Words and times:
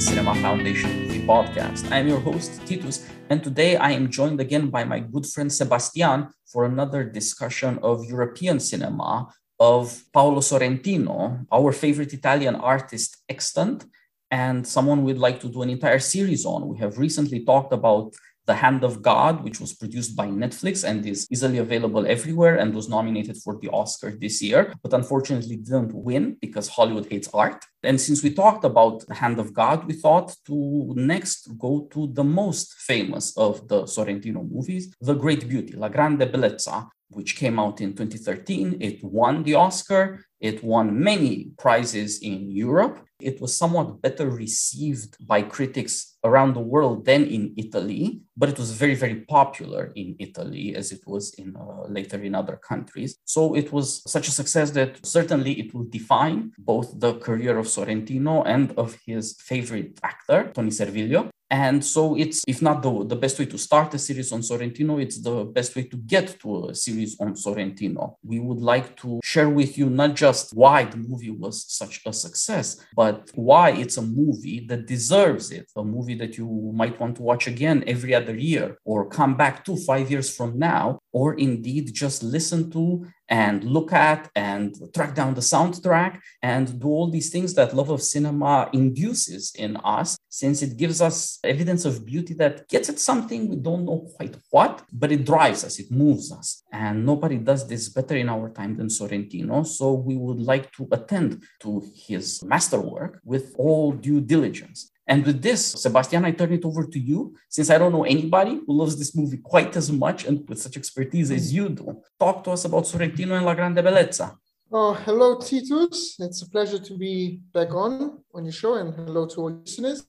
Cinema 0.00 0.34
Foundation 0.36 1.02
Movie 1.02 1.26
Podcast. 1.26 1.90
I 1.90 1.98
am 1.98 2.06
your 2.06 2.20
host, 2.20 2.64
Titus, 2.66 3.04
and 3.30 3.42
today 3.42 3.76
I 3.76 3.90
am 3.90 4.10
joined 4.10 4.40
again 4.40 4.70
by 4.70 4.84
my 4.84 5.00
good 5.00 5.26
friend 5.26 5.52
Sebastian 5.52 6.28
for 6.46 6.64
another 6.64 7.02
discussion 7.02 7.80
of 7.82 8.04
European 8.04 8.60
cinema 8.60 9.26
of 9.58 10.04
Paolo 10.12 10.40
Sorrentino, 10.40 11.44
our 11.50 11.72
favorite 11.72 12.12
Italian 12.12 12.54
artist 12.54 13.16
extant, 13.28 13.84
and 14.30 14.66
someone 14.66 15.02
we'd 15.02 15.18
like 15.18 15.40
to 15.40 15.48
do 15.48 15.62
an 15.62 15.70
entire 15.70 15.98
series 15.98 16.46
on. 16.46 16.68
We 16.68 16.78
have 16.78 16.98
recently 16.98 17.44
talked 17.44 17.72
about 17.72 18.14
the 18.48 18.54
Hand 18.64 18.82
of 18.82 19.02
God, 19.02 19.44
which 19.44 19.60
was 19.60 19.74
produced 19.74 20.16
by 20.16 20.26
Netflix 20.26 20.76
and 20.88 20.98
is 21.06 21.28
easily 21.30 21.58
available 21.58 22.04
everywhere 22.16 22.56
and 22.56 22.74
was 22.74 22.88
nominated 22.88 23.36
for 23.44 23.58
the 23.60 23.68
Oscar 23.68 24.10
this 24.24 24.36
year, 24.42 24.72
but 24.82 24.94
unfortunately 24.94 25.56
didn't 25.56 25.92
win 25.92 26.24
because 26.40 26.66
Hollywood 26.76 27.06
hates 27.12 27.28
art. 27.44 27.60
And 27.82 28.00
since 28.00 28.22
we 28.24 28.30
talked 28.42 28.64
about 28.64 29.06
the 29.06 29.14
Hand 29.22 29.38
of 29.38 29.52
God, 29.52 29.86
we 29.86 29.92
thought 29.92 30.34
to 30.46 30.56
next 30.96 31.40
go 31.58 31.72
to 31.92 32.00
the 32.18 32.24
most 32.24 32.66
famous 32.90 33.36
of 33.36 33.68
the 33.68 33.82
Sorrentino 33.94 34.42
movies, 34.50 34.84
The 35.08 35.14
Great 35.14 35.42
Beauty, 35.46 35.74
La 35.76 35.90
Grande 35.90 36.26
Bellezza, 36.32 36.88
which 37.10 37.36
came 37.36 37.58
out 37.58 37.80
in 37.80 37.90
2013. 37.94 38.78
It 38.80 39.04
won 39.04 39.42
the 39.42 39.54
Oscar. 39.54 40.24
It 40.40 40.64
won 40.64 40.86
many 41.10 41.50
prizes 41.58 42.20
in 42.20 42.50
Europe. 42.50 42.96
It 43.20 43.40
was 43.40 43.54
somewhat 43.54 44.00
better 44.00 44.28
received 44.30 45.16
by 45.26 45.42
critics 45.42 46.16
around 46.24 46.54
the 46.54 46.60
world 46.60 47.04
than 47.04 47.24
in 47.24 47.54
Italy, 47.56 48.20
but 48.36 48.48
it 48.48 48.58
was 48.58 48.72
very, 48.72 48.94
very 48.94 49.20
popular 49.22 49.92
in 49.96 50.14
Italy 50.18 50.76
as 50.76 50.92
it 50.92 51.02
was 51.06 51.34
in 51.34 51.56
uh, 51.56 51.88
later 51.88 52.22
in 52.22 52.34
other 52.34 52.56
countries. 52.56 53.16
So 53.24 53.54
it 53.54 53.72
was 53.72 54.02
such 54.10 54.28
a 54.28 54.32
success 54.32 54.70
that 54.72 55.04
certainly 55.04 55.52
it 55.60 55.74
will 55.74 55.84
define 55.84 56.52
both 56.58 56.98
the 56.98 57.14
career 57.14 57.58
of 57.58 57.66
Sorrentino 57.66 58.44
and 58.46 58.72
of 58.76 58.96
his 59.04 59.36
favorite 59.40 59.98
actor, 60.02 60.52
Toni 60.54 60.70
Servillo. 60.70 61.30
And 61.50 61.82
so 61.82 62.14
it's, 62.16 62.44
if 62.46 62.60
not 62.60 62.82
the, 62.82 63.04
the 63.06 63.16
best 63.16 63.38
way 63.38 63.46
to 63.46 63.56
start 63.56 63.94
a 63.94 63.98
series 63.98 64.32
on 64.32 64.40
Sorrentino, 64.40 65.00
it's 65.00 65.20
the 65.20 65.44
best 65.44 65.74
way 65.74 65.84
to 65.84 65.96
get 65.96 66.38
to 66.40 66.68
a 66.68 66.74
series 66.74 67.18
on 67.20 67.32
Sorrentino. 67.34 68.16
We 68.22 68.38
would 68.38 68.58
like 68.58 68.96
to 68.98 69.20
share 69.24 69.48
with 69.48 69.78
you 69.78 69.88
not 69.88 70.14
just 70.14 70.54
why 70.54 70.84
the 70.84 70.98
movie 70.98 71.30
was 71.30 71.64
such 71.66 72.02
a 72.04 72.12
success, 72.12 72.84
but 72.94 73.30
why 73.34 73.70
it's 73.70 73.96
a 73.96 74.02
movie 74.02 74.66
that 74.68 74.86
deserves 74.86 75.50
it, 75.50 75.70
a 75.76 75.82
movie 75.82 76.16
that 76.16 76.36
you 76.36 76.72
might 76.74 77.00
want 77.00 77.16
to 77.16 77.22
watch 77.22 77.46
again 77.46 77.82
every 77.86 78.14
other 78.14 78.36
year 78.36 78.76
or 78.84 79.08
come 79.08 79.34
back 79.36 79.64
to 79.64 79.76
five 79.76 80.10
years 80.10 80.34
from 80.34 80.58
now, 80.58 80.98
or 81.12 81.34
indeed 81.34 81.94
just 81.94 82.22
listen 82.22 82.70
to 82.70 83.06
and 83.28 83.64
look 83.64 83.92
at 83.92 84.30
and 84.34 84.74
track 84.94 85.14
down 85.14 85.34
the 85.34 85.40
soundtrack 85.40 86.20
and 86.42 86.80
do 86.80 86.88
all 86.88 87.10
these 87.10 87.30
things 87.30 87.54
that 87.54 87.74
love 87.74 87.90
of 87.90 88.02
cinema 88.02 88.70
induces 88.72 89.54
in 89.56 89.76
us, 89.78 90.18
since 90.28 90.62
it 90.62 90.76
gives 90.76 91.00
us 91.00 91.38
evidence 91.44 91.84
of 91.84 92.04
beauty 92.06 92.34
that 92.34 92.68
gets 92.68 92.88
at 92.88 92.98
something 92.98 93.48
we 93.48 93.56
don't 93.56 93.84
know 93.84 94.08
quite 94.16 94.36
what, 94.50 94.82
but 94.92 95.12
it 95.12 95.24
drives 95.24 95.64
us, 95.64 95.78
it 95.78 95.90
moves 95.90 96.32
us. 96.32 96.62
And 96.72 97.04
nobody 97.04 97.36
does 97.36 97.66
this 97.66 97.88
better 97.88 98.16
in 98.16 98.28
our 98.28 98.50
time 98.50 98.76
than 98.76 98.88
Sorrentino. 98.88 99.66
So 99.66 99.92
we 99.92 100.16
would 100.16 100.40
like 100.40 100.72
to 100.72 100.88
attend 100.92 101.42
to 101.60 101.82
his 101.94 102.42
masterwork 102.42 103.20
with 103.24 103.54
all 103.58 103.92
due 103.92 104.20
diligence. 104.20 104.90
And 105.08 105.24
with 105.24 105.40
this, 105.40 105.72
Sebastian, 105.72 106.26
I 106.26 106.32
turn 106.32 106.52
it 106.52 106.64
over 106.66 106.84
to 106.84 106.98
you, 106.98 107.34
since 107.48 107.70
I 107.70 107.78
don't 107.78 107.92
know 107.92 108.04
anybody 108.04 108.60
who 108.66 108.72
loves 108.74 108.98
this 108.98 109.16
movie 109.16 109.38
quite 109.38 109.74
as 109.74 109.90
much 109.90 110.26
and 110.26 110.46
with 110.46 110.60
such 110.60 110.76
expertise 110.76 111.30
as 111.30 111.52
you 111.52 111.70
do. 111.70 112.02
Talk 112.20 112.44
to 112.44 112.50
us 112.50 112.66
about 112.66 112.84
Sorrentino 112.84 113.32
and 113.32 113.46
La 113.46 113.54
Grande 113.54 113.78
Bellezza. 113.78 114.36
Oh, 114.70 114.92
hello, 114.92 115.38
Titus. 115.38 116.16
It's 116.18 116.42
a 116.42 116.50
pleasure 116.50 116.78
to 116.78 116.98
be 116.98 117.40
back 117.54 117.74
on 117.74 118.22
on 118.34 118.44
your 118.44 118.52
show, 118.52 118.74
and 118.74 118.92
hello 118.94 119.26
to 119.26 119.40
all 119.40 119.50
listeners. 119.50 120.04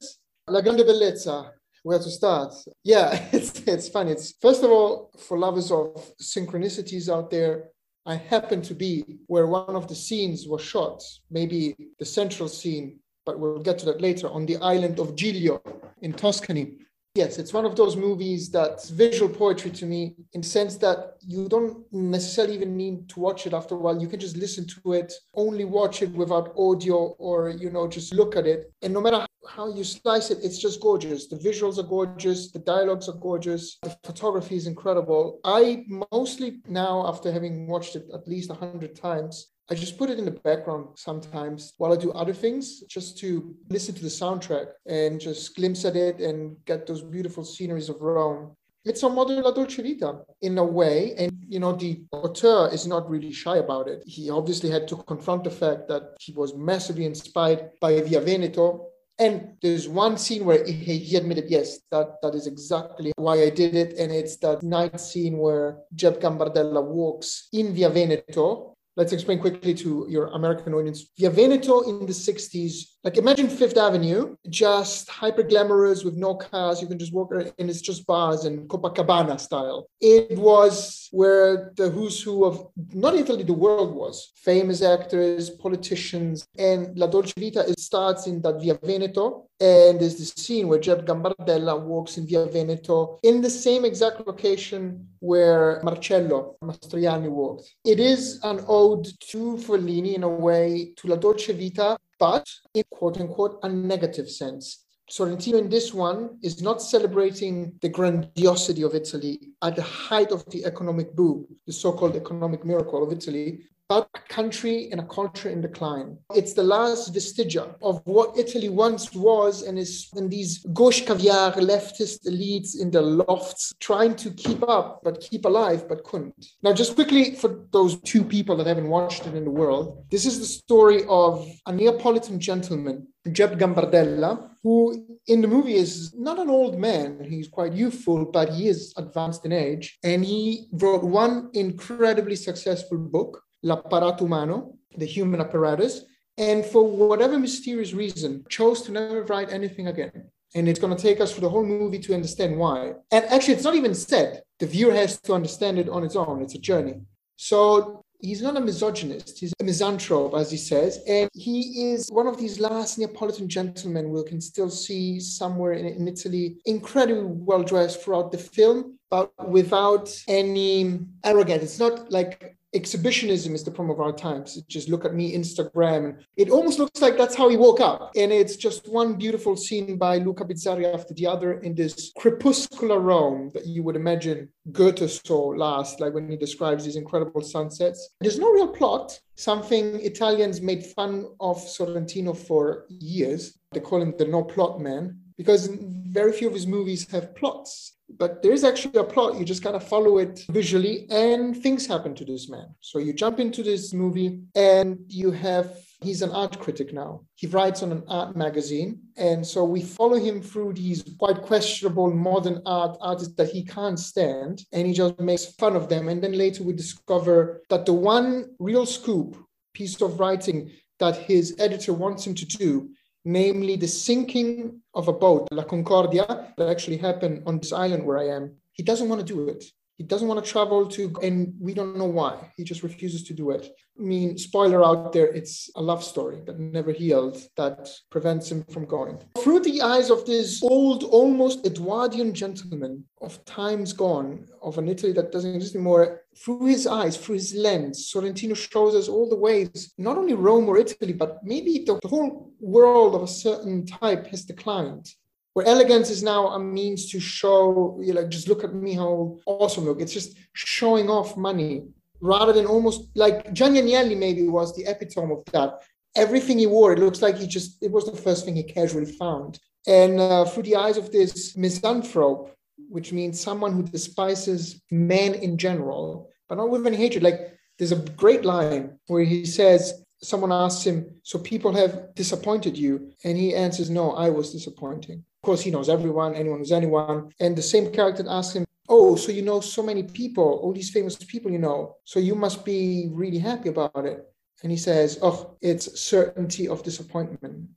La 0.50 0.60
Grande 0.60 0.82
Bellezza. 0.82 1.52
Where 1.84 2.00
to 2.00 2.10
start? 2.10 2.54
Yeah, 2.84 3.10
it's 3.32 3.62
it's 3.66 3.88
funny. 3.88 4.12
It's 4.12 4.34
first 4.42 4.66
of 4.66 4.70
all 4.70 5.12
for 5.18 5.40
lovers 5.40 5.72
of 5.72 5.96
synchronicities 6.22 7.08
out 7.08 7.32
there. 7.32 7.70
I 8.06 8.16
happen 8.16 8.62
to 8.64 8.74
be 8.74 9.06
where 9.28 9.48
one 9.48 9.78
of 9.78 9.88
the 9.88 9.96
scenes 9.96 10.46
was 10.46 10.62
shot, 10.62 11.02
maybe 11.32 11.76
the 12.00 12.06
central 12.06 12.50
scene 12.50 13.00
but 13.30 13.40
we'll 13.40 13.60
get 13.60 13.78
to 13.78 13.86
that 13.86 14.02
later, 14.02 14.28
on 14.28 14.44
the 14.48 14.58
island 14.58 14.98
of 15.00 15.16
Giglio 15.16 15.62
in 16.02 16.14
Tuscany. 16.14 16.66
Yes, 17.14 17.38
it's 17.38 17.54
one 17.54 17.66
of 17.66 17.76
those 17.76 17.96
movies 17.96 18.50
that's 18.50 18.90
visual 18.90 19.32
poetry 19.32 19.70
to 19.72 19.86
me 19.86 20.16
in 20.34 20.42
the 20.42 20.48
sense 20.48 20.78
that 20.78 21.18
you 21.28 21.48
don't 21.48 21.78
necessarily 21.92 22.56
even 22.56 22.76
need 22.76 23.08
to 23.10 23.20
watch 23.20 23.46
it 23.46 23.54
after 23.54 23.76
a 23.76 23.78
while. 23.78 24.02
You 24.02 24.08
can 24.08 24.20
just 24.20 24.36
listen 24.36 24.66
to 24.68 24.94
it, 24.94 25.14
only 25.36 25.66
watch 25.66 26.02
it 26.02 26.12
without 26.12 26.54
audio 26.58 26.98
or, 27.20 27.50
you 27.50 27.70
know, 27.70 27.88
just 27.88 28.14
look 28.16 28.36
at 28.36 28.48
it. 28.48 28.72
And 28.82 28.94
no 28.94 29.02
matter 29.02 29.26
how 29.48 29.72
you 29.72 29.84
slice 29.84 30.32
it, 30.32 30.40
it's 30.42 30.58
just 30.58 30.82
gorgeous. 30.82 31.28
The 31.28 31.36
visuals 31.36 31.78
are 31.78 31.90
gorgeous, 31.98 32.52
the 32.52 32.60
dialogues 32.60 33.10
are 33.10 33.20
gorgeous, 33.28 33.78
the 33.84 33.96
photography 34.04 34.56
is 34.56 34.66
incredible. 34.66 35.40
I 35.44 35.86
mostly 36.12 36.62
now, 36.68 37.08
after 37.08 37.32
having 37.32 37.68
watched 37.68 37.96
it 37.96 38.06
at 38.14 38.28
least 38.28 38.50
a 38.50 38.56
hundred 38.56 38.96
times, 38.96 39.52
I 39.72 39.76
just 39.76 40.00
put 40.00 40.10
it 40.10 40.18
in 40.18 40.26
the 40.26 40.32
background 40.32 40.88
sometimes 40.96 41.74
while 41.78 41.94
I 41.94 41.96
do 41.96 42.12
other 42.14 42.34
things, 42.34 42.82
just 42.90 43.20
to 43.20 43.56
listen 43.70 43.94
to 43.96 44.02
the 44.02 44.08
soundtrack 44.08 44.68
and 44.88 45.20
just 45.20 45.56
glimpse 45.56 45.86
at 45.86 45.96
it 45.96 46.20
and 46.20 46.58
get 46.66 46.88
those 46.88 47.04
beautiful 47.04 47.44
sceneries 47.44 47.88
of 47.88 48.02
Rome. 48.02 48.56
It's 48.84 49.04
a 49.04 49.10
modern 49.10 49.44
La 49.44 49.52
Dolce 49.52 49.84
Vita 49.84 50.22
in 50.42 50.58
a 50.58 50.64
way. 50.64 51.14
And, 51.18 51.46
you 51.48 51.60
know, 51.60 51.74
the 51.74 52.02
auteur 52.12 52.70
is 52.74 52.88
not 52.88 53.08
really 53.08 53.32
shy 53.32 53.58
about 53.58 53.88
it. 53.88 54.02
He 54.08 54.32
obviously 54.32 54.72
had 54.72 54.88
to 54.88 54.96
confront 55.04 55.44
the 55.44 55.52
fact 55.52 55.88
that 55.90 56.16
he 56.20 56.32
was 56.32 56.56
massively 56.56 57.06
inspired 57.06 57.70
by 57.80 58.02
Via 58.02 58.22
Veneto. 58.22 58.88
And 59.20 59.58
there's 59.62 59.88
one 59.88 60.18
scene 60.18 60.46
where 60.46 60.66
he, 60.66 60.98
he 60.98 61.16
admitted, 61.18 61.50
yes, 61.50 61.80
that, 61.92 62.22
that 62.24 62.34
is 62.34 62.48
exactly 62.48 63.12
why 63.18 63.44
I 63.44 63.50
did 63.50 63.76
it. 63.76 64.00
And 64.00 64.12
it's 64.12 64.38
that 64.38 64.64
night 64.64 65.00
scene 65.00 65.38
where 65.38 65.78
Jep 65.94 66.22
Gambardella 66.22 66.84
walks 66.84 67.50
in 67.52 67.76
Via 67.76 67.90
Veneto 67.90 68.69
let's 69.00 69.14
explain 69.14 69.40
quickly 69.40 69.74
to 69.74 70.06
your 70.10 70.28
American 70.40 70.74
audience. 70.74 71.06
Via 71.18 71.30
Veneto 71.30 71.82
in 71.90 72.06
the 72.06 72.12
60s, 72.12 72.99
like 73.04 73.18
imagine 73.18 73.48
Fifth 73.48 73.78
Avenue, 73.78 74.36
just 74.50 75.10
hyper 75.10 75.44
glamorous 75.44 76.04
with 76.04 76.16
no 76.18 76.36
cars. 76.36 76.82
You 76.82 76.88
can 76.88 77.00
just 77.00 77.14
walk 77.14 77.32
and 77.32 77.70
it's 77.70 77.82
just 77.82 78.06
bars 78.06 78.44
and 78.44 78.68
Copacabana 78.68 79.40
style. 79.40 79.88
It 80.02 80.38
was 80.38 81.08
where 81.12 81.72
the 81.78 81.90
who's 81.90 82.22
who 82.22 82.44
of 82.44 82.68
not 82.94 83.16
Italy, 83.16 83.44
the 83.44 83.54
world 83.54 83.96
was. 83.96 84.32
Famous 84.36 84.82
actors, 84.82 85.50
politicians, 85.50 86.46
and 86.58 86.98
La 86.98 87.08
Dolce 87.08 87.34
Vita 87.38 87.70
it 87.70 87.80
starts 87.80 88.28
in 88.28 88.42
that 88.42 88.60
Via 88.60 88.78
Veneto. 88.84 89.46
And 89.62 90.00
there's 90.00 90.18
this 90.18 90.32
scene 90.32 90.68
where 90.68 90.80
Jep 90.80 91.06
Gambardella 91.06 91.82
walks 91.82 92.18
in 92.18 92.28
Via 92.28 92.46
Veneto 92.46 93.20
in 93.24 93.42
the 93.42 93.50
same 93.50 93.86
exact 93.86 94.26
location 94.28 95.08
where 95.20 95.82
Marcello 95.84 96.58
Mastroianni 96.64 97.30
walked. 97.30 97.76
It 97.86 98.00
is 98.00 98.40
an 98.44 98.64
ode 98.68 99.08
to 99.32 99.58
Fellini 99.58 100.16
in 100.16 100.24
a 100.24 100.30
way, 100.30 100.94
to 100.98 101.08
La 101.08 101.16
Dolce 101.16 101.54
Vita, 101.54 101.98
but 102.20 102.48
in 102.74 102.84
quote 102.92 103.20
unquote 103.20 103.60
a 103.64 103.70
negative 103.70 104.30
sense. 104.30 104.86
Sorrentino 105.10 105.58
in 105.58 105.70
this 105.70 105.92
one 105.92 106.38
is 106.44 106.62
not 106.62 106.82
celebrating 106.82 107.74
the 107.82 107.90
grandiosity 107.90 108.84
of 108.84 108.94
Italy 108.94 109.40
at 109.64 109.76
the 109.76 109.82
height 109.82 110.32
of 110.32 110.48
the 110.52 110.64
economic 110.66 111.16
boom, 111.16 111.48
the 111.66 111.74
so 111.74 111.92
called 111.94 112.16
economic 112.16 112.64
miracle 112.64 113.04
of 113.04 113.12
Italy, 113.12 113.62
but 113.90 114.08
a 114.14 114.20
country 114.32 114.90
and 114.92 115.02
a 115.02 115.08
culture 115.08 115.50
in 115.50 115.62
decline. 115.62 116.16
It's 116.36 116.54
the 116.54 116.64
last 116.64 117.12
vestigia 117.14 117.76
of 117.82 118.02
what 118.06 118.38
Italy 118.38 118.70
once 118.70 119.14
was, 119.16 119.64
and 119.64 119.80
is 119.80 120.10
and 120.16 120.30
these 120.30 120.60
gauche 120.74 121.02
caviar 121.02 121.54
leftist 121.54 122.28
elites 122.28 122.80
in 122.80 122.92
the 122.92 123.02
lofts 123.02 123.74
trying 123.80 124.16
to 124.18 124.30
keep 124.32 124.62
up, 124.62 125.02
but 125.04 125.20
keep 125.20 125.44
alive, 125.46 125.90
but 125.90 126.04
couldn't. 126.04 126.46
Now, 126.62 126.74
just 126.74 126.94
quickly 126.94 127.36
for 127.36 127.66
those 127.72 128.00
two 128.02 128.24
people 128.24 128.56
that 128.58 128.68
haven't 128.68 128.90
watched 128.90 129.26
it 129.26 129.34
in 129.34 129.44
the 129.44 129.58
world, 129.62 130.06
this 130.12 130.26
is 130.26 130.40
the 130.40 130.46
story 130.46 131.04
of 131.10 131.48
a 131.66 131.74
Neapolitan 131.74 132.40
gentleman 132.40 133.08
Jep 133.32 133.54
Gambardella, 133.58 134.50
who 134.64 135.18
in 135.28 135.42
the 135.42 135.48
movie 135.48 135.76
is 135.76 136.14
not 136.16 136.40
an 136.40 136.50
old 136.50 136.78
man. 136.80 137.26
He's 137.28 137.48
quite 137.48 137.74
youthful, 137.74 138.26
but 138.26 138.50
he 138.50 138.68
is 138.68 138.94
advanced 138.98 139.46
in 139.46 139.52
age. 139.52 139.98
And 140.04 140.24
he 140.24 140.68
wrote 140.72 141.04
one 141.04 141.50
incredibly 141.54 142.36
successful 142.36 142.98
book 142.98 143.44
L'apparato 143.64 144.22
umano, 144.22 144.78
the 144.98 145.06
human 145.06 145.42
apparatus, 145.42 146.06
and 146.38 146.66
for 146.66 146.88
whatever 146.88 147.38
mysterious 147.38 147.94
reason, 147.94 148.46
chose 148.50 148.82
to 148.84 148.92
never 148.92 149.24
write 149.24 149.52
anything 149.52 149.88
again. 149.88 150.30
And 150.56 150.68
it's 150.68 150.80
going 150.80 150.96
to 150.96 151.02
take 151.02 151.20
us 151.20 151.32
for 151.32 151.42
the 151.42 151.50
whole 151.50 151.66
movie 151.66 152.00
to 152.00 152.14
understand 152.14 152.58
why. 152.58 152.94
And 153.12 153.26
actually, 153.26 153.56
it's 153.56 153.64
not 153.64 153.76
even 153.76 153.94
said. 153.94 154.42
The 154.60 154.66
viewer 154.66 154.94
has 154.94 155.20
to 155.22 155.34
understand 155.34 155.78
it 155.78 155.90
on 155.90 156.04
its 156.04 156.16
own. 156.16 156.42
It's 156.42 156.56
a 156.56 156.60
journey. 156.60 157.02
So 157.36 158.04
he's 158.20 158.42
not 158.42 158.58
a 158.58 158.62
misogynist. 158.62 159.40
He's 159.40 159.54
a 159.60 159.64
misanthrope, 159.64 160.34
as 160.34 160.50
he 160.50 160.58
says. 160.58 161.00
And 161.08 161.30
he 161.34 161.92
is 161.92 162.10
one 162.12 162.26
of 162.28 162.38
these 162.38 162.60
last 162.60 162.98
Neapolitan 162.98 163.48
gentlemen 163.48 164.10
we 164.10 164.24
can 164.24 164.42
still 164.42 164.70
see 164.70 165.20
somewhere 165.20 165.74
in, 165.74 165.86
in 165.86 166.08
Italy, 166.08 166.58
incredibly 166.66 167.24
well 167.26 167.64
dressed 167.64 168.02
throughout 168.02 168.32
the 168.32 168.38
film, 168.38 168.98
but 169.10 169.32
without 169.48 170.10
any 170.28 171.00
arrogance. 171.24 171.64
It's 171.64 171.80
not 171.80 172.12
like 172.12 172.58
exhibitionism 172.74 173.54
is 173.56 173.64
the 173.64 173.72
problem 173.72 173.92
of 173.92 174.02
our 174.02 174.12
times. 174.12 174.62
Just 174.68 174.90
look 174.90 175.06
at 175.06 175.14
me, 175.14 175.36
Instagram. 175.36 176.20
It 176.38 176.50
almost 176.50 176.80
looks 176.80 177.02
like 177.02 177.18
that's 177.18 177.36
how 177.36 177.50
he 177.50 177.58
woke 177.58 177.80
up. 177.80 178.12
And 178.16 178.32
it's 178.32 178.56
just 178.56 178.88
one 178.88 179.16
beautiful 179.16 179.56
scene 179.56 179.98
by 179.98 180.18
Luca 180.18 180.46
Bigazzi 180.46 180.94
after 180.94 181.14
the 181.14 181.28
other 181.28 181.60
in 181.62 181.76
this 181.76 182.12
crepuscular 182.18 183.00
Rome 183.00 183.52
that 183.54 183.66
you 183.66 183.84
would 183.84 183.96
imagine 183.96 184.50
Goethe 184.72 185.10
saw 185.10 185.48
last, 185.50 186.00
like 186.00 186.14
when 186.14 186.30
he 186.30 186.38
describes 186.38 186.86
these 186.86 186.96
incredible 186.96 187.42
sunsets. 187.42 188.10
There's 188.22 188.40
no 188.40 188.52
real 188.52 188.68
plot, 188.68 189.20
something 189.36 190.00
Italians 190.02 190.62
made 190.62 190.86
fun 190.86 191.28
of 191.40 191.58
Sorrentino 191.58 192.36
for 192.36 192.86
years. 192.90 193.58
They 193.72 193.80
call 193.80 194.02
him 194.02 194.14
the 194.18 194.26
no 194.26 194.44
plot 194.44 194.80
man 194.80 195.20
because 195.38 195.70
very 195.72 196.34
few 196.34 196.48
of 196.48 196.54
his 196.54 196.68
movies 196.68 197.10
have 197.12 197.36
plots 197.36 197.99
but 198.18 198.42
there 198.42 198.52
is 198.52 198.64
actually 198.64 199.00
a 199.00 199.04
plot. 199.04 199.38
You 199.38 199.46
just 199.46 199.64
gotta 199.64 199.80
follow 199.80 200.18
it 200.18 200.46
visually, 200.50 201.06
and 201.10 201.56
things 201.56 201.86
happen 201.86 202.16
to 202.16 202.26
this 202.26 202.50
man. 202.50 202.68
So 202.80 203.00
you 203.00 203.14
jump 203.14 203.40
into 203.40 203.64
this 203.64 203.94
movie, 203.94 204.42
and 204.56 205.00
you 205.08 205.32
have 205.32 205.78
he's 206.02 206.22
an 206.22 206.32
art 206.32 206.60
critic 206.60 206.94
now. 206.94 207.22
He 207.36 207.48
writes 207.48 207.84
on 207.84 207.92
an 207.92 208.04
art 208.08 208.36
magazine, 208.36 209.00
and 209.18 209.46
so 209.46 209.64
we 209.66 209.82
follow 209.82 210.18
him 210.18 210.42
through 210.42 210.74
these 210.74 211.04
quite 211.20 211.42
questionable 211.42 212.12
modern 212.12 212.62
art 212.66 212.98
artists 213.02 213.36
that 213.36 213.50
he 213.50 213.64
can't 213.64 214.00
stand, 214.00 214.64
and 214.72 214.88
he 214.88 214.94
just 214.94 215.20
makes 215.20 215.46
fun 215.46 215.76
of 215.76 215.90
them. 215.90 216.10
And 216.10 216.24
then 216.24 216.34
later 216.34 216.64
we 216.64 216.74
discover 216.74 217.62
that 217.70 217.86
the 217.86 217.94
one 217.94 218.56
real 218.60 218.86
scoop 218.86 219.38
piece 219.74 220.02
of 220.02 220.20
writing 220.20 220.72
that 221.00 221.16
his 221.16 221.56
editor 221.60 221.94
wants 221.94 222.26
him 222.28 222.36
to 222.36 222.46
do 222.46 222.90
namely 223.26 223.76
the 223.76 223.88
sinking 223.88 224.82
of 224.94 225.08
a 225.08 225.14
boat, 225.14 225.48
La 225.52 225.64
Concordia, 225.64 226.54
that 226.58 226.70
actually 226.70 226.98
happened 226.98 227.44
on 227.46 227.60
this 227.60 227.74
island 227.74 228.06
where 228.06 228.18
I 228.18 228.28
am. 228.30 228.56
He 228.74 228.84
doesn't 228.84 229.10
want 229.10 229.26
to 229.26 229.34
do 229.34 229.50
it. 229.50 229.64
He 230.00 230.06
doesn't 230.06 230.30
want 230.30 230.44
to 230.44 230.50
travel 230.50 230.88
to, 230.88 231.14
and 231.22 231.54
we 231.60 231.74
don't 231.74 231.98
know 231.98 232.06
why. 232.06 232.54
He 232.56 232.64
just 232.64 232.84
refuses 232.84 233.22
to 233.26 233.34
do 233.34 233.52
it. 233.52 233.70
I 234.00 234.02
mean, 234.02 234.38
spoiler 234.38 234.82
out 234.82 235.12
there, 235.12 235.28
it's 235.28 235.70
a 235.76 235.82
love 235.82 236.06
story 236.06 236.42
that 236.46 236.58
never 236.58 236.94
healed 236.94 237.38
that 237.58 237.90
prevents 238.10 238.50
him 238.50 238.64
from 238.72 238.86
going. 238.86 239.20
Through 239.40 239.60
the 239.60 239.82
eyes 239.82 240.10
of 240.10 240.26
this 240.26 240.64
old, 240.64 241.04
almost 241.04 241.66
Edwardian 241.68 242.34
gentleman 242.34 243.04
of 243.20 243.44
times 243.44 243.92
gone, 243.92 244.48
of 244.62 244.78
an 244.78 244.88
Italy 244.88 245.12
that 245.12 245.34
doesn't 245.34 245.54
exist 245.54 245.76
anymore, 245.76 246.22
through 246.38 246.68
his 246.68 246.88
eyes, 246.88 247.18
through 247.18 247.36
his 247.36 247.54
lens, 247.54 248.10
Sorrentino 248.10 248.56
shows 248.56 248.96
us 248.96 249.10
all 249.10 249.28
the 249.28 249.36
ways, 249.36 249.94
not 249.98 250.18
only 250.18 250.34
Rome 250.34 250.70
or 250.70 250.78
Italy, 250.78 251.12
but 251.12 251.44
maybe 251.44 251.84
the, 251.86 252.00
the 252.02 252.08
whole 252.08 252.54
world 252.62 253.16
of 253.16 253.24
a 253.24 253.28
certain 253.28 253.86
type 253.86 254.28
has 254.28 254.46
declined 254.46 255.14
where 255.60 255.68
elegance 255.68 256.10
is 256.10 256.24
now 256.24 256.48
a 256.48 256.60
means 256.60 257.12
to 257.12 257.20
show, 257.20 258.00
you 258.02 258.14
know, 258.14 258.26
just 258.26 258.48
look 258.48 258.64
at 258.64 258.74
me 258.74 258.94
how 258.94 259.38
awesome 259.46 259.84
look. 259.84 260.00
It's 260.00 260.14
just 260.14 260.38
showing 260.54 261.10
off 261.10 261.36
money 261.36 261.84
rather 262.22 262.54
than 262.54 262.66
almost 262.66 263.10
like 263.14 263.52
Gianni 263.52 264.16
maybe 264.16 264.48
was 264.48 264.74
the 264.74 264.86
epitome 264.86 265.34
of 265.34 265.44
that. 265.52 265.84
Everything 266.16 266.60
he 266.60 266.66
wore, 266.66 266.94
it 266.94 267.00
looks 267.00 267.22
like 267.22 267.36
he 267.36 267.46
just, 267.46 267.84
it 267.84 267.92
was 267.92 268.06
the 268.06 268.16
first 268.16 268.46
thing 268.46 268.56
he 268.56 268.64
casually 268.64 269.12
found. 269.12 269.60
And 269.86 270.22
uh, 270.22 270.46
through 270.46 270.64
the 270.64 270.78
eyes 270.78 270.96
of 270.96 271.12
this 271.12 271.58
misanthrope, 271.58 272.56
which 272.88 273.12
means 273.12 273.38
someone 273.38 273.74
who 273.74 273.84
despises 273.84 274.82
men 274.90 275.34
in 275.34 275.58
general, 275.58 276.30
but 276.48 276.56
not 276.56 276.70
with 276.70 276.88
any 276.88 276.96
hatred. 276.96 277.22
Like 277.22 277.54
there's 277.78 277.92
a 277.92 278.06
great 278.24 278.46
line 278.46 278.98
where 279.08 279.26
he 279.26 279.46
says, 279.46 280.06
someone 280.22 280.52
asks 280.52 280.84
him, 280.86 281.06
So 281.24 281.40
people 281.40 281.74
have 281.74 282.14
disappointed 282.16 282.78
you? 282.78 283.12
And 283.24 283.38
he 283.38 283.56
answers, 283.56 283.90
No, 283.90 284.12
I 284.12 284.30
was 284.30 284.52
disappointing. 284.52 285.20
Of 285.20 285.46
course, 285.46 285.62
he 285.62 285.72
knows 285.72 285.90
everyone, 285.90 286.36
anyone 286.36 286.60
knows 286.60 286.72
anyone. 286.72 287.32
And 287.40 287.56
the 287.56 287.62
same 287.62 287.92
character 287.92 288.26
asks 288.28 288.56
him, 288.56 288.66
Oh, 288.88 289.16
so 289.16 289.32
you 289.32 289.44
know 289.44 289.62
so 289.62 289.84
many 289.84 290.04
people, 290.04 290.44
all 290.44 290.74
these 290.74 290.90
famous 290.90 291.16
people 291.16 291.52
you 291.52 291.60
know. 291.60 291.96
So 292.04 292.20
you 292.20 292.36
must 292.36 292.66
be 292.66 293.10
really 293.12 293.38
happy 293.38 293.70
about 293.70 294.06
it. 294.06 294.26
And 294.64 294.72
he 294.72 294.78
says, 294.78 295.20
Oh, 295.22 295.56
it's 295.62 296.00
certainty 296.00 296.68
of 296.68 296.84
disappointment. 296.84 297.70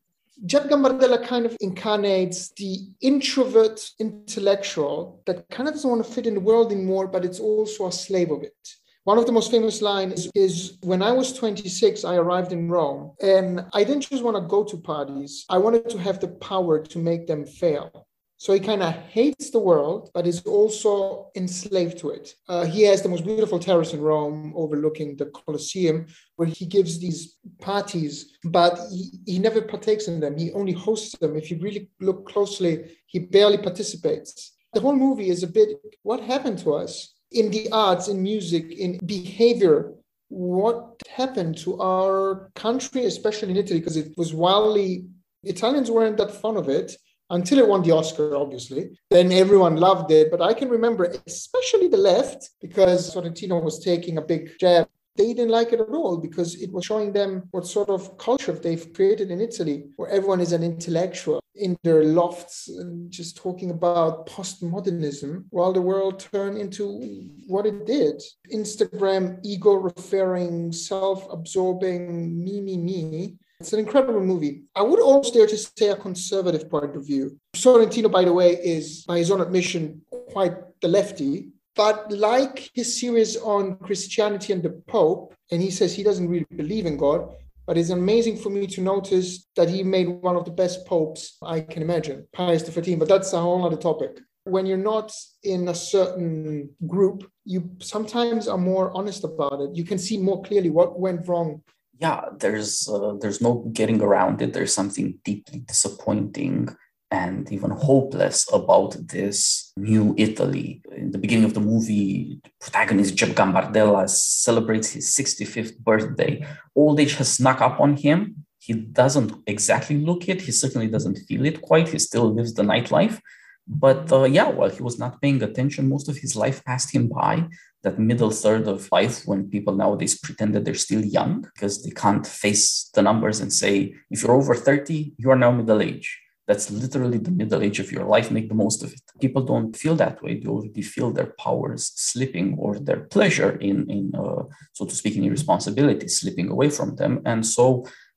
Jep 0.45 0.65
Gambardella 0.65 1.25
kind 1.25 1.47
of 1.47 1.57
incarnates 1.61 2.51
the 2.57 2.89
introvert 3.01 3.89
intellectual 4.01 5.23
that 5.27 5.49
kind 5.51 5.69
of 5.69 5.75
doesn't 5.75 5.89
want 5.89 6.05
to 6.05 6.13
fit 6.13 6.27
in 6.27 6.35
the 6.35 6.41
world 6.41 6.73
anymore, 6.73 7.07
but 7.07 7.25
it's 7.25 7.39
also 7.39 7.87
a 7.87 7.93
slave 7.93 8.33
of 8.33 8.43
it. 8.43 8.57
One 9.05 9.19
of 9.19 9.27
the 9.27 9.33
most 9.33 9.51
famous 9.51 9.83
lines 9.83 10.29
is 10.33 10.79
when 10.85 11.03
I 11.03 11.11
was 11.11 11.33
26, 11.33 12.05
I 12.05 12.15
arrived 12.15 12.53
in 12.53 12.69
Rome 12.69 13.17
and 13.21 13.67
I 13.73 13.83
didn't 13.83 14.09
just 14.09 14.23
want 14.23 14.37
to 14.37 14.43
go 14.43 14.63
to 14.63 14.77
parties. 14.77 15.45
I 15.49 15.59
wanted 15.59 15.89
to 15.91 15.99
have 15.99 16.21
the 16.21 16.29
power 16.29 16.79
to 16.79 16.99
make 17.01 17.27
them 17.27 17.45
fail. 17.45 18.07
So 18.37 18.53
he 18.53 18.61
kind 18.61 18.81
of 18.81 18.95
hates 18.95 19.51
the 19.51 19.59
world, 19.59 20.11
but 20.15 20.27
is 20.29 20.43
also 20.43 21.31
enslaved 21.35 21.99
to 21.99 22.11
it. 22.11 22.35
Uh, 22.49 22.65
he 22.65 22.83
has 22.83 23.03
the 23.03 23.09
most 23.09 23.25
beautiful 23.25 23.59
terrace 23.59 23.93
in 23.93 24.01
Rome 24.01 24.53
overlooking 24.55 25.17
the 25.17 25.27
Colosseum, 25.27 26.07
where 26.37 26.49
he 26.49 26.65
gives 26.65 27.01
these 27.01 27.39
parties, 27.61 28.37
but 28.45 28.79
he, 28.91 29.11
he 29.27 29.39
never 29.41 29.63
partakes 29.63 30.07
in 30.07 30.21
them. 30.21 30.39
He 30.39 30.53
only 30.53 30.73
hosts 30.73 31.19
them. 31.19 31.37
If 31.37 31.51
you 31.51 31.59
really 31.61 31.89
look 32.01 32.29
closely, 32.29 32.99
he 33.07 33.19
barely 33.19 33.59
participates. 33.59 34.53
The 34.75 34.81
whole 34.81 34.97
movie 34.97 35.29
is 35.29 35.43
a 35.43 35.49
bit 35.49 35.71
what 36.03 36.21
happened 36.21 36.59
to 36.61 36.75
us? 36.75 37.15
In 37.35 37.51
the 37.51 37.69
arts, 37.73 38.09
in 38.09 38.23
music, 38.23 38.73
in 38.73 38.99
behavior, 39.05 39.93
what 40.29 41.01
happened 41.09 41.57
to 41.59 41.81
our 41.81 42.51
country, 42.55 43.05
especially 43.05 43.51
in 43.51 43.57
Italy, 43.57 43.81
because 43.81 43.97
it 43.97 44.17
was 44.17 44.33
wildly, 44.33 45.07
Italians 45.43 45.91
weren't 45.91 46.17
that 46.17 46.31
fond 46.31 46.57
of 46.57 46.69
it 46.69 46.97
until 47.31 47.59
it 47.59 47.69
won 47.69 47.83
the 47.83 47.91
Oscar, 47.91 48.37
obviously. 48.37 48.91
Then 49.11 49.33
everyone 49.33 49.77
loved 49.77 50.11
it. 50.11 50.31
But 50.31 50.41
I 50.41 50.55
can 50.55 50.69
remember, 50.69 51.15
especially 51.27 51.89
the 51.89 51.97
left, 51.97 52.51
because 52.61 53.15
Sorrentino 53.15 53.63
was 53.63 53.83
taking 53.83 54.19
a 54.19 54.23
big 54.23 54.51
jab 54.59 54.89
they 55.17 55.35
didn't 55.35 55.51
like 55.51 55.73
it 55.73 55.81
at 55.81 55.89
all 55.89 56.17
because 56.17 56.55
it 56.61 56.73
was 56.73 56.85
showing 56.85 57.13
them 57.13 57.43
what 57.51 57.67
sort 57.67 57.91
of 57.91 58.17
culture 58.19 58.53
they've 58.53 58.93
created 58.95 59.31
in 59.31 59.41
Italy, 59.41 59.85
where 59.97 60.11
everyone 60.11 60.41
is 60.41 60.53
an 60.53 60.63
intellectual 60.63 61.43
in 61.55 61.77
their 61.83 62.03
lofts 62.03 62.69
and 62.69 63.11
just 63.11 63.37
talking 63.37 63.71
about 63.71 64.27
postmodernism 64.27 65.45
while 65.51 65.73
the 65.73 65.83
world 65.83 66.19
turned 66.19 66.57
into 66.57 67.29
what 67.47 67.67
it 67.67 67.85
did. 67.87 68.23
Instagram, 68.53 69.39
ego 69.45 69.75
referring, 69.75 70.73
self 70.73 71.31
absorbing, 71.31 72.43
me, 72.43 72.61
me, 72.61 72.77
me. 72.77 73.37
It's 73.61 73.73
an 73.73 73.79
incredible 73.79 74.21
movie. 74.21 74.65
I 74.75 74.83
would 74.83 74.99
almost 74.99 75.35
dare 75.35 75.47
to 75.47 75.57
say 75.57 75.89
a 75.91 75.97
conservative 75.97 76.69
point 76.69 76.97
of 76.97 77.07
view. 77.07 77.39
Sorrentino, 77.55 78.11
by 78.11 78.25
the 78.25 78.33
way, 78.33 78.55
is, 78.55 79.05
by 79.05 79.19
his 79.19 79.31
own 79.31 79.41
admission, 79.41 80.03
quite 80.33 80.55
the 80.81 80.89
lefty 80.89 81.53
but 81.75 82.11
like 82.13 82.71
his 82.75 83.01
series 83.01 83.37
on 83.37 83.77
Christianity 83.77 84.53
and 84.53 84.63
the 84.63 84.83
Pope, 84.89 85.35
and 85.51 85.63
he 85.63 85.71
says 85.71 85.95
he 85.95 86.03
doesn't 86.03 86.29
really 86.29 86.47
believe 86.57 86.87
in 86.87 86.97
God, 86.97 87.35
but 87.67 87.79
it's 87.79 87.91
amazing 87.91 88.37
for 88.37 88.51
me 88.51 88.67
to 88.67 88.81
notice 88.81 89.49
that 89.57 89.69
he 89.69 89.83
made 89.83 90.09
one 90.09 90.37
of 90.37 90.45
the 90.45 90.51
best 90.51 90.85
popes 90.87 91.39
I 91.43 91.61
can 91.61 91.83
imagine, 91.83 92.27
Pius 92.33 92.65
XIII. 92.67 92.97
But 92.97 93.09
that's 93.09 93.33
a 93.33 93.41
whole 93.41 93.65
other 93.65 93.77
topic. 93.77 94.21
When 94.45 94.67
you're 94.67 94.77
not 94.77 95.13
in 95.45 95.69
a 95.69 95.75
certain 95.75 96.71
group, 96.87 97.31
you 97.45 97.71
sometimes 97.81 98.49
are 98.49 98.59
more 98.59 98.91
honest 98.97 99.23
about 99.23 99.61
it. 99.61 99.77
You 99.77 99.85
can 99.85 99.99
see 99.99 100.19
more 100.19 100.43
clearly 100.43 100.71
what 100.71 100.99
went 100.99 101.29
wrong. 101.29 101.63
Yeah, 102.01 102.25
there's 102.37 102.89
uh, 102.89 103.15
there's 103.21 103.41
no 103.41 103.65
getting 103.73 104.03
around 104.03 104.43
it. 104.43 104.53
There's 104.53 104.75
something 104.75 105.21
deeply 105.25 105.61
disappointing 105.61 106.69
and 107.13 107.53
even 107.53 107.71
hopeless 107.71 108.51
about 108.53 108.97
this 109.09 109.71
new 109.77 110.15
Italy. 110.17 110.81
In 110.97 111.11
the 111.11 111.19
beginning 111.19 111.45
of 111.45 111.53
the 111.53 111.61
movie, 111.61 112.41
protagonist 112.59 113.15
Jep 113.15 113.31
Gambardella 113.31 114.09
celebrates 114.09 114.89
his 114.93 115.07
65th 115.11 115.79
birthday. 115.79 116.45
Old 116.75 116.99
age 116.99 117.15
has 117.17 117.31
snuck 117.35 117.61
up 117.61 117.79
on 117.81 117.99
him. 117.99 118.47
He 118.59 118.73
doesn't 118.73 119.31
exactly 119.47 119.99
look 119.99 120.27
it. 120.31 120.41
He 120.41 120.53
certainly 120.53 120.89
doesn't 120.89 121.19
feel 121.29 121.45
it 121.45 121.61
quite. 121.61 121.89
He 121.89 121.99
still 121.99 122.33
lives 122.33 122.55
the 122.55 122.63
nightlife. 122.63 123.21
But 123.69 124.11
uh, 124.11 124.25
yeah, 124.25 124.49
while 124.49 124.71
he 124.71 124.83
was 124.83 124.99
not 124.99 125.21
paying 125.21 125.43
attention, 125.43 125.91
most 125.91 126.09
of 126.09 126.17
his 126.17 126.35
life 126.35 126.65
passed 126.65 126.95
him 126.95 127.09
by. 127.09 127.47
That 127.83 127.99
middle 127.99 128.31
third 128.31 128.69
of 128.69 128.89
life 128.91 129.23
when 129.27 129.51
people 129.51 129.75
nowadays 129.75 130.19
pretend 130.19 130.55
that 130.55 130.65
they're 130.65 130.87
still 130.87 131.05
young 131.05 131.43
because 131.43 131.83
they 131.83 131.91
can't 131.91 132.27
face 132.27 132.89
the 132.95 133.03
numbers 133.03 133.41
and 133.41 133.53
say, 133.53 133.95
if 134.09 134.23
you're 134.23 134.33
over 134.41 134.55
30, 134.55 135.15
you 135.19 135.31
are 135.31 135.37
now 135.37 135.51
middle 135.51 135.83
age 135.83 136.23
that's 136.53 136.71
literally 136.71 137.17
the 137.17 137.31
middle 137.31 137.63
age 137.63 137.81
of 137.81 137.91
your 137.91 138.05
life 138.05 138.31
make 138.31 138.49
the 138.51 138.63
most 138.65 138.83
of 138.85 138.93
it 138.93 139.01
people 139.25 139.43
don't 139.53 139.75
feel 139.83 139.97
that 139.97 140.23
way 140.23 140.33
they 140.39 140.51
already 140.55 140.83
feel 140.95 141.11
their 141.11 141.33
powers 141.45 141.83
slipping 142.11 142.49
or 142.63 142.79
their 142.79 143.01
pleasure 143.15 143.53
in 143.69 143.77
in 143.97 144.05
uh, 144.23 144.43
so 144.77 144.85
to 144.85 144.95
speak 145.01 145.17
in 145.17 145.25
irresponsibility 145.25 146.07
slipping 146.09 146.49
away 146.51 146.69
from 146.69 146.95
them 147.01 147.13
and 147.31 147.41
so 147.57 147.65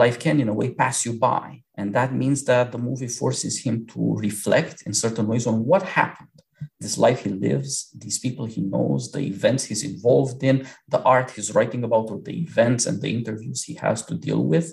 life 0.03 0.17
can 0.19 0.37
in 0.41 0.49
a 0.49 0.57
way 0.59 0.69
pass 0.83 1.05
you 1.05 1.13
by 1.31 1.45
and 1.79 1.87
that 1.97 2.11
means 2.13 2.43
that 2.43 2.73
the 2.73 2.81
movie 2.89 3.13
forces 3.21 3.53
him 3.65 3.75
to 3.93 4.01
reflect 4.27 4.77
in 4.87 4.93
certain 4.93 5.27
ways 5.31 5.47
on 5.47 5.65
what 5.69 5.83
happened 6.01 6.35
this 6.79 6.97
life 6.97 7.23
he 7.23 7.29
lives, 7.29 7.89
these 8.03 8.19
people 8.19 8.45
he 8.45 8.61
knows, 8.61 9.11
the 9.11 9.19
events 9.19 9.63
he's 9.65 9.83
involved 9.83 10.43
in, 10.43 10.67
the 10.87 11.01
art 11.03 11.31
he's 11.31 11.53
writing 11.55 11.83
about, 11.83 12.09
or 12.11 12.19
the 12.21 12.37
events 12.47 12.85
and 12.85 13.01
the 13.01 13.13
interviews 13.13 13.63
he 13.63 13.75
has 13.75 14.05
to 14.05 14.15
deal 14.15 14.43
with. 14.43 14.67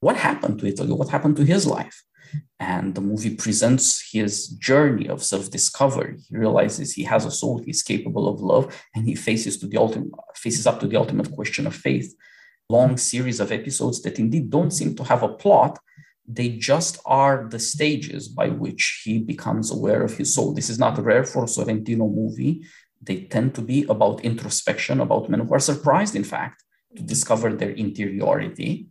What 0.00 0.16
happened 0.16 0.58
to 0.58 0.66
Italy? 0.66 0.92
What 0.92 1.08
happened 1.08 1.36
to 1.36 1.44
his 1.44 1.66
life? 1.66 1.96
And 2.60 2.94
the 2.94 3.00
movie 3.00 3.34
presents 3.36 4.10
his 4.12 4.48
journey 4.48 5.08
of 5.08 5.22
self-discovery. 5.22 6.16
He 6.28 6.36
realizes 6.36 6.92
he 6.92 7.04
has 7.04 7.24
a 7.24 7.30
soul, 7.30 7.62
he's 7.64 7.82
capable 7.82 8.28
of 8.28 8.40
love, 8.40 8.74
and 8.94 9.06
he 9.06 9.14
faces 9.14 9.58
to 9.58 9.66
the 9.66 9.78
ultimate 9.78 10.10
faces 10.34 10.66
up 10.66 10.80
to 10.80 10.86
the 10.86 10.96
ultimate 10.96 11.30
question 11.32 11.66
of 11.66 11.74
faith. 11.74 12.14
Long 12.68 12.96
series 12.96 13.40
of 13.40 13.52
episodes 13.52 14.02
that 14.02 14.18
indeed 14.18 14.50
don't 14.50 14.72
seem 14.72 14.94
to 14.96 15.04
have 15.04 15.22
a 15.22 15.28
plot, 15.28 15.78
they 16.26 16.50
just 16.50 16.98
are 17.06 17.48
the 17.48 17.58
stages 17.58 18.28
by 18.28 18.48
which 18.48 19.02
he 19.04 19.18
becomes 19.18 19.70
aware 19.70 20.02
of 20.02 20.16
his 20.18 20.34
soul. 20.34 20.52
This 20.52 20.68
is 20.68 20.78
not 20.78 21.02
rare 21.02 21.24
for 21.24 21.44
a 21.44 21.46
Sorrentino 21.46 22.06
movie. 22.14 22.66
They 23.00 23.22
tend 23.22 23.54
to 23.54 23.62
be 23.62 23.84
about 23.84 24.24
introspection, 24.24 25.00
about 25.00 25.30
men 25.30 25.40
who 25.40 25.54
are 25.54 25.60
surprised, 25.60 26.14
in 26.14 26.24
fact, 26.24 26.62
to 26.96 27.02
discover 27.02 27.54
their 27.54 27.70
interiority 27.70 28.88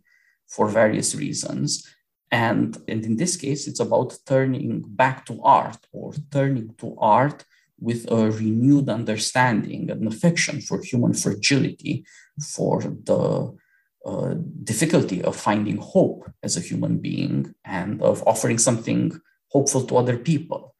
for 0.48 0.66
various 0.66 1.14
reasons. 1.14 1.86
And, 2.30 2.76
and 2.88 3.04
in 3.04 3.16
this 3.16 3.36
case, 3.36 3.66
it's 3.66 3.80
about 3.80 4.18
turning 4.26 4.84
back 4.86 5.24
to 5.26 5.40
art 5.42 5.78
or 5.92 6.12
turning 6.30 6.74
to 6.78 6.96
art 6.98 7.44
with 7.80 8.10
a 8.10 8.30
renewed 8.30 8.88
understanding 8.88 9.90
and 9.90 10.06
affection 10.06 10.60
for 10.60 10.82
human 10.82 11.14
fragility, 11.14 12.04
for 12.42 12.80
the 12.82 13.56
uh, 14.04 14.34
difficulty 14.64 15.22
of 15.22 15.36
finding 15.36 15.76
hope 15.76 16.30
as 16.42 16.56
a 16.56 16.60
human 16.60 16.98
being 16.98 17.54
and 17.64 18.02
of 18.02 18.22
offering 18.26 18.58
something 18.58 19.18
hopeful 19.50 19.82
to 19.84 19.96
other 19.96 20.18
people. 20.18 20.74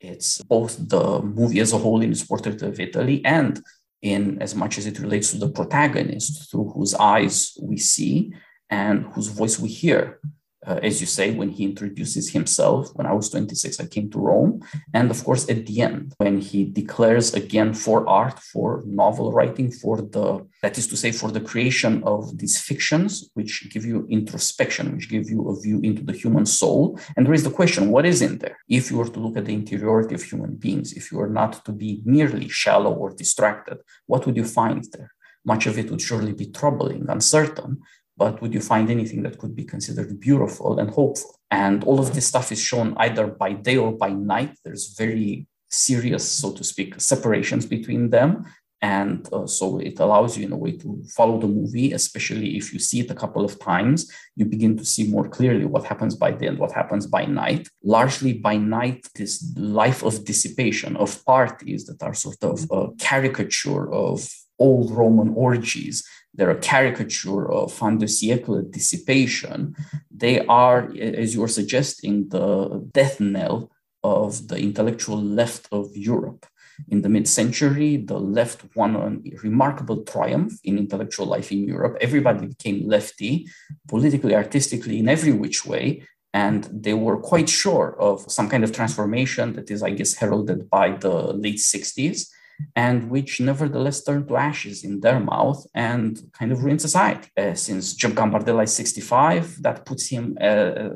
It's 0.00 0.42
both 0.42 0.76
the 0.88 1.20
movie 1.22 1.60
as 1.60 1.72
a 1.72 1.78
whole 1.78 2.02
in 2.02 2.10
its 2.10 2.24
portrait 2.24 2.62
of 2.62 2.78
Italy 2.78 3.24
and 3.24 3.60
in 4.02 4.40
as 4.42 4.54
much 4.54 4.76
as 4.76 4.86
it 4.86 4.98
relates 4.98 5.30
to 5.30 5.38
the 5.38 5.48
protagonist 5.48 6.50
through 6.50 6.70
whose 6.70 6.94
eyes 6.94 7.56
we 7.60 7.78
see 7.78 8.34
and 8.68 9.06
whose 9.12 9.28
voice 9.28 9.58
we 9.58 9.68
hear 9.68 10.20
uh, 10.66 10.80
as 10.82 11.00
you 11.00 11.06
say, 11.06 11.30
when 11.30 11.50
he 11.50 11.64
introduces 11.64 12.30
himself, 12.30 12.90
when 12.94 13.06
I 13.06 13.12
was 13.12 13.30
26, 13.30 13.80
I 13.80 13.86
came 13.86 14.10
to 14.10 14.18
Rome. 14.18 14.62
And 14.92 15.10
of 15.10 15.22
course, 15.24 15.48
at 15.48 15.66
the 15.66 15.82
end, 15.82 16.14
when 16.18 16.40
he 16.40 16.64
declares 16.64 17.34
again 17.34 17.74
for 17.74 18.08
art, 18.08 18.38
for 18.38 18.82
novel 18.86 19.32
writing, 19.32 19.70
for 19.70 20.00
the, 20.00 20.46
that 20.62 20.78
is 20.78 20.86
to 20.88 20.96
say, 20.96 21.12
for 21.12 21.30
the 21.30 21.40
creation 21.40 22.02
of 22.04 22.38
these 22.38 22.60
fictions, 22.60 23.30
which 23.34 23.68
give 23.70 23.84
you 23.84 24.06
introspection, 24.10 24.94
which 24.94 25.10
give 25.10 25.28
you 25.28 25.48
a 25.48 25.60
view 25.60 25.80
into 25.82 26.02
the 26.02 26.12
human 26.12 26.46
soul. 26.46 26.98
And 27.16 27.26
there 27.26 27.34
is 27.34 27.44
the 27.44 27.50
question, 27.50 27.90
what 27.90 28.06
is 28.06 28.22
in 28.22 28.38
there? 28.38 28.58
If 28.68 28.90
you 28.90 28.98
were 28.98 29.08
to 29.08 29.20
look 29.20 29.36
at 29.36 29.44
the 29.44 29.54
interiority 29.54 30.14
of 30.14 30.22
human 30.22 30.54
beings, 30.54 30.92
if 30.92 31.12
you 31.12 31.18
were 31.18 31.28
not 31.28 31.64
to 31.66 31.72
be 31.72 32.00
merely 32.04 32.48
shallow 32.48 32.92
or 32.92 33.10
distracted, 33.10 33.78
what 34.06 34.24
would 34.24 34.36
you 34.36 34.44
find 34.44 34.84
there? 34.92 35.12
Much 35.44 35.66
of 35.66 35.78
it 35.78 35.90
would 35.90 36.00
surely 36.00 36.32
be 36.32 36.46
troubling, 36.46 37.04
uncertain, 37.08 37.82
but 38.16 38.40
would 38.40 38.54
you 38.54 38.60
find 38.60 38.90
anything 38.90 39.22
that 39.22 39.38
could 39.38 39.54
be 39.56 39.64
considered 39.64 40.20
beautiful 40.20 40.78
and 40.78 40.90
hopeful? 40.90 41.36
And 41.50 41.84
all 41.84 41.98
of 41.98 42.14
this 42.14 42.26
stuff 42.26 42.52
is 42.52 42.60
shown 42.60 42.94
either 42.96 43.26
by 43.26 43.52
day 43.52 43.76
or 43.76 43.92
by 43.92 44.10
night. 44.10 44.56
There's 44.64 44.94
very 44.96 45.46
serious, 45.70 46.28
so 46.28 46.52
to 46.52 46.64
speak, 46.64 47.00
separations 47.00 47.66
between 47.66 48.10
them. 48.10 48.44
And 48.82 49.26
uh, 49.32 49.46
so 49.46 49.78
it 49.78 49.98
allows 49.98 50.36
you, 50.36 50.44
in 50.44 50.52
a 50.52 50.58
way, 50.58 50.72
to 50.72 51.02
follow 51.16 51.38
the 51.40 51.46
movie, 51.46 51.92
especially 51.92 52.58
if 52.58 52.72
you 52.72 52.78
see 52.78 53.00
it 53.00 53.10
a 53.10 53.14
couple 53.14 53.42
of 53.42 53.58
times, 53.58 54.12
you 54.36 54.44
begin 54.44 54.76
to 54.76 54.84
see 54.84 55.08
more 55.08 55.26
clearly 55.26 55.64
what 55.64 55.84
happens 55.84 56.14
by 56.14 56.32
day 56.32 56.48
and 56.48 56.58
what 56.58 56.72
happens 56.72 57.06
by 57.06 57.24
night. 57.24 57.66
Largely 57.82 58.34
by 58.34 58.58
night, 58.58 59.06
this 59.14 59.42
life 59.56 60.02
of 60.02 60.24
dissipation, 60.26 60.96
of 60.96 61.24
parties 61.24 61.86
that 61.86 62.02
are 62.02 62.12
sort 62.12 62.44
of 62.44 62.66
a 62.70 62.88
caricature 62.98 63.90
of 63.90 64.28
old 64.58 64.90
Roman 64.90 65.32
orgies 65.34 66.06
they're 66.34 66.50
a 66.50 66.58
caricature 66.58 67.50
of 67.50 67.72
fin 67.72 67.98
de 67.98 68.06
siècle 68.06 68.70
dissipation. 68.70 69.74
They 70.10 70.44
are, 70.46 70.90
as 71.00 71.34
you 71.34 71.40
were 71.40 71.48
suggesting, 71.48 72.28
the 72.28 72.88
death 72.92 73.20
knell 73.20 73.70
of 74.02 74.48
the 74.48 74.58
intellectual 74.58 75.20
left 75.20 75.68
of 75.72 75.96
Europe. 75.96 76.46
In 76.88 77.02
the 77.02 77.08
mid 77.08 77.28
century, 77.28 77.96
the 77.96 78.18
left 78.18 78.64
won 78.74 78.96
a 78.96 79.36
remarkable 79.42 80.02
triumph 80.02 80.54
in 80.64 80.76
intellectual 80.76 81.26
life 81.26 81.52
in 81.52 81.68
Europe. 81.68 81.96
Everybody 82.00 82.48
became 82.48 82.88
lefty, 82.88 83.46
politically, 83.88 84.34
artistically, 84.34 84.98
in 84.98 85.08
every 85.08 85.32
which 85.32 85.64
way. 85.64 86.02
And 86.32 86.64
they 86.72 86.94
were 86.94 87.16
quite 87.16 87.48
sure 87.48 87.96
of 88.00 88.28
some 88.28 88.48
kind 88.48 88.64
of 88.64 88.72
transformation 88.72 89.52
that 89.52 89.70
is, 89.70 89.84
I 89.84 89.90
guess, 89.90 90.14
heralded 90.14 90.68
by 90.68 90.96
the 90.96 91.32
late 91.32 91.58
60s 91.58 92.28
and 92.76 93.10
which 93.10 93.40
nevertheless 93.40 94.02
turned 94.02 94.28
to 94.28 94.36
ashes 94.36 94.84
in 94.84 95.00
their 95.00 95.20
mouth 95.20 95.64
and 95.74 96.20
kind 96.32 96.52
of 96.52 96.62
ruined 96.62 96.80
society. 96.80 97.28
Uh, 97.36 97.54
since 97.54 97.94
Jim 97.94 98.12
Gambardella 98.12 98.64
is 98.64 98.74
65, 98.74 99.62
that 99.62 99.84
puts 99.84 100.06
him 100.08 100.36
uh, 100.40 100.90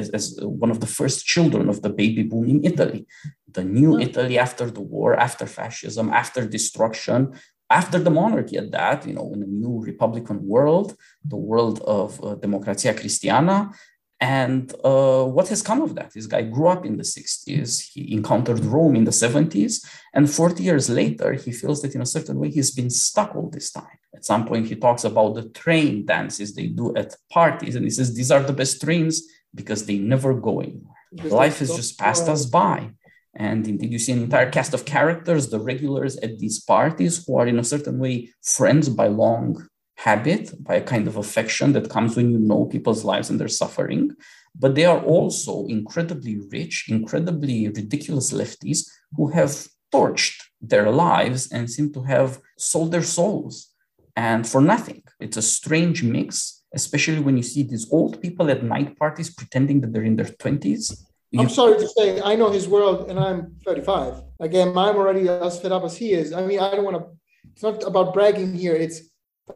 as, 0.00 0.10
as, 0.10 0.38
one 0.42 0.70
of 0.70 0.80
the 0.80 0.86
first 0.86 1.24
children 1.24 1.68
of 1.68 1.82
the 1.82 1.90
baby 1.90 2.22
boom 2.22 2.48
in 2.48 2.64
Italy. 2.64 3.06
The 3.52 3.64
new 3.64 3.98
Italy 3.98 4.38
after 4.38 4.70
the 4.70 4.80
war, 4.80 5.14
after 5.14 5.46
fascism, 5.46 6.10
after 6.10 6.46
destruction, 6.46 7.34
after 7.70 7.98
the 7.98 8.10
monarchy 8.10 8.56
at 8.56 8.70
that, 8.72 9.06
you 9.06 9.14
know, 9.14 9.32
in 9.34 9.42
a 9.42 9.46
new 9.46 9.80
Republican 9.82 10.46
world, 10.46 10.96
the 11.24 11.36
world 11.36 11.80
of 11.80 12.20
uh, 12.20 12.36
Democrazia 12.36 12.94
Cristiana, 12.94 13.74
and 14.20 14.72
uh, 14.84 15.24
what 15.24 15.48
has 15.48 15.62
come 15.62 15.82
of 15.82 15.94
that? 15.96 16.12
This 16.12 16.26
guy 16.26 16.42
grew 16.42 16.68
up 16.68 16.86
in 16.86 16.96
the 16.96 17.02
60s, 17.02 17.90
he 17.92 18.12
encountered 18.14 18.64
Rome 18.64 18.96
in 18.96 19.04
the 19.04 19.10
70s, 19.10 19.84
and 20.14 20.30
40 20.30 20.62
years 20.62 20.88
later, 20.88 21.32
he 21.32 21.52
feels 21.52 21.82
that 21.82 21.94
in 21.94 22.00
a 22.00 22.06
certain 22.06 22.38
way 22.38 22.50
he's 22.50 22.70
been 22.70 22.90
stuck 22.90 23.34
all 23.34 23.50
this 23.50 23.72
time. 23.72 23.98
At 24.14 24.24
some 24.24 24.46
point, 24.46 24.66
he 24.66 24.76
talks 24.76 25.04
about 25.04 25.34
the 25.34 25.48
train 25.48 26.06
dances 26.06 26.54
they 26.54 26.68
do 26.68 26.94
at 26.96 27.16
parties, 27.30 27.74
and 27.74 27.84
he 27.84 27.90
says 27.90 28.14
these 28.14 28.30
are 28.30 28.42
the 28.42 28.52
best 28.52 28.80
trains 28.80 29.22
because 29.54 29.84
they 29.86 29.98
never 29.98 30.32
go 30.34 30.60
anywhere. 30.60 30.94
Because 31.12 31.32
Life 31.32 31.58
has 31.58 31.74
just 31.74 31.98
passed 31.98 32.28
us 32.28 32.46
by. 32.46 32.90
And 33.36 33.66
indeed, 33.66 33.92
you 33.92 33.98
see 33.98 34.12
an 34.12 34.22
entire 34.22 34.50
cast 34.50 34.74
of 34.74 34.84
characters, 34.84 35.48
the 35.48 35.60
regulars 35.60 36.16
at 36.18 36.38
these 36.38 36.62
parties, 36.62 37.24
who 37.26 37.36
are 37.36 37.48
in 37.48 37.58
a 37.58 37.64
certain 37.64 37.98
way 37.98 38.30
friends 38.42 38.88
by 38.88 39.08
long 39.08 39.66
habit, 39.96 40.52
by 40.62 40.76
a 40.76 40.82
kind 40.82 41.06
of 41.06 41.16
affection 41.16 41.72
that 41.72 41.90
comes 41.90 42.16
when 42.16 42.30
you 42.30 42.38
know 42.38 42.64
people's 42.66 43.04
lives 43.04 43.30
and 43.30 43.40
their 43.40 43.48
suffering. 43.48 44.10
But 44.54 44.74
they 44.74 44.84
are 44.84 45.00
also 45.00 45.66
incredibly 45.66 46.40
rich, 46.50 46.86
incredibly 46.88 47.68
ridiculous 47.68 48.32
lefties 48.32 48.88
who 49.16 49.28
have 49.28 49.66
torched 49.92 50.40
their 50.60 50.90
lives 50.90 51.50
and 51.52 51.70
seem 51.70 51.92
to 51.92 52.02
have 52.02 52.40
sold 52.56 52.92
their 52.92 53.02
souls 53.02 53.74
and 54.16 54.46
for 54.46 54.60
nothing. 54.60 55.02
It's 55.20 55.36
a 55.36 55.42
strange 55.42 56.02
mix, 56.02 56.62
especially 56.72 57.20
when 57.20 57.36
you 57.36 57.42
see 57.42 57.62
these 57.62 57.90
old 57.92 58.20
people 58.22 58.50
at 58.50 58.62
night 58.62 58.98
parties 58.98 59.34
pretending 59.34 59.80
that 59.80 59.92
they're 59.92 60.04
in 60.04 60.16
their 60.16 60.26
20s. 60.26 60.96
I'm 61.36 61.48
sorry 61.48 61.78
to 61.78 61.88
say, 61.88 62.20
I 62.22 62.36
know 62.36 62.50
his 62.50 62.68
world 62.68 63.10
and 63.10 63.18
I'm 63.18 63.56
35. 63.64 64.22
Again, 64.38 64.68
I'm 64.68 64.96
already 64.96 65.28
as 65.28 65.60
fed 65.60 65.72
up 65.72 65.82
as 65.82 65.96
he 65.96 66.12
is. 66.12 66.32
I 66.32 66.46
mean, 66.46 66.60
I 66.60 66.70
don't 66.70 66.84
want 66.84 66.96
to, 66.96 67.06
it's 67.52 67.62
not 67.62 67.82
about 67.82 68.14
bragging 68.14 68.54
here. 68.54 68.74
It's 68.74 69.02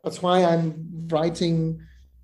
that's 0.03 0.23
why 0.23 0.45
I'm 0.45 1.07
writing 1.09 1.81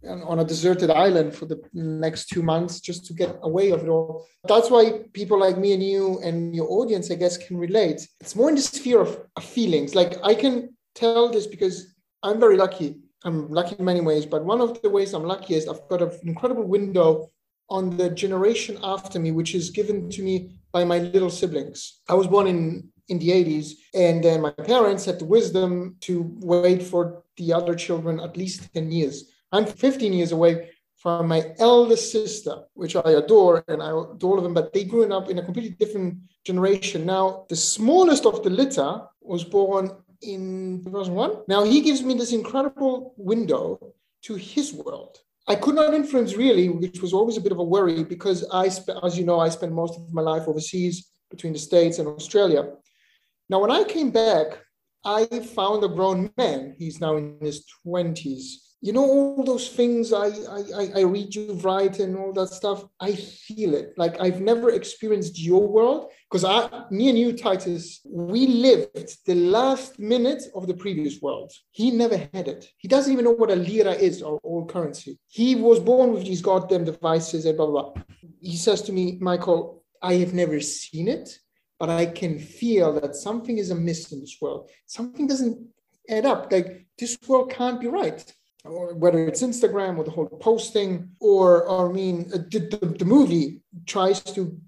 on 0.07 0.39
a 0.39 0.45
deserted 0.45 0.91
island 0.91 1.35
for 1.35 1.47
the 1.47 1.63
next 1.73 2.29
two 2.29 2.43
months 2.43 2.81
just 2.81 3.07
to 3.07 3.15
get 3.15 3.39
away 3.43 3.71
of 3.71 3.83
it 3.83 3.89
all. 3.89 4.27
That's 4.47 4.71
why 4.71 5.05
people 5.13 5.39
like 5.39 5.57
me 5.57 5.73
and 5.73 5.83
you 5.83 6.21
and 6.23 6.55
your 6.55 6.71
audience, 6.71 7.11
I 7.11 7.15
guess, 7.15 7.39
can 7.39 7.57
relate. 7.57 8.07
It's 8.21 8.37
more 8.37 8.51
in 8.51 8.55
the 8.55 8.61
sphere 8.61 9.01
of, 9.01 9.19
feelings. 9.41 9.95
Like 9.95 10.17
I 10.23 10.35
can 10.35 10.77
tell 10.95 11.31
this 11.31 11.47
because 11.47 11.95
I'm 12.23 12.39
very 12.39 12.57
lucky. 12.57 13.01
I'm 13.25 13.51
lucky 13.51 13.77
in 13.79 13.85
many 13.85 14.01
ways, 14.01 14.27
but 14.27 14.45
one 14.45 14.61
of 14.61 14.81
the 14.83 14.91
ways 14.91 15.15
I'm 15.15 15.25
lucky 15.25 15.55
is 15.55 15.67
I've 15.67 15.89
got 15.89 16.03
an 16.03 16.11
incredible 16.23 16.65
window 16.65 17.31
on 17.71 17.97
the 17.97 18.11
generation 18.11 18.79
after 18.83 19.19
me, 19.19 19.31
which 19.31 19.55
is 19.55 19.71
given 19.71 20.11
to 20.11 20.23
me 20.23 20.51
by 20.73 20.85
my 20.85 20.99
little 20.99 21.31
siblings. 21.31 22.01
I 22.09 22.15
was 22.15 22.27
born 22.27 22.47
in 22.47 22.91
in 23.09 23.19
the 23.19 23.31
80s. 23.31 23.73
And 23.95 24.23
then 24.23 24.41
my 24.41 24.51
parents 24.51 25.05
had 25.05 25.19
the 25.19 25.25
wisdom 25.25 25.97
to 26.01 26.31
wait 26.41 26.83
for 26.83 27.23
the 27.37 27.53
other 27.53 27.75
children 27.75 28.21
at 28.21 28.37
least 28.37 28.73
10 28.75 28.91
years. 28.91 29.31
I'm 29.53 29.67
15 29.67 30.13
years 30.13 30.33
away 30.33 30.71
from 30.97 31.29
my 31.29 31.55
eldest 31.59 32.11
sister, 32.11 32.65
which 32.73 32.97
I 32.97 33.11
adore, 33.11 33.63
and 33.69 33.83
I 33.83 33.91
adore 33.91 34.41
them, 34.41 34.55
but 34.55 34.73
they 34.73 34.85
grew 34.85 35.05
up 35.13 35.29
in 35.29 35.39
a 35.39 35.43
completely 35.43 35.77
different 35.79 36.17
generation. 36.45 37.05
Now, 37.05 37.45
the 37.51 37.57
smallest 37.57 38.25
of 38.25 38.43
the 38.43 38.51
litter 38.51 39.03
was 39.21 39.45
born 39.45 39.91
in 40.23 40.83
2001. 40.85 41.43
Now, 41.47 41.63
he 41.63 41.83
gives 41.83 42.03
me 42.03 42.15
this 42.15 42.33
incredible 42.33 43.13
window 43.19 43.93
to 44.23 44.35
his 44.35 44.73
world. 44.73 45.19
I 45.47 45.57
could 45.57 45.75
not 45.75 45.93
influence 45.93 46.37
really, 46.37 46.71
which 46.71 47.03
was 47.03 47.13
always 47.13 47.37
a 47.37 47.41
bit 47.41 47.53
of 47.53 47.59
a 47.59 47.65
worry 47.65 48.03
because 48.03 48.47
I, 48.51 48.71
as 49.03 49.19
you 49.19 49.27
know, 49.27 49.41
I 49.41 49.51
spent 49.51 49.73
most 49.73 49.99
of 49.99 50.13
my 50.13 50.23
life 50.23 50.49
overseas 50.49 51.11
between 51.31 51.53
the 51.53 51.59
States 51.59 51.99
and 51.99 52.09
Australia. 52.09 52.73
Now, 53.49 53.61
when 53.61 53.71
I 53.71 53.85
came 53.85 54.11
back, 54.11 54.59
I 55.05 55.27
found 55.27 55.85
a 55.85 55.89
grown 55.89 56.31
man. 56.37 56.75
He's 56.79 57.01
now 57.01 57.17
in 57.17 57.39
his 57.41 57.65
20s. 57.87 58.65
you 58.85 58.93
know 58.93 59.03
all 59.03 59.43
those 59.43 59.71
things 59.71 60.13
I, 60.13 60.29
I 60.81 60.83
i 61.01 61.03
read 61.15 61.35
you 61.35 61.55
write 61.65 62.01
and 62.01 62.13
all 62.19 62.35
that 62.35 62.49
stuff 62.49 62.85
i 63.01 63.13
feel 63.13 63.73
it 63.81 63.95
like 63.97 64.21
i've 64.21 64.43
never 64.43 64.69
experienced 64.71 65.41
your 65.41 65.67
world 65.67 66.11
because 66.27 66.45
i 66.45 66.59
me 66.91 67.09
and 67.09 67.19
you 67.19 67.33
titus 67.33 68.01
we 68.05 68.47
lived 68.47 69.25
the 69.25 69.37
last 69.57 69.99
minute 69.99 70.43
of 70.55 70.67
the 70.67 70.79
previous 70.85 71.15
world 71.23 71.51
he 71.71 71.91
never 72.03 72.19
had 72.35 72.47
it 72.55 72.63
he 72.77 72.87
doesn't 72.87 73.13
even 73.15 73.25
know 73.25 73.39
what 73.43 73.51
a 73.51 73.57
lira 73.57 73.93
is 73.93 74.21
or 74.21 74.39
all 74.43 74.67
currency 74.67 75.19
he 75.29 75.55
was 75.55 75.81
born 75.81 76.13
with 76.13 76.25
these 76.25 76.43
goddamn 76.43 76.85
devices 76.85 77.47
and 77.47 77.57
blah 77.57 77.67
blah, 77.67 77.85
blah. 77.85 78.03
he 78.43 78.57
says 78.67 78.83
to 78.83 78.93
me 78.93 79.17
michael 79.19 79.83
i 80.03 80.13
have 80.23 80.35
never 80.35 80.61
seen 80.61 81.09
it 81.09 81.39
but 81.79 81.89
i 81.89 82.05
can 82.07 82.39
feel 82.39 82.93
that 82.93 83.15
something 83.15 83.59
is 83.59 83.71
amiss 83.71 84.13
in 84.13 84.21
this 84.21 84.39
world 84.41 84.71
something 84.87 85.27
doesn't 85.27 85.59
add 86.09 86.27
up 86.27 86.51
like 86.53 86.87
this 86.99 87.19
world 87.27 87.51
can't 87.51 87.81
be 87.81 87.89
right 87.89 88.35
or 88.65 88.95
whether 88.95 89.27
it's 89.27 89.43
Instagram 89.43 89.99
or 89.99 90.05
the 90.05 90.11
whole 90.11 90.27
posting, 90.27 91.11
or, 91.21 91.65
or 91.67 91.91
I 91.91 91.93
mean, 91.93 92.31
uh, 92.33 92.39
the, 92.51 92.61
the, 92.61 92.87
the 92.99 93.05
movie 93.05 93.61
tries 93.87 94.21
to 94.23 94.59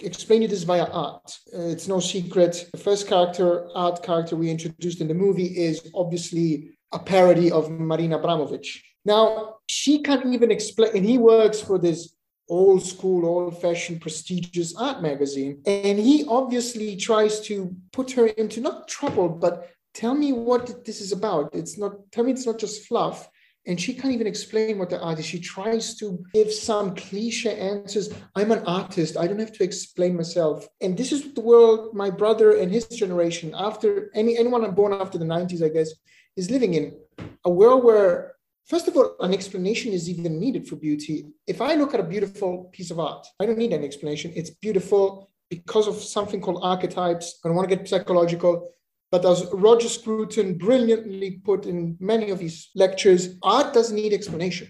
explain 0.00 0.42
it 0.42 0.52
as 0.52 0.62
via 0.62 0.86
art. 0.86 1.38
Uh, 1.54 1.68
it's 1.68 1.86
no 1.86 2.00
secret. 2.00 2.68
The 2.72 2.78
first 2.78 3.06
character, 3.06 3.68
art 3.74 4.02
character 4.02 4.36
we 4.36 4.50
introduced 4.50 5.00
in 5.00 5.08
the 5.08 5.14
movie 5.14 5.46
is 5.46 5.90
obviously 5.94 6.70
a 6.92 6.98
parody 6.98 7.50
of 7.50 7.70
Marina 7.70 8.18
Abramovic. 8.18 8.66
Now, 9.04 9.56
she 9.68 10.02
can't 10.02 10.26
even 10.26 10.50
explain, 10.50 10.96
and 10.96 11.04
he 11.04 11.18
works 11.18 11.60
for 11.60 11.78
this 11.78 12.14
old 12.48 12.84
school, 12.84 13.26
old 13.26 13.60
fashioned, 13.60 14.00
prestigious 14.00 14.74
art 14.76 15.02
magazine. 15.02 15.62
And 15.66 15.98
he 15.98 16.24
obviously 16.28 16.96
tries 16.96 17.40
to 17.42 17.74
put 17.92 18.10
her 18.12 18.26
into 18.26 18.60
not 18.60 18.88
trouble, 18.88 19.28
but 19.28 19.70
tell 19.94 20.14
me 20.14 20.32
what 20.32 20.84
this 20.84 21.00
is 21.00 21.12
about. 21.12 21.54
It's 21.54 21.78
not, 21.78 21.92
tell 22.10 22.24
me 22.24 22.32
it's 22.32 22.46
not 22.46 22.58
just 22.58 22.86
fluff 22.86 23.28
and 23.66 23.80
she 23.80 23.94
can't 23.94 24.12
even 24.12 24.26
explain 24.26 24.78
what 24.78 24.90
the 24.90 25.00
art 25.00 25.18
is. 25.18 25.26
She 25.26 25.38
tries 25.38 25.94
to 25.96 26.24
give 26.34 26.52
some 26.52 26.96
cliche 26.96 27.58
answers. 27.58 28.12
I'm 28.34 28.50
an 28.50 28.64
artist. 28.66 29.16
I 29.16 29.26
don't 29.26 29.38
have 29.38 29.52
to 29.52 29.64
explain 29.64 30.16
myself. 30.16 30.66
And 30.80 30.96
this 30.96 31.12
is 31.12 31.32
the 31.32 31.40
world 31.40 31.94
my 31.94 32.10
brother 32.10 32.56
and 32.56 32.72
his 32.72 32.86
generation, 32.88 33.54
after 33.56 34.10
any 34.14 34.36
anyone 34.36 34.68
born 34.74 34.92
after 34.94 35.16
the 35.16 35.24
90s, 35.24 35.64
I 35.64 35.68
guess, 35.68 35.90
is 36.36 36.50
living 36.50 36.74
in. 36.74 36.96
A 37.44 37.50
world 37.50 37.84
where, 37.84 38.34
first 38.66 38.88
of 38.88 38.96
all, 38.96 39.16
an 39.20 39.32
explanation 39.32 39.92
is 39.92 40.08
even 40.08 40.38
needed 40.38 40.66
for 40.66 40.76
beauty. 40.76 41.26
If 41.46 41.60
I 41.60 41.74
look 41.74 41.94
at 41.94 42.00
a 42.00 42.04
beautiful 42.04 42.70
piece 42.72 42.90
of 42.90 42.98
art, 42.98 43.26
I 43.40 43.46
don't 43.46 43.58
need 43.58 43.72
an 43.72 43.84
explanation. 43.84 44.32
It's 44.34 44.50
beautiful 44.50 45.30
because 45.50 45.86
of 45.86 45.96
something 45.96 46.40
called 46.40 46.60
archetypes. 46.62 47.40
I 47.44 47.48
don't 47.48 47.56
want 47.56 47.68
to 47.68 47.76
get 47.76 47.88
psychological. 47.88 48.70
But 49.10 49.26
as 49.26 49.46
Roger 49.52 49.88
Scruton 49.88 50.56
brilliantly 50.56 51.42
put 51.44 51.66
in 51.66 51.98
many 52.00 52.30
of 52.30 52.40
his 52.40 52.70
lectures, 52.74 53.36
art 53.42 53.74
doesn't 53.74 53.94
need 53.94 54.14
explanation. 54.14 54.68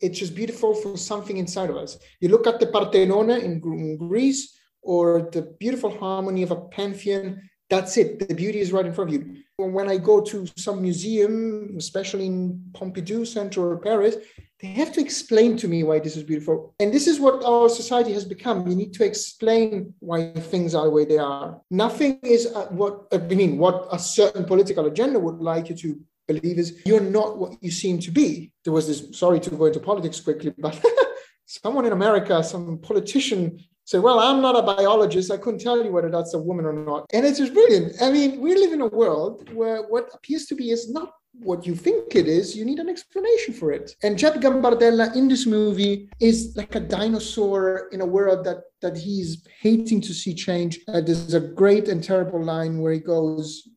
It's 0.00 0.18
just 0.18 0.34
beautiful 0.34 0.74
for 0.74 0.96
something 0.96 1.36
inside 1.36 1.70
of 1.70 1.76
us. 1.76 1.96
You 2.20 2.28
look 2.28 2.48
at 2.48 2.58
the 2.58 2.66
Parthenon 2.66 3.30
in, 3.30 3.62
in 3.64 3.96
Greece 3.96 4.58
or 4.82 5.30
the 5.32 5.42
beautiful 5.60 5.96
harmony 5.96 6.42
of 6.42 6.50
a 6.50 6.60
Pantheon, 6.60 7.40
that's 7.70 7.96
it. 7.96 8.28
The 8.28 8.34
beauty 8.34 8.60
is 8.60 8.72
right 8.72 8.86
in 8.86 8.92
front 8.92 9.10
of 9.10 9.14
you. 9.14 9.36
When 9.56 9.88
I 9.88 9.98
go 9.98 10.20
to 10.20 10.46
some 10.56 10.82
museum, 10.82 11.74
especially 11.78 12.26
in 12.26 12.62
Pompidou 12.72 13.26
Center 13.26 13.70
or 13.70 13.78
Paris, 13.78 14.16
they 14.60 14.68
have 14.68 14.92
to 14.92 15.00
explain 15.00 15.56
to 15.58 15.68
me 15.68 15.82
why 15.82 15.98
this 15.98 16.16
is 16.16 16.22
beautiful. 16.22 16.74
And 16.80 16.92
this 16.92 17.06
is 17.06 17.20
what 17.20 17.44
our 17.44 17.68
society 17.68 18.12
has 18.12 18.24
become. 18.24 18.66
You 18.66 18.74
need 18.74 18.92
to 18.94 19.04
explain 19.04 19.94
why 20.00 20.32
things 20.32 20.74
are 20.74 20.84
the 20.84 20.90
way 20.90 21.04
they 21.04 21.18
are. 21.18 21.60
Nothing 21.70 22.18
is 22.22 22.46
uh, 22.46 22.66
what, 22.66 23.06
I 23.12 23.18
mean, 23.18 23.58
what 23.58 23.88
a 23.92 23.98
certain 23.98 24.44
political 24.44 24.86
agenda 24.86 25.18
would 25.18 25.38
like 25.38 25.68
you 25.68 25.76
to 25.76 26.00
believe 26.26 26.58
is 26.58 26.80
you're 26.86 27.00
not 27.00 27.38
what 27.38 27.62
you 27.62 27.70
seem 27.70 27.98
to 28.00 28.10
be. 28.10 28.52
There 28.64 28.72
was 28.72 28.86
this, 28.86 29.18
sorry 29.18 29.40
to 29.40 29.50
go 29.50 29.66
into 29.66 29.80
politics 29.80 30.20
quickly, 30.20 30.54
but 30.58 30.82
someone 31.46 31.86
in 31.86 31.92
America, 31.92 32.42
some 32.42 32.78
politician 32.78 33.58
said, 33.84 34.02
Well, 34.02 34.18
I'm 34.18 34.40
not 34.40 34.56
a 34.56 34.62
biologist. 34.62 35.30
I 35.30 35.36
couldn't 35.36 35.60
tell 35.60 35.84
you 35.84 35.92
whether 35.92 36.10
that's 36.10 36.34
a 36.34 36.38
woman 36.38 36.64
or 36.64 36.72
not. 36.72 37.06
And 37.12 37.24
it's 37.26 37.38
just 37.38 37.54
brilliant. 37.54 37.94
I 38.00 38.10
mean, 38.10 38.40
we 38.40 38.54
live 38.54 38.72
in 38.72 38.80
a 38.80 38.88
world 38.88 39.52
where 39.52 39.82
what 39.82 40.08
appears 40.14 40.46
to 40.46 40.54
be 40.54 40.70
is 40.70 40.90
not 40.90 41.12
what 41.40 41.66
you 41.66 41.74
think 41.74 42.14
it 42.14 42.28
is, 42.28 42.56
you 42.56 42.64
need 42.64 42.78
an 42.78 42.88
explanation 42.88 43.54
for 43.54 43.72
it. 43.72 43.96
And 44.02 44.16
Jep 44.16 44.34
Gambardella 44.36 45.16
in 45.16 45.28
this 45.28 45.46
movie 45.46 46.08
is 46.20 46.54
like 46.56 46.74
a 46.74 46.80
dinosaur 46.80 47.88
in 47.92 48.00
a 48.00 48.06
world 48.06 48.44
that 48.44 48.58
that 48.82 48.96
he's 48.96 49.46
hating 49.60 50.00
to 50.02 50.12
see 50.12 50.34
change. 50.34 50.78
Uh, 50.86 51.00
there's 51.00 51.34
a 51.34 51.40
great 51.40 51.88
and 51.88 52.04
terrible 52.04 52.42
line 52.42 52.78
where 52.78 52.92
he 52.92 53.00
goes, 53.00 53.68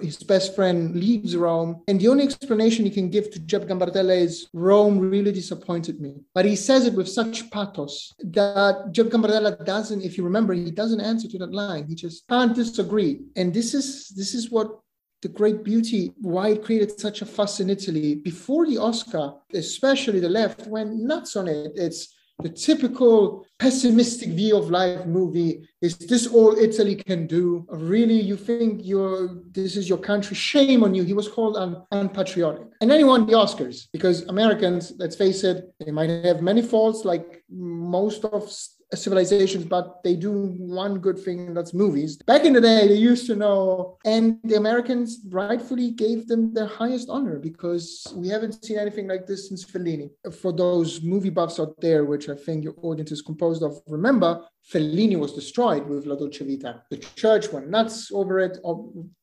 his 0.00 0.18
best 0.22 0.54
friend 0.54 0.94
leaves 0.94 1.36
Rome, 1.36 1.82
and 1.88 2.00
the 2.00 2.08
only 2.08 2.24
explanation 2.24 2.84
he 2.84 2.90
can 2.90 3.10
give 3.10 3.30
to 3.30 3.40
Jep 3.40 3.62
Gambardella 3.62 4.16
is 4.16 4.48
Rome 4.52 4.98
really 4.98 5.32
disappointed 5.32 6.00
me. 6.00 6.14
But 6.34 6.44
he 6.44 6.56
says 6.56 6.86
it 6.86 6.94
with 6.94 7.08
such 7.08 7.50
pathos 7.50 8.14
that 8.18 8.92
Jep 8.92 9.06
Gambardella 9.06 9.64
doesn't, 9.64 10.02
if 10.02 10.16
you 10.16 10.24
remember, 10.24 10.54
he 10.54 10.70
doesn't 10.70 11.00
answer 11.00 11.28
to 11.28 11.38
that 11.38 11.52
line. 11.52 11.86
He 11.88 11.94
just 11.94 12.26
can't 12.28 12.54
disagree. 12.54 13.20
And 13.36 13.52
this 13.52 13.74
is 13.74 14.08
this 14.08 14.34
is 14.34 14.50
what 14.50 14.80
the 15.22 15.28
great 15.28 15.62
beauty, 15.62 16.12
why 16.20 16.50
it 16.50 16.64
created 16.64 16.98
such 16.98 17.20
a 17.20 17.26
fuss 17.26 17.60
in 17.60 17.68
Italy 17.68 18.14
before 18.14 18.66
the 18.66 18.78
Oscar, 18.78 19.34
especially 19.52 20.20
the 20.20 20.28
left 20.28 20.66
went 20.66 20.94
nuts 20.94 21.36
on 21.36 21.46
it. 21.46 21.72
It's 21.74 22.14
the 22.42 22.48
typical 22.48 23.46
pessimistic 23.58 24.30
view 24.30 24.56
of 24.56 24.70
life 24.70 25.04
movie 25.06 25.68
is 25.82 25.96
this 25.98 26.26
all 26.26 26.56
italy 26.56 26.96
can 26.96 27.26
do. 27.26 27.66
Really 27.68 28.20
you 28.20 28.36
think 28.36 28.80
you're 28.84 29.42
this 29.52 29.76
is 29.76 29.88
your 29.88 29.98
country? 29.98 30.34
Shame 30.36 30.82
on 30.82 30.94
you. 30.94 31.02
He 31.02 31.12
was 31.12 31.28
called 31.28 31.56
un, 31.56 31.82
unpatriotic. 31.92 32.66
And 32.80 32.90
then 32.90 32.98
he 32.98 33.04
won 33.04 33.26
the 33.26 33.32
oscars 33.32 33.86
because 33.92 34.22
americans 34.22 34.92
let's 34.98 35.16
face 35.16 35.44
it 35.44 35.72
they 35.80 35.92
might 35.92 36.10
have 36.24 36.42
many 36.42 36.62
faults 36.62 37.04
like 37.04 37.42
most 37.50 38.24
of 38.24 38.50
civilizations, 38.94 39.64
but 39.64 40.02
they 40.02 40.16
do 40.16 40.46
one 40.58 40.98
good 40.98 41.18
thing, 41.18 41.46
and 41.46 41.56
that's 41.56 41.72
movies. 41.72 42.16
Back 42.16 42.44
in 42.44 42.52
the 42.52 42.60
day, 42.60 42.88
they 42.88 42.94
used 42.94 43.26
to 43.26 43.36
know, 43.36 43.98
and 44.04 44.38
the 44.44 44.56
Americans 44.56 45.20
rightfully 45.28 45.92
gave 45.92 46.26
them 46.26 46.52
their 46.52 46.66
highest 46.66 47.08
honor 47.08 47.38
because 47.38 48.06
we 48.16 48.28
haven't 48.28 48.64
seen 48.64 48.78
anything 48.78 49.06
like 49.06 49.26
this 49.26 49.48
since 49.48 49.64
Fellini. 49.64 50.10
For 50.40 50.52
those 50.52 51.02
movie 51.02 51.30
buffs 51.30 51.60
out 51.60 51.80
there, 51.80 52.04
which 52.04 52.28
I 52.28 52.34
think 52.34 52.64
your 52.64 52.74
audience 52.82 53.12
is 53.12 53.22
composed 53.22 53.62
of, 53.62 53.80
remember, 53.86 54.44
Fellini 54.72 55.18
was 55.18 55.34
destroyed 55.34 55.86
with 55.86 56.06
La 56.06 56.16
Dolce 56.16 56.44
Vita. 56.44 56.82
The 56.90 56.98
church 56.98 57.52
went 57.52 57.68
nuts 57.68 58.10
over 58.12 58.40
it, 58.40 58.58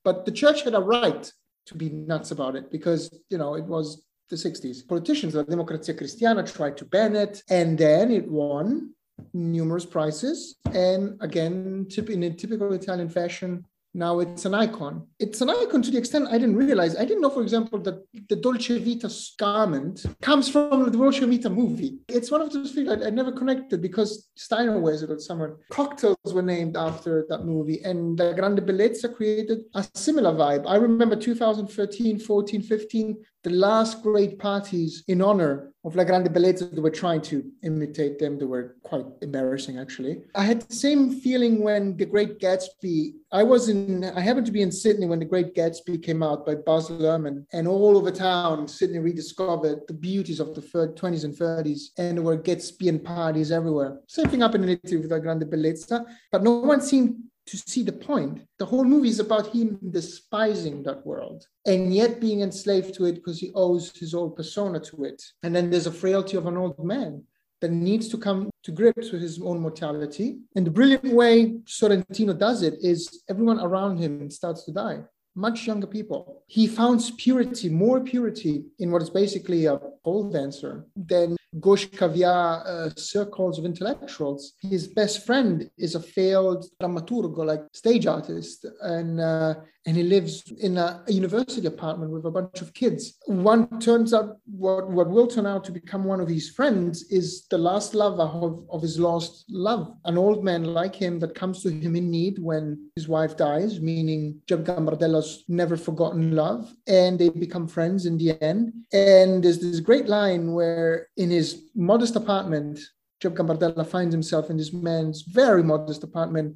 but 0.03 0.25
the 0.25 0.31
church 0.31 0.63
had 0.63 0.75
a 0.75 0.79
right 0.79 1.31
to 1.65 1.75
be 1.75 1.89
nuts 1.89 2.31
about 2.31 2.55
it 2.55 2.71
because, 2.71 3.13
you 3.29 3.37
know, 3.37 3.55
it 3.55 3.65
was 3.65 4.03
the 4.29 4.35
60s. 4.35 4.87
Politicians 4.87 5.35
like 5.35 5.47
Democrazia 5.47 5.97
Cristiana 5.97 6.43
tried 6.49 6.77
to 6.77 6.85
ban 6.85 7.15
it, 7.15 7.43
and 7.49 7.77
then 7.77 8.11
it 8.11 8.29
won 8.29 8.93
numerous 9.33 9.85
prizes. 9.85 10.55
And 10.73 11.17
again, 11.21 11.87
in 12.09 12.23
a 12.23 12.29
typical 12.31 12.73
Italian 12.73 13.09
fashion, 13.09 13.65
now 13.97 14.19
it's 14.19 14.45
an 14.45 14.53
icon. 14.53 15.07
It's 15.17 15.41
an 15.41 15.49
icon 15.49 15.81
to 15.81 15.89
the 15.89 15.97
extent 15.97 16.27
I 16.29 16.37
didn't 16.37 16.55
realize. 16.55 16.95
I 16.95 17.03
didn't 17.03 17.21
know, 17.21 17.31
for 17.31 17.41
example, 17.41 17.79
that 17.79 18.05
the 18.29 18.35
Dolce 18.35 18.77
Vita 18.77 19.09
garment 19.39 20.05
comes 20.21 20.49
from 20.49 20.83
the 20.83 20.91
Dolce 20.91 21.25
Vita 21.25 21.49
movie. 21.49 21.97
It's 22.07 22.29
one 22.29 22.41
of 22.41 22.53
those 22.53 22.73
things 22.73 22.89
I, 22.89 23.07
I 23.07 23.09
never 23.09 23.31
connected 23.31 23.81
because 23.81 24.29
Steiner 24.35 24.79
wears 24.79 25.01
it 25.01 25.09
at 25.09 25.21
summer. 25.21 25.57
Cocktails 25.71 26.31
were 26.31 26.43
named 26.43 26.77
after 26.77 27.25
that 27.29 27.45
movie, 27.45 27.81
and 27.83 28.19
La 28.19 28.33
Grande 28.33 28.59
Bellezza 28.59 29.15
created 29.15 29.61
a 29.73 29.83
similar 29.95 30.33
vibe. 30.33 30.67
I 30.67 30.75
remember 30.75 31.15
2013, 31.15 32.19
14, 32.19 32.61
15, 32.61 33.17
the 33.47 33.55
last 33.55 34.03
great 34.03 34.37
parties 34.39 35.03
in 35.07 35.21
honor 35.21 35.71
of 35.85 35.95
La 35.95 36.03
Grande 36.03 36.27
Bellezza, 36.27 36.69
they 36.69 36.81
were 36.81 36.89
trying 36.89 37.21
to 37.21 37.49
imitate 37.63 38.19
them. 38.19 38.37
They 38.37 38.45
were 38.45 38.75
quite 38.83 39.05
embarrassing, 39.21 39.79
actually. 39.79 40.23
I 40.35 40.43
had 40.43 40.61
the 40.63 40.75
same 40.75 41.21
feeling 41.21 41.63
when 41.63 41.95
The 41.95 42.05
Great 42.05 42.39
Gatsby, 42.39 43.13
I 43.31 43.43
was 43.43 43.69
in, 43.69 44.03
I 44.03 44.19
happened 44.19 44.47
to 44.47 44.51
be 44.51 44.63
in 44.63 44.71
Sydney 44.71 45.05
when 45.05 45.19
The 45.19 45.31
Great 45.33 45.55
Gatsby 45.55 46.03
came 46.03 46.21
out 46.23 46.45
by 46.45 46.55
Baz 46.55 46.89
Luhrmann, 46.89 47.45
and 47.53 47.69
all 47.69 47.95
over 47.95 48.11
town, 48.11 48.67
Sydney 48.67 48.99
rediscovered 48.99 49.79
the 49.87 49.93
beauties 49.93 50.41
of 50.41 50.53
the 50.53 50.61
20s 50.61 51.23
and 51.23 51.33
30s, 51.33 51.91
and 51.97 52.17
there 52.17 52.23
were 52.25 52.37
Gatsbyan 52.37 53.01
parties 53.01 53.53
everywhere. 53.53 53.99
Same 54.07 54.27
thing 54.27 54.41
happened 54.41 54.65
in 54.65 54.71
Italy 54.71 54.97
with 54.97 55.11
La 55.11 55.19
Grande 55.19 55.45
Bellezza, 55.45 56.05
but 56.33 56.43
no 56.43 56.57
one 56.57 56.81
seemed 56.81 57.15
to 57.47 57.57
see 57.57 57.83
the 57.83 57.93
point. 57.93 58.41
The 58.59 58.65
whole 58.65 58.83
movie 58.83 59.09
is 59.09 59.19
about 59.19 59.47
him 59.47 59.79
despising 59.89 60.83
that 60.83 61.05
world 61.05 61.47
and 61.65 61.93
yet 61.93 62.19
being 62.19 62.41
enslaved 62.41 62.93
to 62.95 63.05
it 63.05 63.15
because 63.15 63.39
he 63.39 63.51
owes 63.55 63.91
his 63.97 64.13
old 64.13 64.35
persona 64.35 64.79
to 64.81 65.05
it. 65.05 65.23
And 65.43 65.55
then 65.55 65.69
there's 65.69 65.87
a 65.87 65.91
frailty 65.91 66.37
of 66.37 66.45
an 66.45 66.57
old 66.57 66.83
man 66.83 67.23
that 67.61 67.71
needs 67.71 68.07
to 68.09 68.17
come 68.17 68.49
to 68.63 68.71
grips 68.71 69.11
with 69.11 69.21
his 69.21 69.41
own 69.41 69.59
mortality. 69.59 70.37
And 70.55 70.65
the 70.65 70.71
brilliant 70.71 71.05
way 71.05 71.57
Sorrentino 71.65 72.37
does 72.37 72.61
it 72.61 72.75
is 72.81 73.23
everyone 73.29 73.59
around 73.59 73.97
him 73.97 74.29
starts 74.29 74.63
to 74.65 74.71
die 74.71 75.03
much 75.37 75.67
younger 75.67 75.87
people. 75.87 76.43
He 76.47 76.67
found 76.67 76.99
purity, 77.17 77.69
more 77.69 77.99
purity 78.01 78.65
in 78.79 78.91
what 78.91 79.03
is 79.03 79.11
basically 79.11 79.65
a 79.65 79.77
pole 80.03 80.29
dancer 80.31 80.87
than 80.95 81.37
caviar 81.61 82.63
uh, 82.65 82.89
circles 82.95 83.59
of 83.59 83.65
intellectuals. 83.65 84.53
His 84.61 84.87
best 84.87 85.25
friend 85.25 85.69
is 85.77 85.95
a 85.95 85.99
failed 85.99 86.65
dramaturgo, 86.81 87.45
like 87.45 87.63
stage 87.73 88.05
artist, 88.05 88.65
and 88.81 89.19
uh, 89.19 89.55
and 89.87 89.95
he 89.95 90.03
lives 90.03 90.43
in 90.59 90.77
a, 90.77 91.01
a, 91.07 91.13
university 91.13 91.65
apartment 91.65 92.11
with 92.11 92.25
a 92.25 92.29
bunch 92.29 92.59
of 92.59 92.73
kids. 92.73 93.17
One 93.25 93.79
turns 93.79 94.13
out 94.13 94.37
what, 94.45 94.89
what 94.89 95.09
will 95.09 95.27
turn 95.27 95.47
out 95.47 95.63
to 95.63 95.71
become 95.71 96.03
one 96.03 96.19
of 96.19 96.27
his 96.27 96.49
friends 96.49 97.03
is 97.03 97.47
the 97.47 97.57
last 97.57 97.95
lover 97.95 98.23
of, 98.23 98.65
of 98.69 98.81
his 98.81 98.99
lost 98.99 99.45
love, 99.49 99.95
an 100.03 100.17
old 100.17 100.43
man 100.43 100.65
like 100.65 100.93
him 100.93 101.19
that 101.19 101.35
comes 101.35 101.63
to 101.63 101.69
him 101.69 101.95
in 101.95 102.11
need 102.11 102.37
when 102.37 102.89
his 102.95 103.07
wife 103.07 103.37
dies, 103.37 103.79
meaning 103.79 104.41
Jep 104.45 104.65
Gambardella's 104.65 105.45
never 105.47 105.77
forgotten 105.77 106.35
love, 106.35 106.69
and 106.85 107.17
they 107.17 107.29
become 107.29 107.65
friends 107.65 108.05
in 108.05 108.17
the 108.17 108.41
end. 108.43 108.73
And 108.91 109.41
there's 109.41 109.59
this 109.59 109.79
great 109.79 110.07
line 110.07 110.51
where 110.51 111.07
in 111.15 111.29
his 111.29 111.46
modest 111.75 112.15
apartment, 112.15 112.79
Jep 113.21 113.33
Gambardella 113.37 113.85
finds 113.85 114.13
himself 114.13 114.49
in 114.49 114.57
this 114.57 114.73
man's 114.73 115.21
very 115.41 115.63
modest 115.63 116.03
apartment 116.03 116.49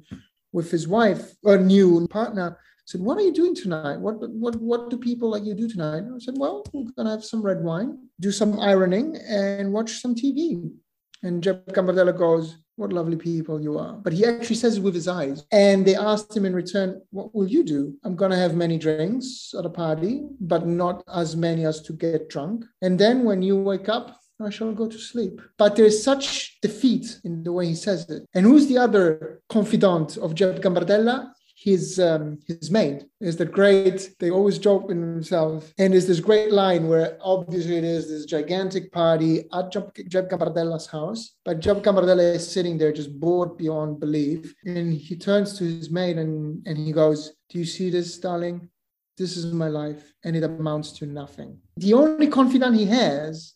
with 0.52 0.70
his 0.70 0.86
wife, 0.86 1.22
a 1.44 1.56
new 1.56 2.06
partner, 2.08 2.58
said, 2.84 3.00
"What 3.00 3.18
are 3.18 3.26
you 3.28 3.32
doing 3.32 3.54
tonight? 3.54 3.98
What 4.06 4.16
what 4.44 4.54
what 4.70 4.90
do 4.90 4.96
people 4.98 5.28
like 5.30 5.44
you 5.44 5.54
do 5.54 5.68
tonight?" 5.68 6.04
I 6.16 6.18
said, 6.18 6.36
"Well, 6.42 6.64
we're 6.72 6.92
gonna 6.96 7.14
have 7.16 7.24
some 7.24 7.42
red 7.50 7.60
wine, 7.68 7.90
do 8.20 8.30
some 8.30 8.58
ironing, 8.60 9.16
and 9.16 9.72
watch 9.72 10.00
some 10.02 10.14
TV." 10.14 10.70
And 11.24 11.42
Jep 11.44 11.66
Gambardella 11.74 12.16
goes, 12.26 12.56
"What 12.80 12.92
lovely 12.92 13.16
people 13.16 13.56
you 13.66 13.78
are!" 13.78 13.94
But 14.04 14.12
he 14.12 14.24
actually 14.24 14.56
says 14.56 14.76
it 14.76 14.82
with 14.82 14.96
his 15.00 15.08
eyes. 15.08 15.44
And 15.52 15.78
they 15.86 15.94
asked 16.10 16.36
him 16.36 16.44
in 16.44 16.54
return, 16.62 17.00
"What 17.10 17.34
will 17.34 17.48
you 17.56 17.62
do?" 17.64 17.94
I'm 18.04 18.16
gonna 18.16 18.42
have 18.44 18.62
many 18.64 18.78
drinks 18.78 19.54
at 19.58 19.70
a 19.70 19.70
party, 19.84 20.14
but 20.52 20.66
not 20.66 20.96
as 21.22 21.36
many 21.36 21.64
as 21.64 21.80
to 21.86 21.92
get 21.92 22.28
drunk. 22.28 22.64
And 22.84 22.98
then 23.02 23.24
when 23.24 23.40
you 23.42 23.56
wake 23.70 23.88
up, 23.88 24.06
I 24.44 24.50
shall 24.50 24.72
go 24.72 24.88
to 24.88 24.98
sleep. 24.98 25.40
But 25.58 25.76
there's 25.76 26.02
such 26.02 26.60
defeat 26.60 27.20
in 27.24 27.42
the 27.42 27.52
way 27.52 27.66
he 27.66 27.74
says 27.74 28.08
it. 28.10 28.24
And 28.34 28.44
who's 28.46 28.66
the 28.66 28.78
other 28.78 29.40
confidant 29.48 30.16
of 30.16 30.34
Jep 30.34 30.60
Gambardella? 30.60 31.32
his 31.62 32.00
um, 32.00 32.38
his 32.46 32.70
maid 32.70 33.06
is 33.20 33.36
the 33.36 33.44
great. 33.44 34.14
They 34.18 34.30
always 34.30 34.58
joke 34.58 34.90
in 34.90 35.00
themselves, 35.00 35.72
and 35.78 35.92
there's 35.92 36.06
this 36.06 36.20
great 36.20 36.52
line 36.52 36.88
where 36.88 37.18
obviously 37.22 37.76
it 37.76 37.84
is 37.84 38.08
this 38.08 38.24
gigantic 38.24 38.92
party 38.92 39.44
at 39.52 39.70
Jep, 39.70 39.94
Jep 40.08 40.28
Gambardella's 40.28 40.86
house, 40.86 41.36
but 41.44 41.60
Jep 41.60 41.78
Gambardella 41.78 42.34
is 42.34 42.50
sitting 42.50 42.78
there 42.78 42.92
just 42.92 43.18
bored 43.18 43.56
beyond 43.56 44.00
belief, 44.00 44.54
and 44.64 44.92
he 44.92 45.16
turns 45.16 45.56
to 45.58 45.64
his 45.64 45.90
maid 45.90 46.18
and 46.18 46.66
and 46.66 46.76
he 46.76 46.92
goes, 46.92 47.32
"Do 47.48 47.58
you 47.58 47.64
see 47.64 47.90
this, 47.90 48.18
darling? 48.18 48.68
This 49.16 49.36
is 49.36 49.52
my 49.52 49.68
life, 49.68 50.12
and 50.24 50.34
it 50.34 50.42
amounts 50.42 50.92
to 50.98 51.06
nothing." 51.06 51.58
The 51.76 51.94
only 51.94 52.26
confidant 52.26 52.76
he 52.76 52.86
has 52.86 53.54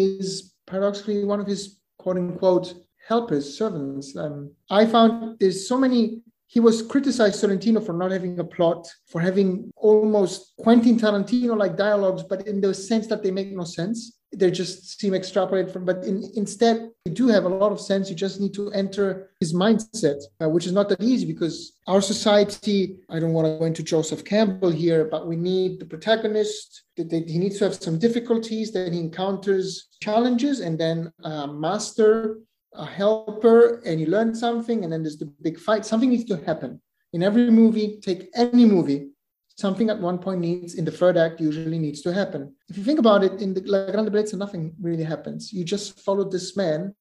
is 0.00 0.54
paradoxically 0.66 1.24
one 1.24 1.40
of 1.40 1.46
his 1.46 1.80
quote 1.98 2.16
unquote 2.16 2.74
helpers, 3.06 3.58
servants. 3.58 4.16
Um, 4.16 4.52
I 4.70 4.86
found 4.86 5.38
there's 5.38 5.68
so 5.68 5.78
many 5.78 6.22
he 6.52 6.60
was 6.60 6.82
criticized 6.82 7.42
Sorrentino 7.42 7.84
for 7.84 7.94
not 7.94 8.10
having 8.10 8.38
a 8.38 8.44
plot, 8.44 8.86
for 9.06 9.22
having 9.22 9.70
almost 9.74 10.52
Quentin 10.58 10.98
Tarantino 10.98 11.56
like 11.56 11.78
dialogues, 11.78 12.22
but 12.22 12.46
in 12.46 12.60
the 12.60 12.74
sense 12.74 13.06
that 13.06 13.22
they 13.22 13.30
make 13.30 13.56
no 13.56 13.64
sense. 13.64 14.18
They 14.34 14.50
just 14.50 14.98
seem 14.98 15.12
extrapolated 15.12 15.70
from, 15.72 15.84
but 15.84 16.04
in, 16.04 16.24
instead, 16.34 16.90
they 17.04 17.12
do 17.12 17.28
have 17.28 17.44
a 17.44 17.48
lot 17.48 17.70
of 17.70 17.80
sense. 17.80 18.08
You 18.08 18.16
just 18.16 18.40
need 18.40 18.54
to 18.54 18.70
enter 18.72 19.30
his 19.40 19.52
mindset, 19.52 20.20
uh, 20.42 20.48
which 20.48 20.66
is 20.66 20.72
not 20.72 20.88
that 20.88 21.02
easy 21.02 21.26
because 21.26 21.76
our 21.86 22.00
society, 22.00 22.96
I 23.10 23.20
don't 23.20 23.34
want 23.34 23.46
to 23.46 23.58
go 23.58 23.66
into 23.66 23.82
Joseph 23.82 24.24
Campbell 24.24 24.70
here, 24.70 25.04
but 25.04 25.26
we 25.26 25.36
need 25.36 25.80
the 25.80 25.86
protagonist. 25.86 26.84
He 26.96 27.38
needs 27.38 27.58
to 27.58 27.64
have 27.64 27.74
some 27.74 27.98
difficulties, 27.98 28.72
then 28.72 28.92
he 28.92 29.00
encounters 29.00 29.88
challenges, 30.00 30.60
and 30.60 30.78
then 30.78 31.12
a 31.24 31.46
master 31.46 32.38
a 32.74 32.86
helper 32.86 33.82
and 33.84 34.00
you 34.00 34.06
learn 34.06 34.34
something 34.34 34.82
and 34.82 34.92
then 34.92 35.02
there's 35.02 35.18
the 35.18 35.30
big 35.42 35.58
fight 35.58 35.84
something 35.84 36.08
needs 36.08 36.24
to 36.24 36.36
happen 36.44 36.80
in 37.12 37.22
every 37.22 37.50
movie 37.50 38.00
take 38.00 38.30
any 38.34 38.64
movie 38.64 39.08
something 39.56 39.90
at 39.90 39.98
one 39.98 40.18
point 40.18 40.40
needs 40.40 40.74
in 40.74 40.84
the 40.84 40.90
third 40.90 41.16
act 41.16 41.40
usually 41.40 41.78
needs 41.78 42.02
to 42.02 42.12
happen. 42.12 42.54
If 42.68 42.76
you 42.76 42.84
think 42.84 42.98
about 42.98 43.24
it 43.24 43.40
in 43.40 43.54
the 43.54 43.62
La 43.62 43.90
Grande 43.90 44.10
Bellezza 44.10 44.36
nothing 44.36 44.74
really 44.80 45.04
happens. 45.04 45.52
You 45.52 45.64
just 45.64 46.00
follow 46.00 46.24
this 46.28 46.56
man 46.56 46.94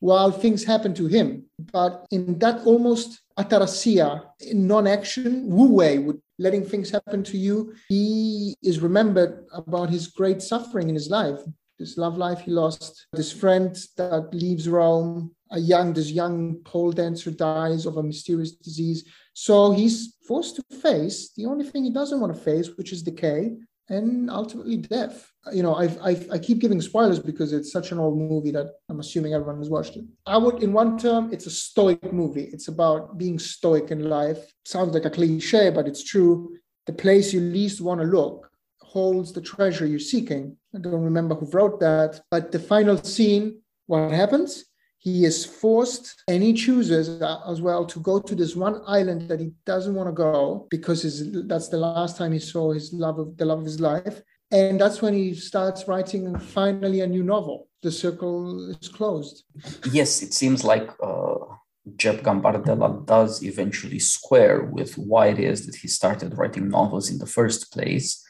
while 0.00 0.30
things 0.30 0.64
happen 0.64 0.94
to 0.94 1.06
him. 1.06 1.44
But 1.72 2.06
in 2.10 2.38
that 2.38 2.64
almost 2.66 3.20
ataraxia 3.38 4.22
in 4.40 4.66
non-action 4.66 5.48
wu 5.48 5.66
wei 5.68 5.98
with 5.98 6.20
letting 6.38 6.64
things 6.64 6.90
happen 6.90 7.22
to 7.24 7.36
you 7.36 7.74
he 7.88 8.54
is 8.62 8.80
remembered 8.80 9.44
about 9.52 9.90
his 9.90 10.08
great 10.08 10.42
suffering 10.42 10.88
in 10.88 10.94
his 10.94 11.10
life. 11.10 11.40
This 11.78 11.98
love 11.98 12.16
life 12.16 12.40
he 12.40 12.52
lost, 12.52 13.06
this 13.12 13.32
friend 13.32 13.76
that 13.96 14.32
leaves 14.32 14.68
Rome, 14.68 15.34
a 15.54 15.58
young, 15.58 15.92
this 15.92 16.10
young 16.10 16.56
pole 16.64 16.92
dancer 16.92 17.30
dies 17.30 17.86
of 17.86 17.96
a 17.96 18.02
mysterious 18.02 18.52
disease. 18.52 19.04
So 19.32 19.72
he's 19.72 20.16
forced 20.26 20.56
to 20.56 20.64
face 20.76 21.32
the 21.36 21.46
only 21.46 21.64
thing 21.64 21.84
he 21.84 21.92
doesn't 21.92 22.20
want 22.20 22.34
to 22.34 22.40
face, 22.40 22.68
which 22.76 22.92
is 22.92 23.02
decay 23.02 23.52
and 23.88 24.30
ultimately 24.30 24.78
death. 24.78 25.30
You 25.52 25.62
know, 25.62 25.74
I, 25.74 25.84
I, 26.02 26.26
I 26.32 26.38
keep 26.38 26.58
giving 26.58 26.80
spoilers 26.80 27.18
because 27.18 27.52
it's 27.52 27.70
such 27.70 27.92
an 27.92 27.98
old 27.98 28.18
movie 28.18 28.50
that 28.50 28.66
I'm 28.88 29.00
assuming 29.00 29.34
everyone 29.34 29.58
has 29.58 29.70
watched 29.70 29.96
it. 29.96 30.04
I 30.26 30.38
would, 30.38 30.62
in 30.62 30.72
one 30.72 30.98
term, 30.98 31.32
it's 31.32 31.46
a 31.46 31.50
stoic 31.50 32.12
movie. 32.12 32.48
It's 32.52 32.68
about 32.68 33.18
being 33.18 33.38
stoic 33.38 33.90
in 33.90 34.08
life. 34.08 34.38
Sounds 34.64 34.94
like 34.94 35.04
a 35.04 35.10
cliche, 35.10 35.70
but 35.70 35.86
it's 35.86 36.02
true. 36.02 36.56
The 36.86 36.92
place 36.92 37.32
you 37.32 37.40
least 37.40 37.80
want 37.80 38.00
to 38.00 38.06
look 38.06 38.50
holds 38.80 39.32
the 39.32 39.40
treasure 39.40 39.86
you're 39.86 39.98
seeking. 39.98 40.56
I 40.74 40.78
don't 40.78 41.02
remember 41.02 41.34
who 41.34 41.50
wrote 41.50 41.80
that, 41.80 42.20
but 42.30 42.52
the 42.52 42.58
final 42.58 42.96
scene, 42.96 43.60
what 43.86 44.10
happens? 44.12 44.64
He 45.04 45.26
is 45.26 45.44
forced 45.44 46.22
and 46.28 46.42
he 46.42 46.54
chooses 46.54 47.20
as 47.20 47.60
well 47.60 47.84
to 47.84 48.00
go 48.00 48.18
to 48.20 48.34
this 48.34 48.56
one 48.56 48.80
island 48.86 49.28
that 49.28 49.38
he 49.38 49.52
doesn't 49.66 49.94
want 49.94 50.08
to 50.08 50.14
go 50.14 50.66
because 50.70 51.02
that's 51.46 51.68
the 51.68 51.76
last 51.76 52.16
time 52.16 52.32
he 52.32 52.38
saw 52.38 52.72
his 52.72 52.90
love 52.94 53.18
of 53.18 53.36
the 53.36 53.44
love 53.44 53.58
of 53.58 53.66
his 53.66 53.80
life. 53.80 54.22
And 54.50 54.80
that's 54.80 55.02
when 55.02 55.12
he 55.12 55.34
starts 55.34 55.86
writing 55.86 56.38
finally 56.38 57.02
a 57.02 57.06
new 57.06 57.22
novel. 57.22 57.68
The 57.82 57.92
circle 57.92 58.70
is 58.70 58.88
closed. 58.88 59.44
Yes, 59.92 60.22
it 60.22 60.32
seems 60.32 60.64
like 60.64 60.88
uh, 61.02 61.36
Jep 61.96 62.22
Gambardella 62.22 63.04
does 63.04 63.42
eventually 63.42 63.98
square 63.98 64.64
with 64.64 64.96
why 64.96 65.26
it 65.26 65.38
is 65.38 65.66
that 65.66 65.76
he 65.76 65.88
started 65.88 66.38
writing 66.38 66.70
novels 66.70 67.10
in 67.10 67.18
the 67.18 67.26
first 67.26 67.70
place 67.74 68.23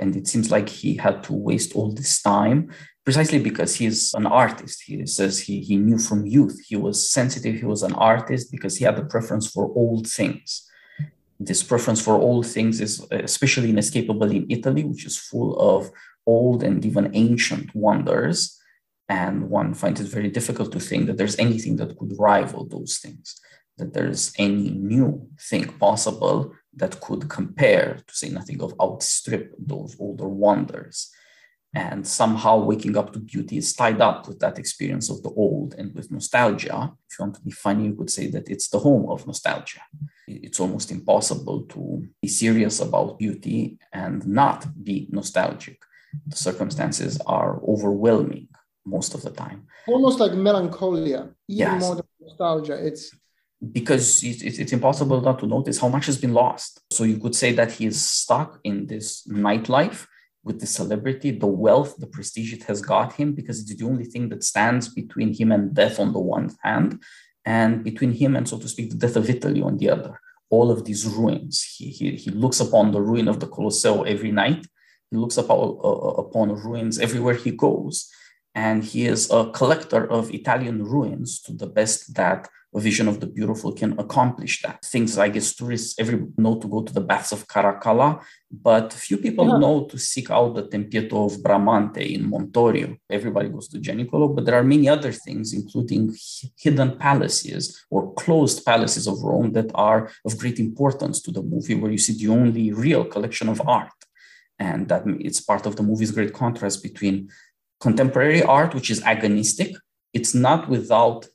and 0.00 0.16
it 0.16 0.26
seems 0.26 0.50
like 0.50 0.68
he 0.68 0.96
had 0.96 1.22
to 1.24 1.32
waste 1.32 1.74
all 1.76 1.92
this 1.92 2.20
time 2.22 2.70
precisely 3.04 3.38
because 3.38 3.76
he's 3.76 4.14
an 4.14 4.26
artist. 4.26 4.82
He 4.86 5.06
says 5.06 5.40
he, 5.40 5.60
he 5.60 5.76
knew 5.76 5.98
from 5.98 6.26
youth, 6.26 6.60
he 6.66 6.76
was 6.76 7.10
sensitive, 7.10 7.56
he 7.56 7.64
was 7.64 7.82
an 7.82 7.94
artist 7.94 8.50
because 8.50 8.76
he 8.76 8.84
had 8.84 8.98
a 8.98 9.04
preference 9.04 9.46
for 9.50 9.72
old 9.74 10.06
things. 10.08 10.68
This 11.38 11.62
preference 11.62 12.00
for 12.02 12.14
old 12.14 12.46
things 12.46 12.80
is 12.80 13.06
especially 13.10 13.70
inescapable 13.70 14.30
in 14.30 14.46
Italy, 14.50 14.84
which 14.84 15.06
is 15.06 15.16
full 15.16 15.58
of 15.58 15.90
old 16.26 16.62
and 16.62 16.84
even 16.84 17.10
ancient 17.14 17.74
wonders. 17.74 18.58
And 19.08 19.48
one 19.48 19.74
finds 19.74 20.00
it 20.00 20.06
very 20.06 20.30
difficult 20.30 20.70
to 20.72 20.80
think 20.80 21.06
that 21.06 21.16
there's 21.16 21.38
anything 21.38 21.76
that 21.76 21.96
could 21.98 22.12
rival 22.18 22.66
those 22.66 22.98
things, 22.98 23.40
that 23.78 23.94
there's 23.94 24.32
any 24.38 24.70
new 24.70 25.28
thing 25.48 25.66
possible 25.78 26.52
that 26.74 27.00
could 27.00 27.28
compare, 27.28 28.00
to 28.06 28.14
say 28.14 28.28
nothing 28.28 28.62
of 28.62 28.74
outstrip 28.80 29.54
those 29.58 29.96
older 29.98 30.28
wonders. 30.28 31.10
And 31.72 32.04
somehow 32.04 32.58
waking 32.58 32.96
up 32.96 33.12
to 33.12 33.20
beauty 33.20 33.58
is 33.58 33.74
tied 33.74 34.00
up 34.00 34.26
with 34.26 34.40
that 34.40 34.58
experience 34.58 35.08
of 35.08 35.22
the 35.22 35.30
old 35.30 35.74
and 35.78 35.94
with 35.94 36.10
nostalgia. 36.10 36.92
If 37.08 37.18
you 37.18 37.24
want 37.24 37.36
to 37.36 37.42
be 37.42 37.52
funny, 37.52 37.86
you 37.86 37.94
could 37.94 38.10
say 38.10 38.26
that 38.28 38.48
it's 38.48 38.68
the 38.68 38.80
home 38.80 39.08
of 39.08 39.24
nostalgia. 39.26 39.80
It's 40.26 40.58
almost 40.58 40.90
impossible 40.90 41.62
to 41.68 42.08
be 42.20 42.28
serious 42.28 42.80
about 42.80 43.18
beauty 43.20 43.78
and 43.92 44.26
not 44.26 44.66
be 44.82 45.08
nostalgic. 45.12 45.80
The 46.26 46.36
circumstances 46.36 47.20
are 47.26 47.60
overwhelming 47.62 48.48
most 48.84 49.14
of 49.14 49.22
the 49.22 49.30
time. 49.30 49.66
Almost 49.86 50.18
like 50.18 50.32
melancholia, 50.32 51.30
even 51.48 51.58
yes. 51.58 51.82
more 51.82 51.94
than 51.96 52.06
nostalgia. 52.20 52.84
It's 52.84 53.14
because 53.72 54.24
it's 54.24 54.72
impossible 54.72 55.20
not 55.20 55.38
to 55.38 55.46
notice 55.46 55.78
how 55.78 55.88
much 55.88 56.06
has 56.06 56.16
been 56.16 56.32
lost. 56.32 56.80
So 56.90 57.04
you 57.04 57.18
could 57.18 57.34
say 57.34 57.52
that 57.52 57.72
he 57.72 57.84
is 57.86 58.00
stuck 58.02 58.58
in 58.64 58.86
this 58.86 59.26
nightlife 59.26 60.06
with 60.42 60.60
the 60.60 60.66
celebrity, 60.66 61.30
the 61.32 61.46
wealth, 61.46 61.96
the 61.98 62.06
prestige 62.06 62.54
it 62.54 62.62
has 62.62 62.80
got 62.80 63.12
him, 63.12 63.34
because 63.34 63.60
it's 63.60 63.74
the 63.74 63.84
only 63.84 64.04
thing 64.04 64.30
that 64.30 64.42
stands 64.42 64.88
between 64.88 65.34
him 65.34 65.52
and 65.52 65.74
death 65.74 66.00
on 66.00 66.14
the 66.14 66.18
one 66.18 66.50
hand, 66.62 67.02
and 67.44 67.84
between 67.84 68.12
him 68.12 68.34
and, 68.36 68.48
so 68.48 68.58
to 68.58 68.66
speak, 68.66 68.88
the 68.90 68.96
death 68.96 69.16
of 69.16 69.28
Italy 69.28 69.60
on 69.60 69.76
the 69.76 69.90
other. 69.90 70.18
All 70.48 70.70
of 70.70 70.86
these 70.86 71.06
ruins. 71.06 71.62
He, 71.62 71.90
he, 71.90 72.16
he 72.16 72.30
looks 72.30 72.58
upon 72.60 72.92
the 72.92 73.02
ruin 73.02 73.28
of 73.28 73.38
the 73.40 73.46
Colosseo 73.46 74.08
every 74.08 74.32
night. 74.32 74.66
He 75.10 75.16
looks 75.18 75.36
upon, 75.36 75.58
uh, 75.84 76.22
upon 76.24 76.54
ruins 76.54 76.98
everywhere 76.98 77.34
he 77.34 77.50
goes. 77.50 78.10
And 78.54 78.82
he 78.82 79.06
is 79.06 79.30
a 79.30 79.50
collector 79.52 80.10
of 80.10 80.34
Italian 80.34 80.82
ruins 80.82 81.40
to 81.42 81.52
the 81.52 81.66
best 81.66 82.14
that 82.14 82.48
vision 82.78 83.08
of 83.08 83.18
the 83.18 83.26
beautiful 83.26 83.72
can 83.72 83.98
accomplish 83.98 84.62
that. 84.62 84.84
Things 84.84 85.18
like 85.18 85.34
guess 85.34 85.52
tourists 85.54 85.98
every 85.98 86.24
know 86.36 86.56
to 86.60 86.68
go 86.68 86.82
to 86.82 86.92
the 86.92 87.00
baths 87.00 87.32
of 87.32 87.48
Caracalla, 87.48 88.22
but 88.50 88.92
few 88.92 89.16
people 89.16 89.46
yeah. 89.48 89.58
know 89.58 89.86
to 89.86 89.98
seek 89.98 90.30
out 90.30 90.54
the 90.54 90.62
Tempietto 90.62 91.26
of 91.26 91.42
Bramante 91.42 92.14
in 92.14 92.30
Montorio. 92.30 92.96
Everybody 93.10 93.48
goes 93.48 93.66
to 93.68 93.78
Gianicolo, 93.78 94.34
but 94.34 94.44
there 94.44 94.54
are 94.54 94.62
many 94.62 94.88
other 94.88 95.10
things, 95.10 95.52
including 95.52 96.14
hidden 96.56 96.96
palaces 96.96 97.84
or 97.90 98.14
closed 98.14 98.64
palaces 98.64 99.08
of 99.08 99.20
Rome 99.20 99.52
that 99.52 99.70
are 99.74 100.10
of 100.24 100.38
great 100.38 100.60
importance 100.60 101.20
to 101.22 101.32
the 101.32 101.42
movie, 101.42 101.74
where 101.74 101.90
you 101.90 101.98
see 101.98 102.16
the 102.16 102.32
only 102.32 102.72
real 102.72 103.04
collection 103.04 103.48
of 103.48 103.60
art. 103.66 103.90
And 104.60 104.88
that 104.88 105.02
it's 105.06 105.40
part 105.40 105.66
of 105.66 105.74
the 105.76 105.82
movie's 105.82 106.12
great 106.12 106.34
contrast 106.34 106.82
between 106.82 107.30
contemporary 107.80 108.42
art, 108.42 108.74
which 108.74 108.90
is 108.90 109.00
agonistic. 109.00 109.74
It's 110.12 110.34
not 110.34 110.68
without 110.68 111.26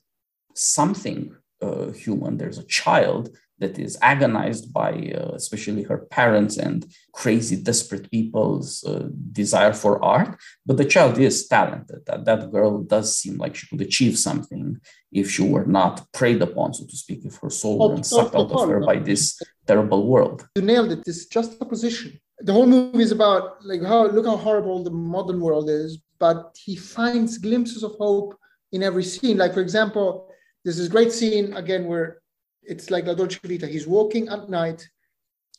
something 0.58 1.34
uh, 1.62 1.90
human. 1.92 2.36
There's 2.36 2.58
a 2.58 2.64
child 2.64 3.30
that 3.58 3.78
is 3.78 3.96
agonized 4.02 4.72
by 4.72 4.90
uh, 5.16 5.30
especially 5.34 5.82
her 5.82 5.98
parents 6.10 6.58
and 6.58 6.86
crazy 7.14 7.56
desperate 7.56 8.10
people's 8.10 8.84
uh, 8.84 9.08
desire 9.32 9.72
for 9.72 10.02
art. 10.04 10.38
But 10.66 10.76
the 10.76 10.84
child 10.84 11.18
is 11.18 11.48
talented. 11.48 12.00
That, 12.06 12.26
that 12.26 12.50
girl 12.52 12.82
does 12.82 13.16
seem 13.16 13.38
like 13.38 13.56
she 13.56 13.66
could 13.68 13.80
achieve 13.80 14.18
something 14.18 14.78
if 15.10 15.30
she 15.30 15.42
were 15.42 15.64
not 15.64 16.06
preyed 16.12 16.42
upon 16.42 16.74
so 16.74 16.84
to 16.84 16.96
speak 16.96 17.24
if 17.24 17.36
her 17.36 17.48
soul 17.48 17.96
were 17.96 18.02
sucked 18.02 18.34
out 18.34 18.52
of 18.52 18.68
her 18.68 18.80
by 18.80 18.98
this 18.98 19.40
terrible 19.66 20.06
world. 20.06 20.46
You 20.56 20.62
nailed 20.62 20.92
it. 20.92 21.02
It's 21.06 21.24
just 21.26 21.60
a 21.60 21.64
position. 21.64 22.20
The 22.40 22.52
whole 22.52 22.66
movie 22.66 23.02
is 23.02 23.12
about 23.12 23.64
like 23.64 23.82
how 23.82 24.06
look 24.08 24.26
how 24.26 24.36
horrible 24.36 24.84
the 24.84 24.90
modern 24.90 25.40
world 25.40 25.70
is 25.70 25.98
but 26.18 26.56
he 26.62 26.76
finds 26.76 27.38
glimpses 27.38 27.82
of 27.82 27.92
hope 27.96 28.38
in 28.72 28.82
every 28.82 29.02
scene. 29.02 29.36
Like 29.38 29.54
for 29.54 29.60
example 29.60 30.30
there's 30.66 30.78
this 30.78 30.88
great 30.88 31.12
scene 31.12 31.52
again 31.52 31.86
where 31.86 32.18
it's 32.64 32.90
like 32.90 33.06
La 33.06 33.14
Dolce 33.14 33.38
Vita. 33.44 33.68
He's 33.68 33.86
walking 33.86 34.26
at 34.26 34.50
night 34.50 34.84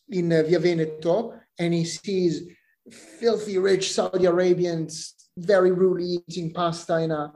in 0.10 0.34
uh, 0.34 0.44
Via 0.44 0.60
Veneto 0.60 1.34
and 1.58 1.74
he 1.74 1.86
sees 1.86 2.44
filthy 2.92 3.58
rich 3.58 3.94
Saudi 3.94 4.26
Arabians 4.26 5.16
very 5.38 5.72
rudely 5.72 6.22
eating 6.28 6.52
pasta 6.52 6.98
in 6.98 7.12
a 7.12 7.32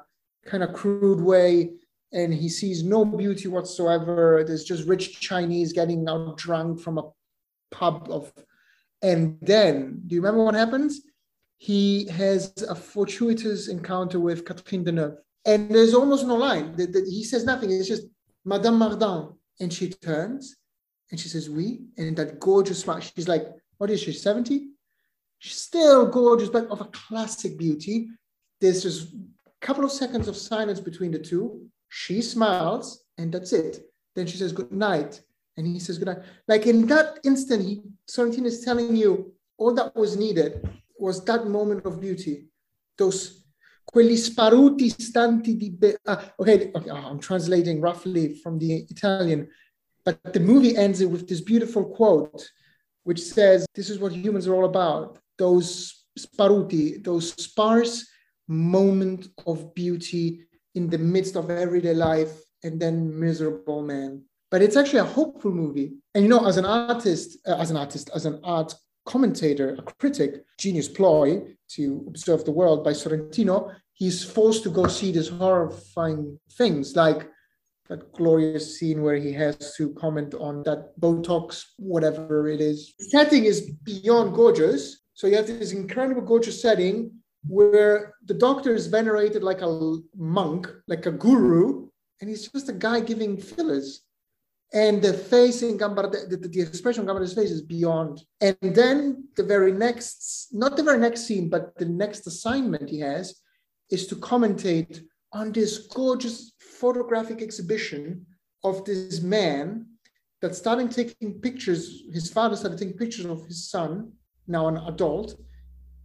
kind 0.46 0.64
of 0.64 0.74
crude 0.74 1.22
way. 1.22 1.72
And 2.12 2.34
he 2.34 2.50
sees 2.50 2.84
no 2.84 3.06
beauty 3.06 3.48
whatsoever. 3.48 4.44
There's 4.46 4.66
just 4.66 4.86
rich 4.86 5.22
Chinese 5.22 5.72
getting 5.72 6.06
out 6.10 6.36
drunk 6.36 6.82
from 6.82 6.98
a 6.98 7.10
pub 7.72 8.10
of. 8.12 8.34
And 9.02 9.38
then, 9.42 10.02
do 10.08 10.16
you 10.16 10.22
remember 10.22 10.44
what 10.44 10.56
happens? 10.56 11.04
He 11.58 12.10
has 12.10 12.52
a 12.68 12.76
fortuitous 12.76 13.70
encounter 13.70 14.20
with 14.20 14.44
Catherine 14.44 14.84
Deneuve. 14.84 15.16
And 15.46 15.70
there's 15.70 15.94
almost 15.94 16.26
no 16.26 16.36
line. 16.36 16.76
He 16.78 17.24
says 17.24 17.44
nothing. 17.46 17.72
It's 17.72 17.88
just 17.88 18.04
Madame 18.46 18.80
Mardin, 18.80 19.36
and 19.60 19.74
she 19.74 19.90
turns 19.90 20.56
and 21.12 21.20
she 21.20 21.28
says, 21.30 21.50
We, 21.50 21.82
and 21.98 22.16
that 22.18 22.40
gorgeous 22.40 22.80
smile. 22.80 23.00
She's 23.00 23.28
like, 23.28 23.48
What 23.78 23.90
is 23.90 24.02
she, 24.02 24.14
70? 24.14 24.70
She's 25.40 25.58
still 25.58 26.08
gorgeous, 26.08 26.50
but 26.50 26.68
of 26.68 26.82
a 26.82 26.86
classic 26.86 27.58
beauty. 27.58 28.08
There's 28.60 28.84
just 28.84 29.14
a 29.14 29.66
couple 29.66 29.84
of 29.84 29.92
seconds 29.92 30.28
of 30.28 30.38
silence 30.38 30.80
between 30.80 31.12
the 31.12 31.20
two. 31.20 31.68
She 31.90 32.22
smiles, 32.22 33.06
and 33.18 33.32
that's 33.32 33.52
it. 33.52 33.82
Then 34.16 34.28
she 34.28 34.38
says, 34.38 34.52
Good 34.52 34.72
night. 34.72 35.22
And 35.58 35.68
he 35.68 35.80
says, 35.80 35.98
Good 35.98 36.08
night. 36.08 36.24
Like 36.48 36.66
in 36.66 36.88
that 36.88 37.20
instant, 37.24 37.64
he, 37.64 37.82
Sorrentino 38.10 38.46
is 38.46 38.62
telling 38.62 38.96
you 38.96 39.34
all 39.58 39.74
that 39.74 39.96
was 39.96 40.16
needed 40.16 40.68
was 40.98 41.24
that 41.26 41.48
moment 41.48 41.86
of 41.86 42.00
beauty. 42.00 42.46
Those 42.98 43.41
quelli 43.86 44.16
sparuti 44.16 44.90
stanti 44.90 45.56
di 45.56 45.72
be- 45.72 45.98
uh, 46.06 46.22
okay, 46.38 46.72
okay, 46.74 46.90
I'm 46.90 47.20
translating 47.20 47.82
roughly 47.82 48.36
from 48.36 48.58
the 48.58 48.86
Italian, 48.90 49.48
but 50.04 50.20
the 50.34 50.40
movie 50.40 50.76
ends 50.76 51.04
with 51.04 51.28
this 51.28 51.42
beautiful 51.42 51.86
quote, 51.86 52.50
which 53.04 53.22
says, 53.22 53.66
"This 53.76 53.90
is 53.90 54.00
what 54.00 54.14
humans 54.14 54.48
are 54.48 54.56
all 54.56 54.66
about: 54.66 55.20
those 55.38 56.06
sparuti, 56.18 57.04
those 57.04 57.34
sparse 57.34 58.06
moment 58.48 59.28
of 59.46 59.74
beauty 59.74 60.48
in 60.76 60.90
the 60.90 60.98
midst 60.98 61.36
of 61.36 61.50
everyday 61.50 61.94
life, 61.94 62.34
and 62.64 62.80
then 62.80 63.20
miserable 63.20 63.82
man." 63.82 64.24
But 64.50 64.62
it's 64.62 64.76
actually 64.76 65.00
a 65.00 65.16
hopeful 65.20 65.52
movie. 65.52 65.94
And 66.14 66.24
you 66.24 66.30
know, 66.30 66.46
as 66.46 66.58
an 66.58 66.66
artist, 66.66 67.38
uh, 67.48 67.58
as 67.58 67.72
an 67.72 67.78
artist, 67.78 68.10
as 68.14 68.26
an 68.26 68.40
art 68.44 68.74
commentator, 69.06 69.76
a 69.78 69.82
critic, 69.82 70.44
genius 70.58 70.88
ploy 70.88 71.42
to 71.76 72.04
observe 72.08 72.46
the 72.46 72.52
world 72.52 72.84
by 72.84 72.92
Sorrentino, 72.92 73.74
he's 73.94 74.24
forced 74.24 74.64
to 74.64 74.70
go 74.70 74.88
see 74.88 75.12
these 75.12 75.30
horrifying 75.30 76.40
things 76.58 76.96
like 76.96 77.30
that 77.90 78.14
glorious 78.14 78.80
scene 78.80 79.02
where 79.02 79.18
he 79.18 79.34
has 79.34 79.76
to 79.76 79.94
comment 79.96 80.34
on 80.34 80.64
that 80.64 80.98
Botox, 81.00 81.64
whatever 81.78 82.48
it 82.48 82.62
is. 82.62 82.94
The 83.00 83.06
setting 83.06 83.44
is 83.46 83.72
beyond 83.84 84.34
gorgeous. 84.34 85.02
So 85.14 85.28
you 85.28 85.36
have 85.36 85.48
this 85.48 85.74
incredible 85.74 86.22
gorgeous 86.22 86.62
setting 86.62 87.12
where 87.48 88.14
the 88.26 88.34
doctor 88.34 88.74
is 88.74 88.88
venerated 88.88 89.44
like 89.44 89.62
a 89.62 89.98
monk, 90.16 90.72
like 90.88 91.06
a 91.06 91.12
guru, 91.12 91.90
and 92.22 92.30
he's 92.30 92.48
just 92.48 92.70
a 92.70 92.74
guy 92.74 93.02
giving 93.02 93.36
fillers 93.38 94.02
and 94.74 95.02
the 95.02 95.14
face 95.14 95.64
in 95.64 95.78
Gambardella, 95.78 96.30
the, 96.30 96.38
the 96.38 96.62
expression 96.62 97.02
on 97.02 97.08
Gambardella's 97.08 97.34
face 97.34 97.52
is 97.52 97.62
beyond. 97.62 98.22
And 98.40 98.58
then 98.62 99.28
the 99.36 99.44
very 99.44 99.74
next, 99.74 100.48
not 100.54 100.78
the 100.78 100.84
very 100.84 100.98
next 100.98 101.26
scene, 101.26 101.50
but 101.50 101.78
the 101.78 101.86
next 101.86 102.26
assignment 102.26 102.90
he 102.90 103.00
has 103.00 103.42
is 103.90 104.08
to 104.08 104.16
commentate 104.16 105.04
on 105.34 105.52
this 105.52 105.88
gorgeous 105.88 106.54
photographic 106.60 107.42
exhibition 107.42 108.26
of 108.64 108.86
this 108.86 109.22
man 109.22 109.86
that 110.42 110.56
started 110.56 110.90
taking 110.92 111.40
pictures, 111.42 112.04
his 112.14 112.32
father 112.32 112.56
started 112.56 112.80
taking 112.80 112.98
pictures 112.98 113.26
of 113.26 113.46
his 113.46 113.70
son, 113.70 114.12
now 114.48 114.68
an 114.68 114.78
adult, 114.88 115.36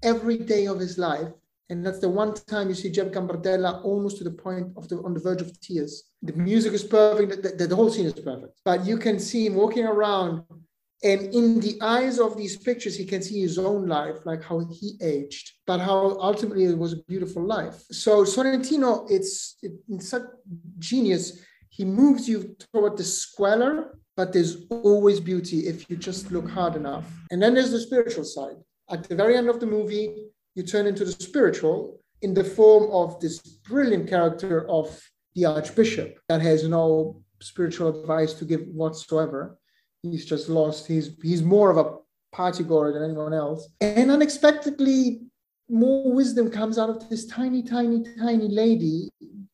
every 0.03 0.39
day 0.39 0.67
of 0.67 0.79
his 0.79 0.99
life 0.99 1.29
and 1.69 1.85
that's 1.85 1.99
the 1.99 2.09
one 2.09 2.35
time 2.35 2.69
you 2.69 2.75
see 2.75 2.91
Jep 2.91 3.13
Gambardella 3.13 3.85
almost 3.85 4.19
to 4.19 4.25
the 4.25 4.31
point 4.31 4.69
of 4.77 4.89
the 4.89 4.97
on 5.03 5.15
the 5.15 5.21
verge 5.21 5.43
of 5.43 5.61
tears. 5.61 6.05
The 6.23 6.33
music 6.33 6.73
is 6.73 6.85
perfect, 6.85 7.43
the, 7.43 7.51
the, 7.51 7.67
the 7.67 7.77
whole 7.77 7.91
scene 7.91 8.07
is 8.07 8.13
perfect. 8.13 8.61
But 8.65 8.87
you 8.87 8.99
can 8.99 9.19
see 9.19 9.47
him 9.47 9.55
walking 9.55 9.85
around, 9.85 10.45
and 11.03 11.35
in 11.35 11.61
the 11.61 11.79
eyes 11.83 12.19
of 12.19 12.37
these 12.37 12.57
pictures, 12.57 12.97
he 12.97 13.05
can 13.05 13.23
see 13.23 13.41
his 13.41 13.59
own 13.59 13.87
life, 13.87 14.17
like 14.25 14.43
how 14.43 14.61
he 14.61 14.97
aged, 15.03 15.53
but 15.67 15.79
how 15.79 16.17
ultimately 16.21 16.65
it 16.65 16.79
was 16.79 16.95
a 16.95 17.03
beautiful 17.09 17.45
life. 17.45 17.83
So 17.91 18.25
Sorrentino, 18.25 19.07
it's, 19.11 19.57
it, 19.63 19.73
it's 19.89 20.09
such 20.09 20.23
genius. 20.79 21.45
He 21.69 21.85
moves 21.85 22.27
you 22.27 22.57
toward 22.73 22.97
the 22.97 23.05
squalor, 23.05 23.99
but 24.17 24.33
there's 24.33 24.65
always 24.71 25.21
beauty 25.21 25.67
if 25.67 25.91
you 25.91 25.97
just 25.97 26.33
look 26.33 26.49
hard 26.49 26.75
enough. 26.77 27.05
And 27.31 27.43
then 27.43 27.53
there's 27.53 27.73
the 27.73 27.81
spiritual 27.81 28.25
side. 28.25 28.57
At 28.89 29.07
the 29.09 29.17
very 29.17 29.37
end 29.37 29.51
of 29.51 29.61
the 29.61 29.67
movie, 29.67 30.26
you 30.57 30.65
turn 30.65 30.87
into 30.87 31.05
the 31.05 31.13
spiritual 31.13 32.01
in 32.23 32.35
the 32.35 32.43
form 32.43 32.91
of 32.91 33.21
this 33.21 33.39
brilliant 33.39 34.09
character 34.09 34.69
of 34.69 35.01
the 35.37 35.45
archbishop 35.45 36.19
that 36.29 36.41
has 36.41 36.67
no 36.67 37.23
spiritual 37.41 38.01
advice 38.01 38.33
to 38.35 38.45
give 38.45 38.63
whatsoever. 38.67 39.59
He's 40.03 40.25
just 40.25 40.49
lost. 40.49 40.89
He's 40.89 41.17
he's 41.23 41.43
more 41.43 41.71
of 41.71 41.77
a 41.77 41.97
party 42.35 42.65
goer 42.65 42.93
than 42.93 43.05
anyone 43.05 43.35
else. 43.35 43.69
And 43.81 44.11
unexpectedly, 44.11 45.21
more 45.69 46.13
wisdom 46.13 46.51
comes 46.51 46.79
out 46.79 46.91
of 46.91 47.09
this 47.09 47.27
tiny, 47.27 47.63
tiny, 47.63 48.03
tiny 48.19 48.49
lady 48.49 49.11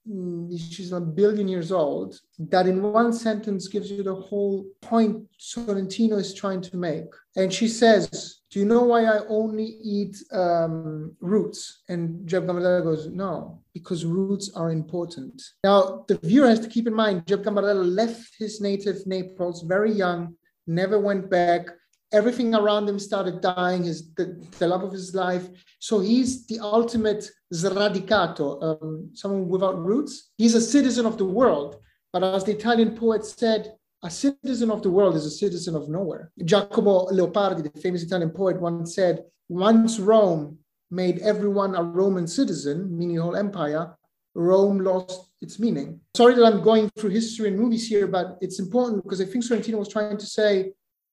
Mm, 0.08 0.58
she's 0.58 0.92
a 0.92 1.00
billion 1.00 1.46
years 1.46 1.70
old, 1.70 2.18
that 2.38 2.66
in 2.66 2.82
one 2.82 3.12
sentence 3.12 3.68
gives 3.68 3.90
you 3.90 4.02
the 4.02 4.14
whole 4.14 4.66
point 4.80 5.24
Sorrentino 5.38 6.18
is 6.18 6.34
trying 6.34 6.60
to 6.62 6.76
make. 6.76 7.06
And 7.36 7.52
she 7.52 7.68
says, 7.68 8.40
Do 8.52 8.58
you 8.60 8.66
know 8.66 8.82
why 8.82 9.04
I 9.06 9.26
only 9.28 9.64
eat 9.82 10.14
um, 10.30 11.16
roots? 11.20 11.82
And 11.88 12.28
Jep 12.28 12.42
Gambardella 12.42 12.82
goes, 12.82 13.08
No, 13.08 13.62
because 13.72 14.04
roots 14.04 14.52
are 14.54 14.70
important. 14.70 15.42
Now, 15.64 16.04
the 16.06 16.18
viewer 16.18 16.48
has 16.48 16.60
to 16.60 16.68
keep 16.68 16.86
in 16.86 16.94
mind, 16.94 17.26
Jep 17.26 17.40
Gambardella 17.40 17.84
left 17.84 18.34
his 18.38 18.60
native 18.60 19.06
Naples 19.06 19.62
very 19.62 19.90
young, 19.90 20.36
never 20.66 21.00
went 21.00 21.30
back 21.30 21.66
everything 22.12 22.54
around 22.54 22.88
him 22.88 22.98
started 22.98 23.40
dying, 23.40 23.84
his 23.84 24.12
the, 24.14 24.46
the 24.58 24.68
love 24.68 24.82
of 24.82 24.92
his 24.92 25.14
life. 25.14 25.48
So 25.78 26.00
he's 26.00 26.46
the 26.46 26.60
ultimate 26.60 27.28
sradicato, 27.52 28.62
um, 28.62 29.10
someone 29.14 29.48
without 29.48 29.82
roots. 29.82 30.30
He's 30.36 30.54
a 30.54 30.60
citizen 30.60 31.06
of 31.06 31.18
the 31.18 31.24
world. 31.24 31.76
But 32.12 32.22
as 32.22 32.44
the 32.44 32.52
Italian 32.52 32.96
poet 32.96 33.24
said, 33.24 33.74
a 34.02 34.10
citizen 34.10 34.70
of 34.70 34.82
the 34.82 34.90
world 34.90 35.14
is 35.14 35.26
a 35.26 35.30
citizen 35.30 35.76
of 35.76 35.88
nowhere. 35.88 36.32
Giacomo 36.44 37.06
Leopardi, 37.10 37.62
the 37.62 37.80
famous 37.80 38.02
Italian 38.02 38.30
poet, 38.30 38.60
once 38.60 38.94
said, 38.94 39.24
once 39.48 40.00
Rome 40.00 40.58
made 40.90 41.20
everyone 41.20 41.74
a 41.74 41.82
Roman 41.82 42.26
citizen, 42.26 42.96
meaning 42.96 43.16
the 43.16 43.22
whole 43.22 43.36
empire, 43.36 43.96
Rome 44.34 44.78
lost 44.78 45.32
its 45.40 45.58
meaning. 45.58 46.00
Sorry 46.16 46.34
that 46.34 46.44
I'm 46.44 46.62
going 46.62 46.90
through 46.98 47.10
history 47.10 47.48
and 47.48 47.58
movies 47.58 47.88
here, 47.88 48.06
but 48.06 48.38
it's 48.40 48.58
important 48.58 49.02
because 49.04 49.20
I 49.20 49.24
think 49.24 49.44
Sorrentino 49.44 49.78
was 49.78 49.88
trying 49.88 50.16
to 50.16 50.26
say 50.26 50.72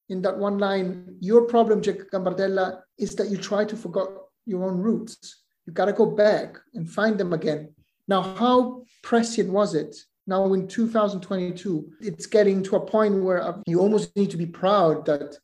in 0.10 0.22
that 0.24 0.38
one 0.38 0.58
line, 0.58 1.16
your 1.20 1.44
problem, 1.44 1.82
Jack 1.82 2.10
Gambardella, 2.12 2.82
is 2.98 3.16
that 3.16 3.30
you 3.30 3.38
try 3.38 3.66
to 3.66 3.76
forget 3.76 4.08
your 4.46 4.64
own 4.64 4.78
roots. 4.78 5.44
You've 5.66 5.76
got 5.76 5.86
to 5.86 5.94
go 5.94 6.08
back 6.08 6.58
and 6.74 6.90
find 6.90 7.18
them 7.20 7.34
again. 7.34 7.74
Now, 8.08 8.22
how 8.24 8.84
prescient 9.04 9.52
was 9.52 9.76
it 9.76 9.96
Now 10.28 10.54
in 10.54 10.68
2022, 10.68 11.92
it's 12.02 12.26
getting 12.26 12.62
to 12.64 12.76
a 12.76 12.86
point 12.86 13.24
where 13.24 13.42
uh, 13.42 13.58
you 13.66 13.80
almost 13.80 14.16
need 14.16 14.30
to 14.32 14.38
be 14.38 14.46
proud 14.46 15.06
that 15.06 15.38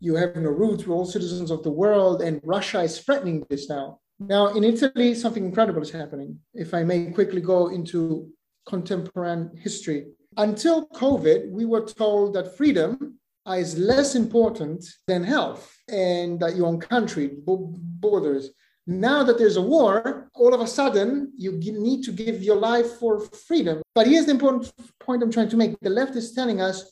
you 0.00 0.14
have 0.14 0.36
no 0.36 0.50
roots. 0.50 0.86
We're 0.86 0.94
all 0.94 1.06
citizens 1.06 1.50
of 1.50 1.62
the 1.64 1.72
world, 1.72 2.22
and 2.22 2.40
Russia 2.44 2.80
is 2.82 3.00
threatening 3.00 3.44
this 3.50 3.68
now. 3.68 4.00
Now 4.20 4.48
in 4.48 4.64
Italy, 4.64 5.14
something 5.14 5.44
incredible 5.44 5.82
is 5.82 5.90
happening. 5.90 6.38
If 6.54 6.74
I 6.74 6.84
may 6.84 7.10
quickly 7.10 7.40
go 7.40 7.68
into 7.68 8.30
contemporary 8.68 9.48
history. 9.56 10.06
Until 10.36 10.86
COVID, 10.88 11.50
we 11.50 11.64
were 11.64 11.84
told 11.84 12.34
that 12.34 12.56
freedom 12.56 13.18
is 13.48 13.78
less 13.78 14.14
important 14.14 14.84
than 15.06 15.24
health 15.24 15.74
and 15.88 16.38
that 16.40 16.54
your 16.54 16.66
own 16.66 16.78
country, 16.78 17.30
borders. 17.44 18.50
Now 18.88 19.22
that 19.22 19.36
there's 19.36 19.58
a 19.58 19.62
war, 19.62 20.30
all 20.34 20.54
of 20.54 20.62
a 20.62 20.66
sudden 20.66 21.30
you 21.36 21.52
need 21.52 22.04
to 22.04 22.10
give 22.10 22.42
your 22.42 22.56
life 22.56 22.92
for 22.98 23.20
freedom. 23.20 23.82
But 23.94 24.06
here's 24.06 24.24
the 24.24 24.30
important 24.30 24.72
point 24.98 25.22
I'm 25.22 25.30
trying 25.30 25.50
to 25.50 25.58
make 25.58 25.78
the 25.80 25.90
left 25.90 26.16
is 26.16 26.32
telling 26.32 26.62
us 26.62 26.90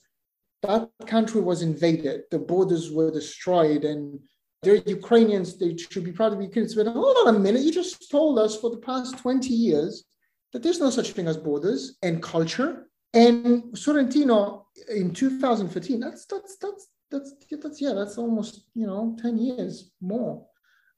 that 0.63 0.91
country 1.07 1.41
was 1.41 1.63
invaded, 1.63 2.25
the 2.31 2.39
borders 2.39 2.93
were 2.93 3.11
destroyed, 3.11 3.85
and 3.85 4.21
they're 4.63 4.83
Ukrainians, 4.87 5.57
they 5.57 5.75
should 5.75 6.05
be 6.05 6.13
proud 6.13 6.31
to 6.31 6.37
be 6.37 6.45
Ukrainians. 6.45 6.75
But 6.75 6.89
hold 6.89 7.17
on 7.27 7.35
a 7.35 7.39
minute, 7.39 7.63
you 7.63 7.73
just 7.73 8.11
told 8.11 8.39
us 8.39 8.61
for 8.61 8.69
the 8.69 8.83
past 8.91 9.17
20 9.17 9.49
years 9.49 10.05
that 10.53 10.63
there's 10.63 10.81
no 10.81 10.91
such 10.91 11.13
thing 11.13 11.29
as 11.29 11.39
borders 11.39 11.97
and 12.03 12.23
culture. 12.23 12.89
And 13.15 13.63
Sorrentino 13.73 14.65
in 14.91 15.15
2015, 15.15 16.01
that's 16.01 16.27
that's 16.27 16.59
that's 16.59 16.89
that's 17.11 17.33
that's 17.51 17.81
yeah, 17.81 17.95
that's 17.95 18.19
almost 18.19 18.65
you 18.75 18.87
know 18.87 19.17
10 19.23 19.39
years 19.39 19.93
more 20.03 20.47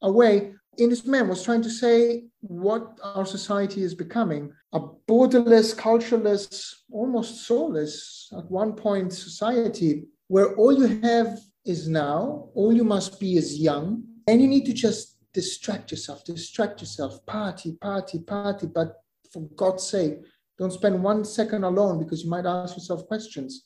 away. 0.02 0.54
In 0.78 0.90
this 0.90 1.04
man 1.04 1.26
was 1.26 1.42
trying 1.42 1.62
to 1.62 1.70
say 1.70 2.26
what 2.40 3.00
our 3.02 3.26
society 3.26 3.82
is 3.82 3.96
becoming 3.96 4.52
a 4.72 4.78
borderless, 5.08 5.76
cultureless, 5.76 6.84
almost 6.92 7.46
soulless 7.46 8.32
at 8.38 8.48
one 8.48 8.74
point 8.74 9.12
society 9.12 10.04
where 10.28 10.54
all 10.54 10.72
you 10.72 11.00
have 11.00 11.40
is 11.64 11.88
now, 11.88 12.48
all 12.54 12.72
you 12.72 12.84
must 12.84 13.18
be 13.18 13.36
is 13.36 13.58
young, 13.58 14.04
and 14.28 14.40
you 14.40 14.46
need 14.46 14.66
to 14.66 14.72
just 14.72 15.16
distract 15.32 15.90
yourself, 15.90 16.24
distract 16.24 16.80
yourself, 16.80 17.26
party, 17.26 17.72
party, 17.80 18.20
party. 18.20 18.66
But 18.66 19.02
for 19.32 19.42
God's 19.56 19.82
sake, 19.82 20.18
don't 20.58 20.72
spend 20.72 21.02
one 21.02 21.24
second 21.24 21.64
alone 21.64 21.98
because 21.98 22.22
you 22.22 22.30
might 22.30 22.46
ask 22.46 22.76
yourself 22.76 23.06
questions 23.08 23.64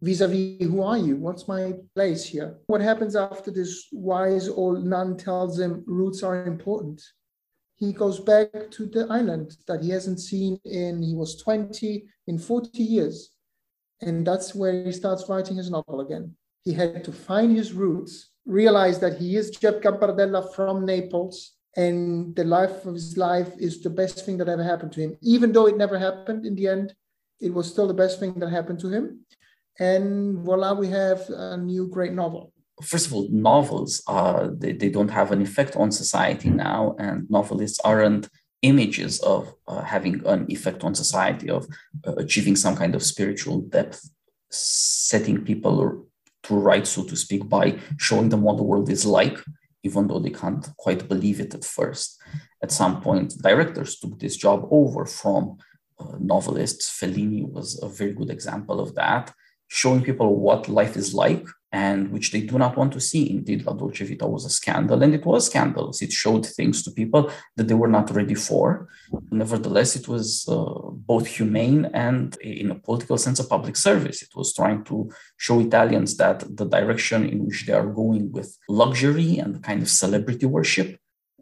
vis-a-vis 0.00 0.66
who 0.66 0.82
are 0.82 0.98
you? 0.98 1.16
What's 1.16 1.48
my 1.48 1.74
place 1.94 2.24
here? 2.24 2.58
What 2.66 2.80
happens 2.80 3.16
after 3.16 3.50
this 3.50 3.88
wise 3.92 4.48
old 4.48 4.84
nun 4.84 5.16
tells 5.16 5.58
him 5.58 5.84
roots 5.86 6.22
are 6.22 6.46
important? 6.46 7.02
He 7.76 7.92
goes 7.92 8.20
back 8.20 8.70
to 8.70 8.86
the 8.86 9.06
island 9.10 9.56
that 9.66 9.82
he 9.82 9.90
hasn't 9.90 10.20
seen 10.20 10.60
in 10.64 11.02
he 11.02 11.14
was 11.14 11.42
20 11.42 12.04
in 12.26 12.38
40 12.38 12.82
years. 12.82 13.30
And 14.00 14.26
that's 14.26 14.54
where 14.54 14.84
he 14.84 14.92
starts 14.92 15.28
writing 15.28 15.56
his 15.56 15.70
novel 15.70 16.00
again. 16.00 16.34
He 16.64 16.72
had 16.72 17.04
to 17.04 17.12
find 17.12 17.56
his 17.56 17.72
roots 17.72 18.30
realize 18.46 18.98
that 19.00 19.18
he 19.18 19.36
is 19.36 19.50
Jep 19.50 19.82
Gambardella 19.82 20.54
from 20.54 20.84
Naples 20.84 21.52
and 21.76 22.36
the 22.36 22.44
life 22.44 22.84
of 22.86 22.94
his 22.94 23.16
life 23.16 23.52
is 23.58 23.82
the 23.82 23.90
best 23.90 24.24
thing 24.24 24.36
that 24.38 24.48
ever 24.48 24.62
happened 24.62 24.92
to 24.92 25.00
him. 25.00 25.16
Even 25.22 25.52
though 25.52 25.66
it 25.66 25.76
never 25.76 25.98
happened 25.98 26.46
in 26.46 26.54
the 26.54 26.68
end 26.68 26.94
it 27.40 27.52
was 27.52 27.68
still 27.68 27.86
the 27.86 27.94
best 27.94 28.20
thing 28.20 28.34
that 28.34 28.50
happened 28.50 28.78
to 28.80 28.88
him 28.88 29.20
and 29.78 30.38
voila 30.38 30.72
we 30.72 30.88
have 30.88 31.20
a 31.30 31.56
new 31.56 31.88
great 31.88 32.12
novel 32.12 32.52
first 32.82 33.06
of 33.06 33.14
all 33.14 33.28
novels 33.30 34.02
are 34.06 34.48
they, 34.48 34.72
they 34.72 34.88
don't 34.88 35.10
have 35.10 35.30
an 35.32 35.42
effect 35.42 35.76
on 35.76 35.90
society 35.90 36.50
now 36.50 36.94
and 36.98 37.28
novelists 37.30 37.80
aren't 37.84 38.28
images 38.62 39.20
of 39.20 39.52
uh, 39.68 39.82
having 39.82 40.24
an 40.26 40.46
effect 40.48 40.84
on 40.84 40.94
society 40.94 41.50
of 41.50 41.66
uh, 42.06 42.14
achieving 42.16 42.56
some 42.56 42.74
kind 42.74 42.94
of 42.94 43.02
spiritual 43.02 43.60
depth 43.60 44.08
setting 44.50 45.44
people 45.44 46.06
to 46.42 46.54
right 46.54 46.86
so 46.86 47.04
to 47.04 47.16
speak 47.16 47.48
by 47.48 47.78
showing 47.98 48.28
them 48.28 48.42
what 48.42 48.56
the 48.56 48.62
world 48.62 48.88
is 48.88 49.04
like 49.04 49.38
even 49.84 50.08
though 50.08 50.18
they 50.18 50.30
can't 50.30 50.66
quite 50.78 51.06
believe 51.08 51.38
it 51.38 51.54
at 51.54 51.64
first. 51.64 52.20
At 52.62 52.72
some 52.72 53.00
point, 53.00 53.34
directors 53.40 53.98
took 53.98 54.18
this 54.18 54.36
job 54.36 54.66
over 54.70 55.04
from 55.04 55.58
uh, 56.00 56.16
novelists. 56.18 56.90
Fellini 56.98 57.46
was 57.46 57.80
a 57.82 57.88
very 57.88 58.14
good 58.14 58.30
example 58.30 58.80
of 58.80 58.94
that, 58.94 59.32
showing 59.74 60.02
people 60.08 60.36
what 60.46 60.68
life 60.68 60.96
is 60.96 61.08
like 61.24 61.44
and 61.72 62.12
which 62.12 62.30
they 62.30 62.40
do 62.40 62.56
not 62.56 62.76
want 62.76 62.92
to 62.92 63.00
see. 63.00 63.28
Indeed, 63.28 63.66
La 63.66 63.72
Dolce 63.72 64.04
Vita 64.04 64.26
was 64.34 64.44
a 64.44 64.56
scandal, 64.60 65.02
and 65.02 65.12
it 65.12 65.26
was 65.26 65.46
scandalous. 65.46 66.00
It 66.00 66.12
showed 66.12 66.46
things 66.46 66.84
to 66.84 66.92
people 66.92 67.22
that 67.56 67.66
they 67.66 67.74
were 67.74 67.94
not 67.96 68.14
ready 68.18 68.36
for. 68.48 68.86
Nevertheless, 69.32 69.96
it 69.96 70.06
was 70.06 70.26
uh, 70.48 70.90
both 71.10 71.26
humane 71.26 71.90
and, 71.92 72.36
in 72.36 72.70
a 72.70 72.76
political 72.76 73.18
sense, 73.18 73.40
a 73.40 73.50
public 73.54 73.74
service. 73.74 74.22
It 74.22 74.32
was 74.36 74.54
trying 74.54 74.84
to 74.84 75.10
show 75.36 75.58
Italians 75.58 76.16
that 76.18 76.38
the 76.60 76.66
direction 76.76 77.20
in 77.32 77.44
which 77.44 77.66
they 77.66 77.72
are 77.72 77.90
going 78.02 78.30
with 78.30 78.56
luxury 78.68 79.38
and 79.38 79.56
the 79.56 79.64
kind 79.68 79.82
of 79.82 79.90
celebrity 79.90 80.46
worship 80.46 80.88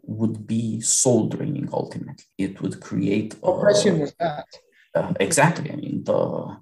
would 0.01 0.47
be 0.47 0.81
soul 0.81 1.27
draining 1.27 1.69
ultimately. 1.71 2.25
It 2.39 2.59
would 2.61 2.81
create. 2.81 3.35
Uh, 3.35 3.51
Oppression 3.51 3.99
was 3.99 4.13
that. 4.19 4.47
Uh, 4.95 5.13
exactly. 5.19 5.71
I 5.71 5.75
mean, 5.75 6.03
the 6.03 6.57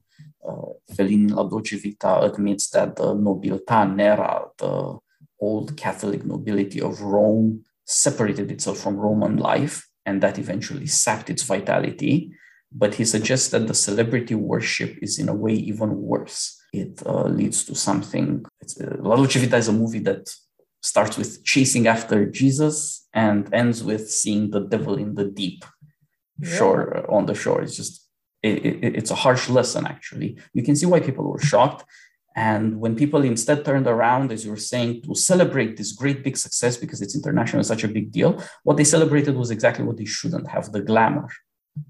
Fellini 0.91 1.31
La 1.31 1.43
Dolce 1.43 1.77
Vita 1.77 2.21
admits 2.21 2.69
that 2.69 2.95
the 2.95 3.13
nobiltà 3.13 3.85
nera, 3.85 4.47
the 4.57 4.97
old 5.39 5.75
Catholic 5.77 6.25
nobility 6.25 6.81
of 6.81 7.01
Rome, 7.01 7.63
separated 7.85 8.51
itself 8.51 8.79
from 8.79 8.97
Roman 8.97 9.37
life 9.37 9.87
and 10.05 10.21
that 10.21 10.39
eventually 10.39 10.87
sapped 10.87 11.29
its 11.29 11.43
vitality. 11.43 12.31
But 12.71 12.95
he 12.95 13.05
suggests 13.05 13.49
that 13.49 13.67
the 13.67 13.73
celebrity 13.73 14.33
worship 14.33 14.97
is 15.01 15.19
in 15.19 15.27
a 15.27 15.35
way 15.35 15.53
even 15.53 16.01
worse. 16.01 16.57
It 16.71 17.01
uh, 17.05 17.23
leads 17.23 17.65
to 17.65 17.75
something. 17.75 18.45
Uh, 18.63 18.95
La 18.99 19.17
Dolce 19.17 19.39
Vita 19.39 19.57
is 19.57 19.67
a 19.67 19.73
movie 19.73 19.99
that 19.99 20.29
starts 20.81 21.17
with 21.17 21.43
chasing 21.43 21.87
after 21.87 22.25
Jesus 22.25 23.07
and 23.13 23.53
ends 23.53 23.83
with 23.83 24.09
seeing 24.09 24.51
the 24.51 24.61
devil 24.61 24.95
in 24.95 25.15
the 25.15 25.25
deep 25.25 25.65
yeah. 26.39 26.55
shore 26.55 27.11
on 27.11 27.25
the 27.25 27.35
shore. 27.35 27.61
It's 27.61 27.75
just 27.75 28.00
it, 28.43 28.65
it, 28.65 28.95
it's 28.95 29.11
a 29.11 29.15
harsh 29.15 29.49
lesson, 29.49 29.85
actually. 29.85 30.37
You 30.53 30.63
can 30.63 30.75
see 30.75 30.85
why 30.85 30.99
people 30.99 31.29
were 31.29 31.39
shocked. 31.39 31.85
And 32.35 32.79
when 32.79 32.95
people 32.95 33.23
instead 33.23 33.65
turned 33.65 33.87
around, 33.87 34.31
as 34.31 34.45
you 34.45 34.51
were 34.51 34.57
saying, 34.57 35.01
to 35.03 35.15
celebrate 35.15 35.75
this 35.75 35.91
great 35.91 36.23
big 36.23 36.37
success 36.37 36.77
because 36.77 37.01
it's 37.01 37.15
international, 37.15 37.63
such 37.63 37.83
a 37.83 37.89
big 37.89 38.11
deal, 38.11 38.41
what 38.63 38.77
they 38.77 38.85
celebrated 38.85 39.35
was 39.35 39.51
exactly 39.51 39.83
what 39.83 39.97
they 39.97 40.05
shouldn't 40.05 40.47
have 40.47 40.71
the 40.71 40.81
glamour. 40.81 41.27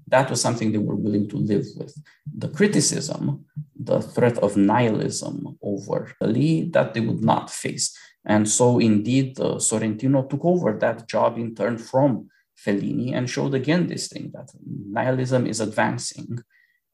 That 0.08 0.30
was 0.30 0.40
something 0.40 0.70
they 0.70 0.78
were 0.78 0.96
willing 0.96 1.28
to 1.28 1.36
live 1.36 1.66
with. 1.76 1.96
The 2.36 2.48
criticism, 2.48 3.46
the 3.78 4.00
threat 4.00 4.38
of 4.38 4.56
nihilism 4.56 5.58
over 5.62 6.14
Ali, 6.20 6.68
that 6.70 6.94
they 6.94 7.00
would 7.00 7.22
not 7.22 7.50
face. 7.50 7.96
And 8.24 8.48
so, 8.48 8.78
indeed, 8.78 9.40
uh, 9.40 9.56
Sorrentino 9.56 10.28
took 10.28 10.44
over 10.44 10.72
that 10.74 11.08
job 11.08 11.38
in 11.38 11.54
turn 11.54 11.78
from 11.78 12.28
Fellini 12.64 13.12
and 13.14 13.28
showed 13.28 13.54
again 13.54 13.86
this 13.86 14.08
thing 14.08 14.30
that 14.34 14.50
nihilism 14.64 15.46
is 15.46 15.60
advancing, 15.60 16.38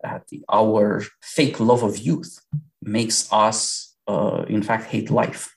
that 0.02 0.24
our 0.50 1.04
fake 1.22 1.60
love 1.60 1.82
of 1.82 1.98
youth 1.98 2.40
makes 2.82 3.28
us, 3.32 3.96
uh, 4.06 4.44
in 4.48 4.62
fact, 4.62 4.84
hate 4.84 5.10
life. 5.10 5.54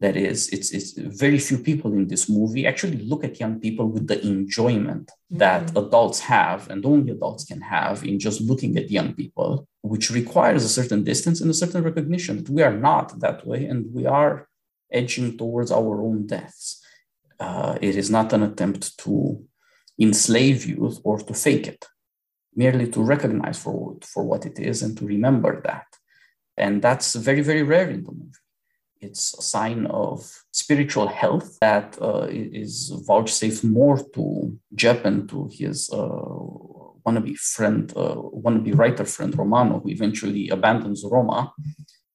That 0.00 0.16
is, 0.16 0.48
it's, 0.48 0.72
it's 0.72 0.98
very 0.98 1.38
few 1.38 1.58
people 1.58 1.92
in 1.92 2.08
this 2.08 2.28
movie 2.28 2.66
actually 2.66 2.98
look 2.98 3.22
at 3.22 3.38
young 3.38 3.60
people 3.60 3.86
with 3.88 4.08
the 4.08 4.20
enjoyment 4.26 5.06
mm-hmm. 5.06 5.38
that 5.38 5.70
adults 5.76 6.18
have 6.20 6.68
and 6.70 6.84
only 6.84 7.12
adults 7.12 7.44
can 7.44 7.60
have 7.60 8.02
in 8.02 8.18
just 8.18 8.40
looking 8.40 8.76
at 8.76 8.90
young 8.90 9.14
people, 9.14 9.68
which 9.82 10.10
requires 10.10 10.64
a 10.64 10.68
certain 10.68 11.04
distance 11.04 11.40
and 11.40 11.48
a 11.50 11.54
certain 11.54 11.84
recognition 11.84 12.38
that 12.38 12.48
we 12.48 12.62
are 12.62 12.76
not 12.76 13.20
that 13.20 13.46
way 13.46 13.64
and 13.66 13.94
we 13.94 14.04
are 14.04 14.48
edging 14.90 15.38
towards 15.38 15.70
our 15.70 16.02
own 16.02 16.26
deaths. 16.26 16.81
Uh, 17.38 17.78
it 17.80 17.96
is 17.96 18.10
not 18.10 18.32
an 18.32 18.42
attempt 18.42 18.98
to 18.98 19.44
enslave 20.00 20.64
youth 20.66 21.00
or 21.04 21.18
to 21.18 21.34
fake 21.34 21.66
it, 21.66 21.84
merely 22.54 22.86
to 22.90 23.02
recognize 23.02 23.58
for, 23.58 23.96
for 24.02 24.24
what 24.24 24.46
it 24.46 24.58
is 24.58 24.82
and 24.82 24.96
to 24.98 25.06
remember 25.06 25.60
that. 25.62 25.86
And 26.56 26.82
that's 26.82 27.14
very, 27.14 27.40
very 27.40 27.62
rare 27.62 27.88
in 27.90 28.04
the 28.04 28.12
movie. 28.12 28.32
It's 29.00 29.36
a 29.36 29.42
sign 29.42 29.86
of 29.86 30.30
spiritual 30.52 31.08
health 31.08 31.58
that 31.60 31.98
uh, 32.00 32.28
is 32.30 32.92
vouchsafed 33.06 33.64
more 33.64 33.98
to 34.14 34.58
Jep 34.74 35.04
and 35.04 35.28
to 35.28 35.48
his 35.50 35.90
uh, 35.92 35.96
wannabe 37.04 37.36
friend, 37.36 37.92
uh, 37.96 38.14
wannabe 38.14 38.78
writer 38.78 39.04
friend 39.04 39.36
Romano, 39.36 39.80
who 39.80 39.88
eventually 39.90 40.50
abandons 40.50 41.04
Roma. 41.04 41.52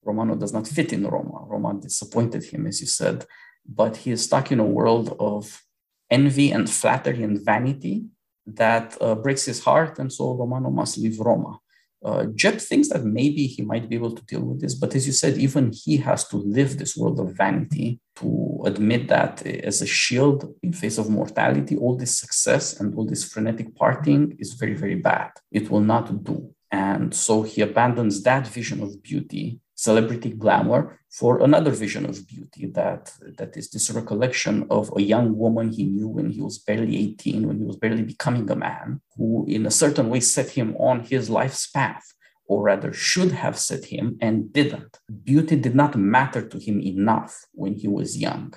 Romano 0.05 0.35
does 0.35 0.53
not 0.53 0.65
fit 0.65 0.93
in 0.93 1.05
Roma. 1.05 1.45
Roma 1.45 1.77
disappointed 1.81 2.45
him, 2.45 2.65
as 2.67 2.79
you 2.79 2.87
said 2.87 3.25
but 3.67 3.97
he 3.97 4.11
is 4.11 4.23
stuck 4.23 4.51
in 4.51 4.59
a 4.59 4.65
world 4.65 5.15
of 5.19 5.63
envy 6.09 6.51
and 6.51 6.69
flattery 6.69 7.23
and 7.23 7.43
vanity 7.43 8.05
that 8.45 8.97
uh, 9.01 9.15
breaks 9.15 9.45
his 9.45 9.63
heart, 9.63 9.99
and 9.99 10.11
so 10.11 10.33
Romano 10.33 10.69
must 10.69 10.97
leave 10.97 11.19
Roma. 11.19 11.59
Uh, 12.05 12.25
Jep 12.35 12.61
thinks 12.61 12.89
that 12.89 13.03
maybe 13.03 13.47
he 13.47 13.63
might 13.63 13.89
be 13.89 13.95
able 13.95 14.11
to 14.11 14.23
deal 14.25 14.41
with 14.41 14.61
this, 14.61 14.75
but 14.75 14.95
as 14.95 15.05
you 15.07 15.13
said, 15.13 15.37
even 15.37 15.71
he 15.73 15.97
has 15.97 16.27
to 16.27 16.37
live 16.37 16.77
this 16.77 16.95
world 16.95 17.19
of 17.19 17.35
vanity 17.35 17.99
to 18.15 18.61
admit 18.65 19.07
that 19.07 19.45
as 19.45 19.81
a 19.81 19.85
shield 19.85 20.53
in 20.61 20.71
face 20.71 20.97
of 20.97 21.09
mortality, 21.09 21.75
all 21.75 21.97
this 21.97 22.17
success 22.17 22.79
and 22.79 22.95
all 22.95 23.05
this 23.05 23.25
frenetic 23.25 23.75
partying 23.75 24.39
is 24.39 24.53
very, 24.53 24.75
very 24.75 24.95
bad. 24.95 25.31
It 25.51 25.69
will 25.71 25.81
not 25.81 26.23
do. 26.23 26.53
And 26.71 27.13
so 27.13 27.41
he 27.41 27.61
abandons 27.61 28.21
that 28.23 28.47
vision 28.47 28.83
of 28.83 29.01
beauty, 29.01 29.59
celebrity 29.77 30.31
glamour, 30.31 30.99
for 31.09 31.43
another 31.43 31.71
vision 31.71 32.03
of 32.05 32.27
beauty 32.27 32.65
that, 32.65 33.13
that 33.37 33.55
is 33.55 33.69
this 33.69 33.91
recollection 33.91 34.65
of 34.71 34.91
a 34.97 35.01
young 35.01 35.37
woman 35.37 35.71
he 35.71 35.85
knew 35.85 36.07
when 36.07 36.29
he 36.31 36.41
was 36.41 36.57
barely 36.57 36.97
18, 36.97 37.47
when 37.47 37.59
he 37.59 37.63
was 37.63 37.77
barely 37.77 38.01
becoming 38.01 38.49
a 38.49 38.55
man, 38.55 38.99
who 39.15 39.45
in 39.47 39.67
a 39.67 39.71
certain 39.71 40.09
way 40.09 40.19
set 40.19 40.49
him 40.49 40.75
on 40.77 41.01
his 41.01 41.29
life's 41.29 41.67
path, 41.67 42.05
or 42.47 42.63
rather 42.63 42.91
should 42.91 43.31
have 43.31 43.57
set 43.57 43.85
him 43.85 44.17
and 44.19 44.51
didn't. 44.51 44.99
Beauty 45.23 45.55
did 45.55 45.75
not 45.75 45.95
matter 45.95 46.41
to 46.41 46.57
him 46.57 46.81
enough 46.81 47.45
when 47.53 47.75
he 47.75 47.87
was 47.87 48.17
young. 48.17 48.53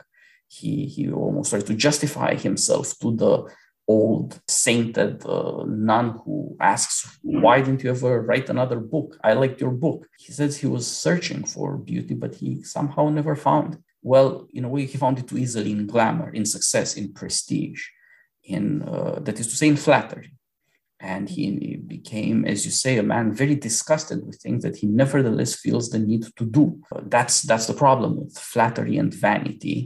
He, 0.49 0.87
he 0.87 1.11
almost 1.11 1.51
tried 1.51 1.67
to 1.67 1.75
justify 1.75 2.35
himself 2.35 2.99
to 3.01 3.15
the 3.15 3.47
old 3.91 4.41
sainted 4.47 5.15
uh, 5.27 5.65
nun 5.67 6.07
who 6.21 6.57
asks, 6.75 6.97
Why 7.45 7.57
didn't 7.61 7.83
you 7.83 7.91
ever 7.97 8.13
write 8.29 8.49
another 8.49 8.79
book? 8.95 9.09
I 9.29 9.33
liked 9.43 9.61
your 9.65 9.75
book. 9.87 10.01
He 10.25 10.33
says 10.39 10.53
he 10.57 10.69
was 10.77 10.85
searching 11.07 11.43
for 11.53 11.69
beauty, 11.91 12.15
but 12.23 12.35
he 12.41 12.51
somehow 12.77 13.05
never 13.09 13.35
found. 13.49 13.71
Well, 14.13 14.31
in 14.59 14.65
a 14.65 14.73
way, 14.75 14.83
he 14.87 14.97
found 15.05 15.19
it 15.19 15.27
too 15.29 15.39
easily 15.45 15.73
in 15.77 15.87
glamour, 15.95 16.29
in 16.39 16.45
success, 16.57 16.89
in 17.01 17.07
prestige, 17.21 17.83
in 18.55 18.65
uh, 18.95 19.17
that 19.25 19.41
is 19.41 19.49
to 19.49 19.57
say, 19.57 19.69
in 19.75 19.77
flattery. 19.87 20.31
And 21.15 21.25
he 21.35 21.47
became, 21.95 22.39
as 22.53 22.59
you 22.67 22.73
say, 22.85 22.93
a 22.99 23.11
man 23.15 23.27
very 23.43 23.57
disgusted 23.69 24.19
with 24.27 24.37
things 24.39 24.63
that 24.65 24.77
he 24.81 24.87
nevertheless 24.87 25.53
feels 25.65 25.87
the 25.89 25.99
need 26.11 26.25
to 26.39 26.45
do. 26.59 26.65
That's 27.15 27.37
that's 27.51 27.69
the 27.71 27.81
problem 27.85 28.11
with 28.21 28.33
flattery 28.53 28.95
and 29.03 29.13
vanity 29.29 29.81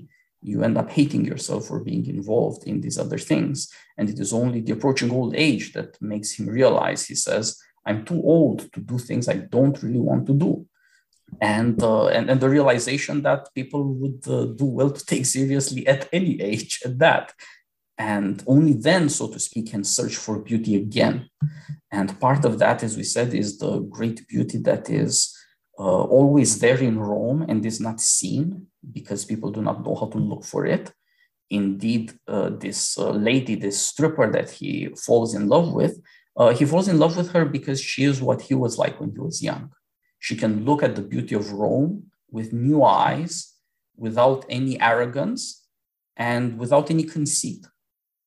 you 0.45 0.63
end 0.63 0.77
up 0.77 0.91
hating 0.91 1.25
yourself 1.25 1.67
for 1.67 1.81
being 1.81 2.07
involved 2.07 2.65
in 2.65 2.83
these 2.83 2.99
other 2.99 3.17
things. 3.17 3.73
And 3.97 4.11
it 4.11 4.21
is 4.21 4.33
only 4.33 4.61
the 4.61 4.73
approaching 4.73 5.11
old 5.11 5.35
age 5.35 5.73
that 5.73 6.01
makes 6.03 6.33
him 6.33 6.47
realize, 6.47 7.07
he 7.07 7.15
says, 7.15 7.59
I'm 7.87 8.05
too 8.05 8.23
old 8.23 8.71
to 8.75 8.81
do 8.81 8.99
things 8.99 9.27
I 9.27 9.39
don't 9.57 9.83
really 9.83 10.01
want 10.01 10.27
to 10.27 10.35
do. 10.35 10.67
And, 11.41 11.83
uh, 11.83 12.09
and, 12.09 12.29
and 12.31 12.41
the 12.41 12.51
realization 12.51 13.23
that 13.23 13.49
people 13.55 13.83
would 13.95 14.23
uh, 14.29 14.45
do 14.45 14.67
well 14.67 14.91
to 14.91 15.05
take 15.05 15.25
seriously 15.25 15.87
at 15.87 16.09
any 16.13 16.41
age 16.53 16.81
at 16.85 16.99
that. 16.99 17.33
And 17.97 18.43
only 18.47 18.75
then, 18.75 19.09
so 19.09 19.29
to 19.29 19.39
speak, 19.39 19.71
can 19.71 19.83
search 19.83 20.17
for 20.17 20.41
beauty 20.41 20.77
again. 20.77 21.31
And 21.91 22.21
part 22.21 22.45
of 22.45 22.59
that, 22.59 22.83
as 22.83 22.97
we 22.97 23.05
said, 23.05 23.33
is 23.33 23.59
the 23.59 23.79
great 23.81 24.29
beauty 24.29 24.59
that 24.59 24.91
is 24.91 25.34
uh, 25.79 26.05
always 26.05 26.59
there 26.61 26.79
in 26.79 26.99
Rome 26.99 27.45
and 27.49 27.65
is 27.67 27.81
not 27.81 28.01
seen 28.01 28.67
because 28.93 29.25
people 29.25 29.51
do 29.51 29.63
not 29.63 29.85
know 29.85 29.95
how 29.95 30.07
to 30.07 30.19
look 30.19 30.45
for 30.45 30.67
it. 30.67 30.93
Indeed, 31.51 32.13
uh, 32.29 32.51
this 32.51 32.99
uh, 32.99 33.11
lady, 33.11 33.55
this 33.55 33.85
stripper 33.85 34.31
that 34.31 34.51
he 34.51 34.89
falls 34.97 35.35
in 35.35 35.49
love 35.49 35.73
with, 35.73 36.01
uh, 36.37 36.51
he 36.51 36.65
falls 36.65 36.89
in 36.89 36.99
love 36.99 37.17
with 37.17 37.33
her 37.33 37.45
because 37.45 37.81
she 37.81 38.05
is 38.05 38.23
what 38.23 38.43
he 38.43 38.55
was 38.55 38.79
like 38.79 39.01
when 39.01 39.11
he 39.11 39.19
was 39.19 39.43
young. 39.43 39.71
She 40.19 40.37
can 40.37 40.65
look 40.65 40.83
at 40.83 40.97
the 40.97 41.03
beauty 41.03 41.35
of 41.35 41.53
Rome 41.53 42.11
with 42.31 42.53
new 42.53 42.83
eyes, 42.83 43.53
without 43.97 44.45
any 44.49 44.81
arrogance, 44.81 45.67
and 46.17 46.59
without 46.59 46.91
any 46.91 47.05
conceit. 47.05 47.67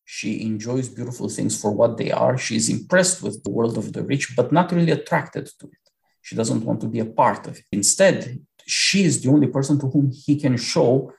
She 0.05 0.41
enjoys 0.41 0.87
beautiful 0.87 1.27
things 1.27 1.59
for 1.59 1.71
what 1.71 1.97
they 1.97 2.11
are. 2.11 2.37
She 2.37 2.55
is 2.55 2.69
impressed 2.69 3.21
with 3.21 3.43
the 3.43 3.49
world 3.49 3.77
of 3.77 3.91
the 3.91 4.03
rich, 4.03 4.35
but 4.35 4.53
not 4.53 4.71
really 4.71 4.91
attracted 4.91 5.47
to 5.59 5.67
it. 5.67 5.86
She 6.27 6.35
doesn't 6.35 6.65
want 6.65 6.81
to 6.81 6.89
be 6.95 6.99
a 6.99 7.05
part 7.21 7.47
of 7.47 7.57
it. 7.57 7.63
Instead, 7.71 8.17
she 8.65 8.99
is 9.09 9.23
the 9.23 9.29
only 9.29 9.47
person 9.47 9.79
to 9.79 9.87
whom 9.87 10.11
he 10.25 10.37
can 10.37 10.57
show 10.57 11.13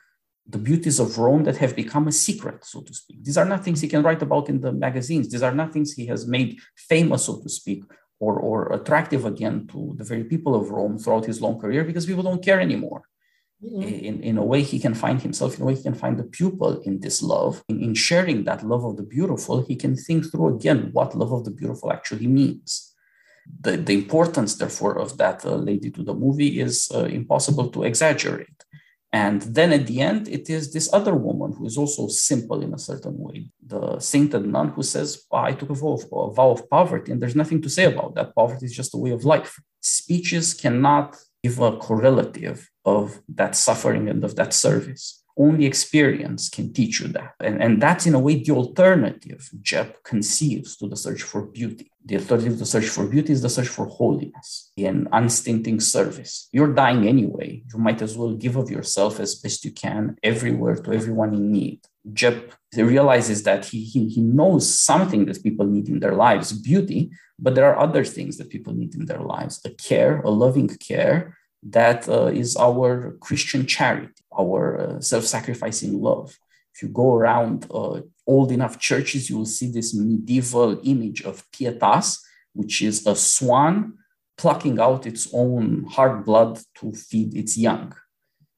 the 0.46 0.58
beauties 0.58 0.98
of 1.00 1.16
Rome 1.16 1.44
that 1.44 1.56
have 1.56 1.74
become 1.74 2.08
a 2.08 2.12
secret, 2.12 2.58
so 2.72 2.82
to 2.82 2.92
speak. 2.92 3.24
These 3.24 3.38
are 3.38 3.46
not 3.46 3.64
things 3.64 3.80
he 3.80 3.88
can 3.88 4.02
write 4.02 4.20
about 4.20 4.50
in 4.50 4.60
the 4.60 4.70
magazines. 4.70 5.30
These 5.30 5.42
are 5.42 5.54
not 5.60 5.72
things 5.72 5.94
he 5.94 6.04
has 6.12 6.26
made 6.26 6.58
famous, 6.76 7.24
so 7.24 7.40
to 7.40 7.48
speak, 7.48 7.84
or, 8.20 8.34
or 8.38 8.70
attractive 8.74 9.24
again 9.24 9.66
to 9.68 9.94
the 9.96 10.04
very 10.04 10.24
people 10.24 10.54
of 10.54 10.68
Rome 10.68 10.98
throughout 10.98 11.24
his 11.24 11.40
long 11.40 11.58
career 11.58 11.84
because 11.84 12.04
people 12.04 12.22
don't 12.22 12.44
care 12.44 12.60
anymore. 12.60 13.02
Mm-hmm. 13.64 13.82
In, 13.82 14.22
in 14.22 14.36
a 14.36 14.44
way, 14.44 14.62
he 14.62 14.78
can 14.78 14.92
find 14.92 15.22
himself, 15.22 15.56
in 15.56 15.62
a 15.62 15.64
way, 15.64 15.74
he 15.74 15.82
can 15.82 15.94
find 15.94 16.18
the 16.18 16.24
pupil 16.38 16.82
in 16.82 17.00
this 17.00 17.22
love. 17.22 17.64
In, 17.70 17.82
in 17.82 17.94
sharing 17.94 18.44
that 18.44 18.62
love 18.62 18.84
of 18.84 18.98
the 18.98 19.04
beautiful, 19.16 19.62
he 19.62 19.74
can 19.74 19.96
think 19.96 20.30
through 20.30 20.56
again 20.56 20.90
what 20.92 21.16
love 21.16 21.32
of 21.32 21.44
the 21.46 21.50
beautiful 21.50 21.90
actually 21.90 22.26
means 22.26 22.87
the, 23.60 23.76
the 23.76 23.94
importance, 23.94 24.56
therefore, 24.56 24.98
of 24.98 25.18
that 25.18 25.44
uh, 25.44 25.56
lady 25.56 25.90
to 25.90 26.02
the 26.02 26.14
movie 26.14 26.60
is 26.60 26.90
uh, 26.94 27.04
impossible 27.04 27.68
to 27.70 27.84
exaggerate. 27.84 28.58
And 29.12 29.40
then 29.42 29.72
at 29.72 29.86
the 29.86 30.00
end, 30.02 30.28
it 30.28 30.50
is 30.50 30.72
this 30.72 30.92
other 30.92 31.14
woman 31.14 31.52
who 31.52 31.64
is 31.66 31.78
also 31.78 32.08
simple 32.08 32.62
in 32.62 32.74
a 32.74 32.78
certain 32.78 33.16
way, 33.16 33.50
the 33.66 33.98
sainted 34.00 34.46
nun 34.46 34.68
who 34.68 34.82
says, 34.82 35.24
I 35.32 35.52
took 35.52 35.70
a 35.70 35.74
vow, 35.74 35.94
of, 35.94 36.04
a 36.12 36.34
vow 36.34 36.50
of 36.50 36.68
poverty, 36.68 37.12
and 37.12 37.20
there's 37.20 37.36
nothing 37.36 37.62
to 37.62 37.70
say 37.70 37.84
about 37.84 38.14
that. 38.16 38.34
Poverty 38.34 38.66
is 38.66 38.76
just 38.76 38.94
a 38.94 38.98
way 38.98 39.10
of 39.10 39.24
life. 39.24 39.58
Speeches 39.80 40.52
cannot 40.52 41.16
give 41.42 41.58
a 41.58 41.76
correlative 41.78 42.68
of 42.84 43.20
that 43.34 43.56
suffering 43.56 44.08
and 44.08 44.24
of 44.24 44.36
that 44.36 44.52
service 44.52 45.24
only 45.38 45.64
experience 45.66 46.48
can 46.48 46.72
teach 46.72 47.00
you 47.00 47.08
that. 47.08 47.34
And, 47.40 47.62
and 47.62 47.80
that's 47.80 48.06
in 48.06 48.14
a 48.14 48.18
way 48.18 48.42
the 48.42 48.52
alternative 48.52 49.48
Jep 49.62 50.02
conceives 50.02 50.76
to 50.78 50.88
the 50.88 50.96
search 50.96 51.22
for 51.22 51.42
beauty. 51.46 51.90
The 52.04 52.16
alternative 52.16 52.54
to 52.54 52.58
the 52.60 52.66
search 52.66 52.88
for 52.88 53.06
beauty 53.06 53.32
is 53.32 53.42
the 53.42 53.48
search 53.48 53.68
for 53.68 53.86
holiness 53.86 54.72
in 54.76 55.08
unstinting 55.12 55.80
service. 55.80 56.48
You're 56.52 56.74
dying 56.74 57.06
anyway. 57.06 57.62
You 57.72 57.78
might 57.78 58.02
as 58.02 58.16
well 58.16 58.34
give 58.34 58.56
of 58.56 58.70
yourself 58.70 59.20
as 59.20 59.36
best 59.36 59.64
you 59.64 59.72
can 59.72 60.16
everywhere 60.22 60.76
to 60.76 60.92
everyone 60.92 61.34
in 61.34 61.52
need. 61.52 61.80
Jep 62.12 62.54
realizes 62.76 63.42
that 63.44 63.66
he, 63.66 63.84
he, 63.84 64.08
he 64.08 64.20
knows 64.20 64.80
something 64.80 65.26
that 65.26 65.42
people 65.42 65.66
need 65.66 65.88
in 65.88 66.00
their 66.00 66.14
lives, 66.14 66.52
beauty, 66.52 67.10
but 67.38 67.54
there 67.54 67.66
are 67.66 67.78
other 67.78 68.04
things 68.04 68.38
that 68.38 68.50
people 68.50 68.72
need 68.72 68.94
in 68.94 69.04
their 69.04 69.20
lives, 69.20 69.60
a 69.64 69.70
care, 69.70 70.20
a 70.20 70.30
loving 70.30 70.68
care 70.68 71.36
that 71.62 72.08
uh, 72.08 72.26
is 72.26 72.56
our 72.56 73.16
Christian 73.20 73.66
charity 73.66 74.18
our 74.38 74.80
uh, 74.80 75.00
self-sacrificing 75.00 76.00
love. 76.00 76.38
If 76.74 76.82
you 76.82 76.88
go 76.88 77.14
around 77.14 77.66
uh, 77.70 78.00
old 78.26 78.52
enough 78.52 78.78
churches, 78.78 79.28
you 79.28 79.38
will 79.38 79.46
see 79.46 79.70
this 79.70 79.94
medieval 79.94 80.80
image 80.84 81.22
of 81.22 81.44
pietas, 81.50 82.18
which 82.52 82.82
is 82.82 83.06
a 83.06 83.16
swan 83.16 83.94
plucking 84.36 84.78
out 84.78 85.06
its 85.06 85.28
own 85.32 85.84
hard 85.90 86.24
blood 86.24 86.60
to 86.76 86.92
feed 86.92 87.36
its 87.36 87.58
young. 87.58 87.94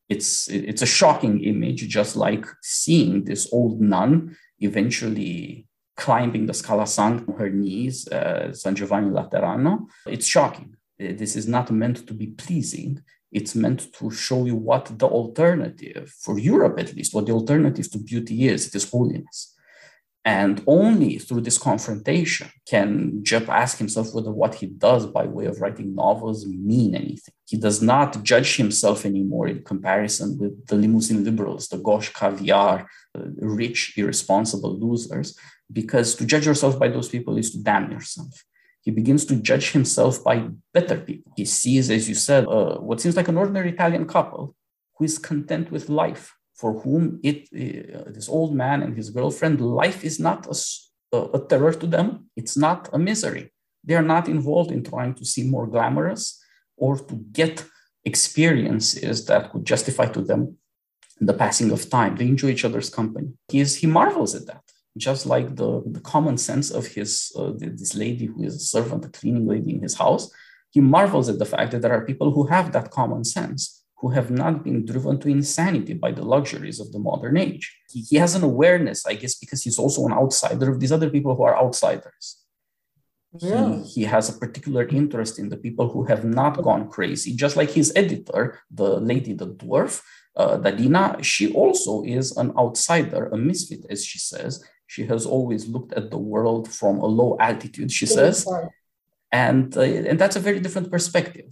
It's, 0.09 0.48
it's 0.48 0.82
a 0.82 0.86
shocking 0.86 1.42
image, 1.42 1.88
just 1.88 2.16
like 2.16 2.44
seeing 2.62 3.24
this 3.24 3.48
old 3.53 3.80
nun 3.80 4.36
eventually 4.59 5.66
climbing 5.96 6.46
the 6.46 6.55
Scala 6.55 6.86
Sancta 6.86 7.30
on 7.32 7.38
her 7.38 7.48
knees, 7.48 8.09
uh, 8.09 8.53
San 8.53 8.74
Giovanni 8.74 9.11
Laterano. 9.11 9.86
It's 10.07 10.26
shocking. 10.26 10.76
Uh, 11.01 11.12
this 11.20 11.36
is 11.36 11.48
not 11.48 11.70
meant 11.70 12.07
to 12.07 12.14
be 12.14 12.26
pleasing 12.26 13.03
it's 13.32 13.55
meant 13.55 13.92
to 13.94 14.11
show 14.11 14.44
you 14.44 14.57
what 14.57 14.86
the 14.98 15.07
alternative, 15.07 16.12
for 16.18 16.38
Europe 16.38 16.78
at 16.80 16.94
least, 16.94 17.14
what 17.14 17.26
the 17.26 17.32
alternative 17.32 17.90
to 17.92 17.98
beauty 17.98 18.48
is. 18.48 18.66
It 18.66 18.74
is 18.74 18.90
holiness. 18.90 19.57
And 20.22 20.62
only 20.66 21.18
through 21.18 21.42
this 21.42 21.57
confrontation 21.57 22.48
can 22.68 23.24
Jep 23.24 23.48
ask 23.48 23.78
himself 23.78 24.12
whether 24.12 24.30
what 24.30 24.57
he 24.57 24.66
does 24.66 25.07
by 25.07 25.24
way 25.24 25.46
of 25.46 25.61
writing 25.61 25.94
novels 25.94 26.46
mean 26.46 26.94
anything. 26.94 27.34
He 27.46 27.57
does 27.57 27.80
not 27.80 28.22
judge 28.22 28.57
himself 28.57 29.07
anymore 29.07 29.48
in 29.48 29.64
comparison 29.64 30.36
with 30.38 30.66
the 30.66 30.74
limousine 30.74 31.24
liberals, 31.24 31.68
the 31.68 31.78
gauche 31.78 32.12
caviar, 32.12 32.86
uh, 33.16 33.22
rich, 33.38 33.94
irresponsible 33.96 34.78
losers, 34.78 35.38
because 35.72 36.14
to 36.16 36.26
judge 36.26 36.46
yourself 36.46 36.78
by 36.78 36.88
those 36.88 37.09
people 37.09 37.38
is 37.38 37.53
to 37.53 37.62
damn 37.62 37.90
yourself 37.90 38.44
he 38.83 38.91
begins 38.91 39.24
to 39.26 39.37
judge 39.37 39.72
himself 39.72 40.24
by 40.24 40.49
better 40.72 40.97
people. 40.97 41.33
He 41.37 41.45
sees, 41.45 41.91
as 41.91 42.09
you 42.09 42.14
said, 42.14 42.47
uh, 42.47 42.78
what 42.78 43.01
seems 43.01 43.16
like 43.16 43.28
an 43.28 43.37
ordinary 43.37 43.70
Italian 43.70 44.07
couple 44.07 44.55
who 44.97 45.05
is 45.05 45.18
content 45.18 45.70
with 45.70 45.89
life, 45.89 46.35
for 46.55 46.81
whom 46.81 47.20
it, 47.22 47.49
uh, 47.55 48.11
this 48.11 48.28
old 48.28 48.55
man 48.55 48.83
and 48.83 48.97
his 48.97 49.11
girlfriend, 49.11 49.61
life 49.61 50.05
is 50.05 50.18
not 50.18 50.47
a, 50.47 51.18
a 51.35 51.47
terror 51.47 51.72
to 51.72 51.87
them. 51.87 52.31
It's 52.37 52.57
not 52.57 52.89
a 52.93 52.99
misery. 52.99 53.53
They 53.85 53.95
are 53.95 54.03
not 54.03 54.28
involved 54.28 54.70
in 54.70 54.83
trying 54.83 55.14
to 55.14 55.24
seem 55.24 55.51
more 55.51 55.66
glamorous 55.66 56.43
or 56.76 56.99
to 56.99 57.14
get 57.33 57.64
experiences 58.05 59.26
that 59.26 59.51
could 59.51 59.64
justify 59.66 60.07
to 60.07 60.22
them 60.22 60.57
the 61.20 61.35
passing 61.35 61.70
of 61.70 61.89
time. 61.91 62.16
They 62.16 62.26
enjoy 62.26 62.49
each 62.49 62.64
other's 62.64 62.89
company. 62.89 63.28
He, 63.49 63.61
is, 63.61 63.76
he 63.76 63.87
marvels 63.87 64.35
at 64.35 64.47
that 64.47 64.62
just 64.97 65.26
like 65.26 65.57
the, 65.57 65.82
the 65.86 66.01
common 66.01 66.36
sense 66.36 66.70
of 66.70 66.86
his 66.86 67.32
uh, 67.38 67.53
this 67.57 67.95
lady 67.95 68.26
who 68.26 68.43
is 68.43 68.57
a 68.57 68.59
servant, 68.59 69.05
a 69.05 69.09
cleaning 69.09 69.47
lady 69.47 69.74
in 69.74 69.82
his 69.82 69.95
house, 69.95 70.30
he 70.70 70.80
marvels 70.80 71.28
at 71.28 71.38
the 71.38 71.47
fact 71.47 71.72
that 71.72 71.82
there 71.82 71.93
are 71.93 72.05
people 72.05 72.32
who 72.32 72.47
have 72.47 72.72
that 72.72 72.91
common 72.91 73.24
sense, 73.24 73.84
who 73.99 74.11
have 74.11 74.30
not 74.30 74.64
been 74.64 74.84
driven 74.84 75.18
to 75.20 75.28
insanity 75.28 75.95
by 75.95 76.11
the 76.12 76.24
luxuries 76.24 76.80
of 76.80 76.91
the 76.93 76.99
modern 76.99 77.36
age. 77.36 77.76
He, 77.91 78.01
he 78.03 78.16
has 78.16 78.34
an 78.34 78.43
awareness, 78.43 79.07
I 79.07 79.14
guess, 79.14 79.34
because 79.34 79.62
he's 79.62 79.78
also 79.78 80.07
an 80.07 80.12
outsider 80.12 80.70
of 80.70 80.80
these 80.80 80.93
other 80.93 81.11
people 81.11 81.34
who 81.36 81.43
are 81.43 81.57
outsiders. 81.57 82.38
Yeah. 83.38 83.76
He, 83.76 83.82
he 83.82 84.03
has 84.05 84.28
a 84.28 84.38
particular 84.38 84.88
interest 84.88 85.38
in 85.38 85.51
the 85.51 85.57
people 85.57 85.88
who 85.88 86.05
have 86.05 86.24
not 86.24 86.62
gone 86.62 86.88
crazy, 86.88 87.34
just 87.34 87.57
like 87.57 87.70
his 87.70 87.93
editor, 87.95 88.61
the 88.70 88.99
lady, 88.99 89.34
the 89.34 89.49
dwarf, 89.49 90.03
uh, 90.36 90.59
Dadina, 90.59 91.22
she 91.22 91.53
also 91.53 92.03
is 92.05 92.36
an 92.36 92.53
outsider, 92.57 93.28
a 93.28 93.36
misfit, 93.36 93.84
as 93.91 94.05
she 94.05 94.18
says, 94.18 94.64
she 94.91 95.07
has 95.07 95.24
always 95.24 95.68
looked 95.68 95.93
at 95.93 96.11
the 96.11 96.18
world 96.18 96.64
from 96.68 96.99
a 96.99 97.07
low 97.07 97.36
altitude, 97.38 97.93
she 97.93 98.07
says. 98.07 98.45
And, 99.30 99.68
uh, 99.76 99.82
and 99.82 100.18
that's 100.18 100.34
a 100.34 100.47
very 100.49 100.59
different 100.59 100.91
perspective. 100.91 101.51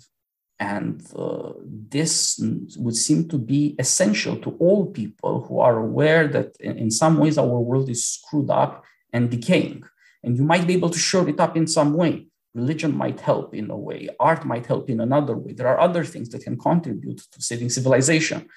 And 0.58 1.06
uh, 1.14 1.52
this 1.96 2.40
would 2.76 2.96
seem 2.96 3.28
to 3.28 3.38
be 3.38 3.76
essential 3.78 4.34
to 4.38 4.50
all 4.58 4.86
people 4.86 5.34
who 5.44 5.60
are 5.60 5.78
aware 5.78 6.26
that 6.26 6.56
in, 6.58 6.78
in, 6.78 6.90
some 6.90 7.16
ways 7.16 7.38
our 7.38 7.60
world 7.60 7.88
is 7.88 8.04
screwed 8.14 8.50
up 8.50 8.84
and 9.12 9.30
decaying. 9.30 9.84
And 10.24 10.36
you 10.36 10.42
might 10.42 10.66
be 10.66 10.74
able 10.74 10.90
to 10.90 10.98
shore 10.98 11.28
it 11.28 11.38
up 11.38 11.56
in 11.56 11.68
some 11.68 11.94
way. 11.94 12.26
Religion 12.54 12.92
might 12.92 13.20
help 13.20 13.54
in 13.54 13.70
a 13.70 13.76
way, 13.76 14.08
art 14.18 14.44
might 14.44 14.66
help 14.66 14.90
in 14.90 14.98
another 15.00 15.36
way. 15.36 15.52
There 15.52 15.68
are 15.68 15.78
other 15.78 16.02
things 16.02 16.28
that 16.30 16.42
can 16.42 16.58
contribute 16.58 17.18
to 17.18 17.40
saving 17.40 17.70
civilization. 17.70 18.48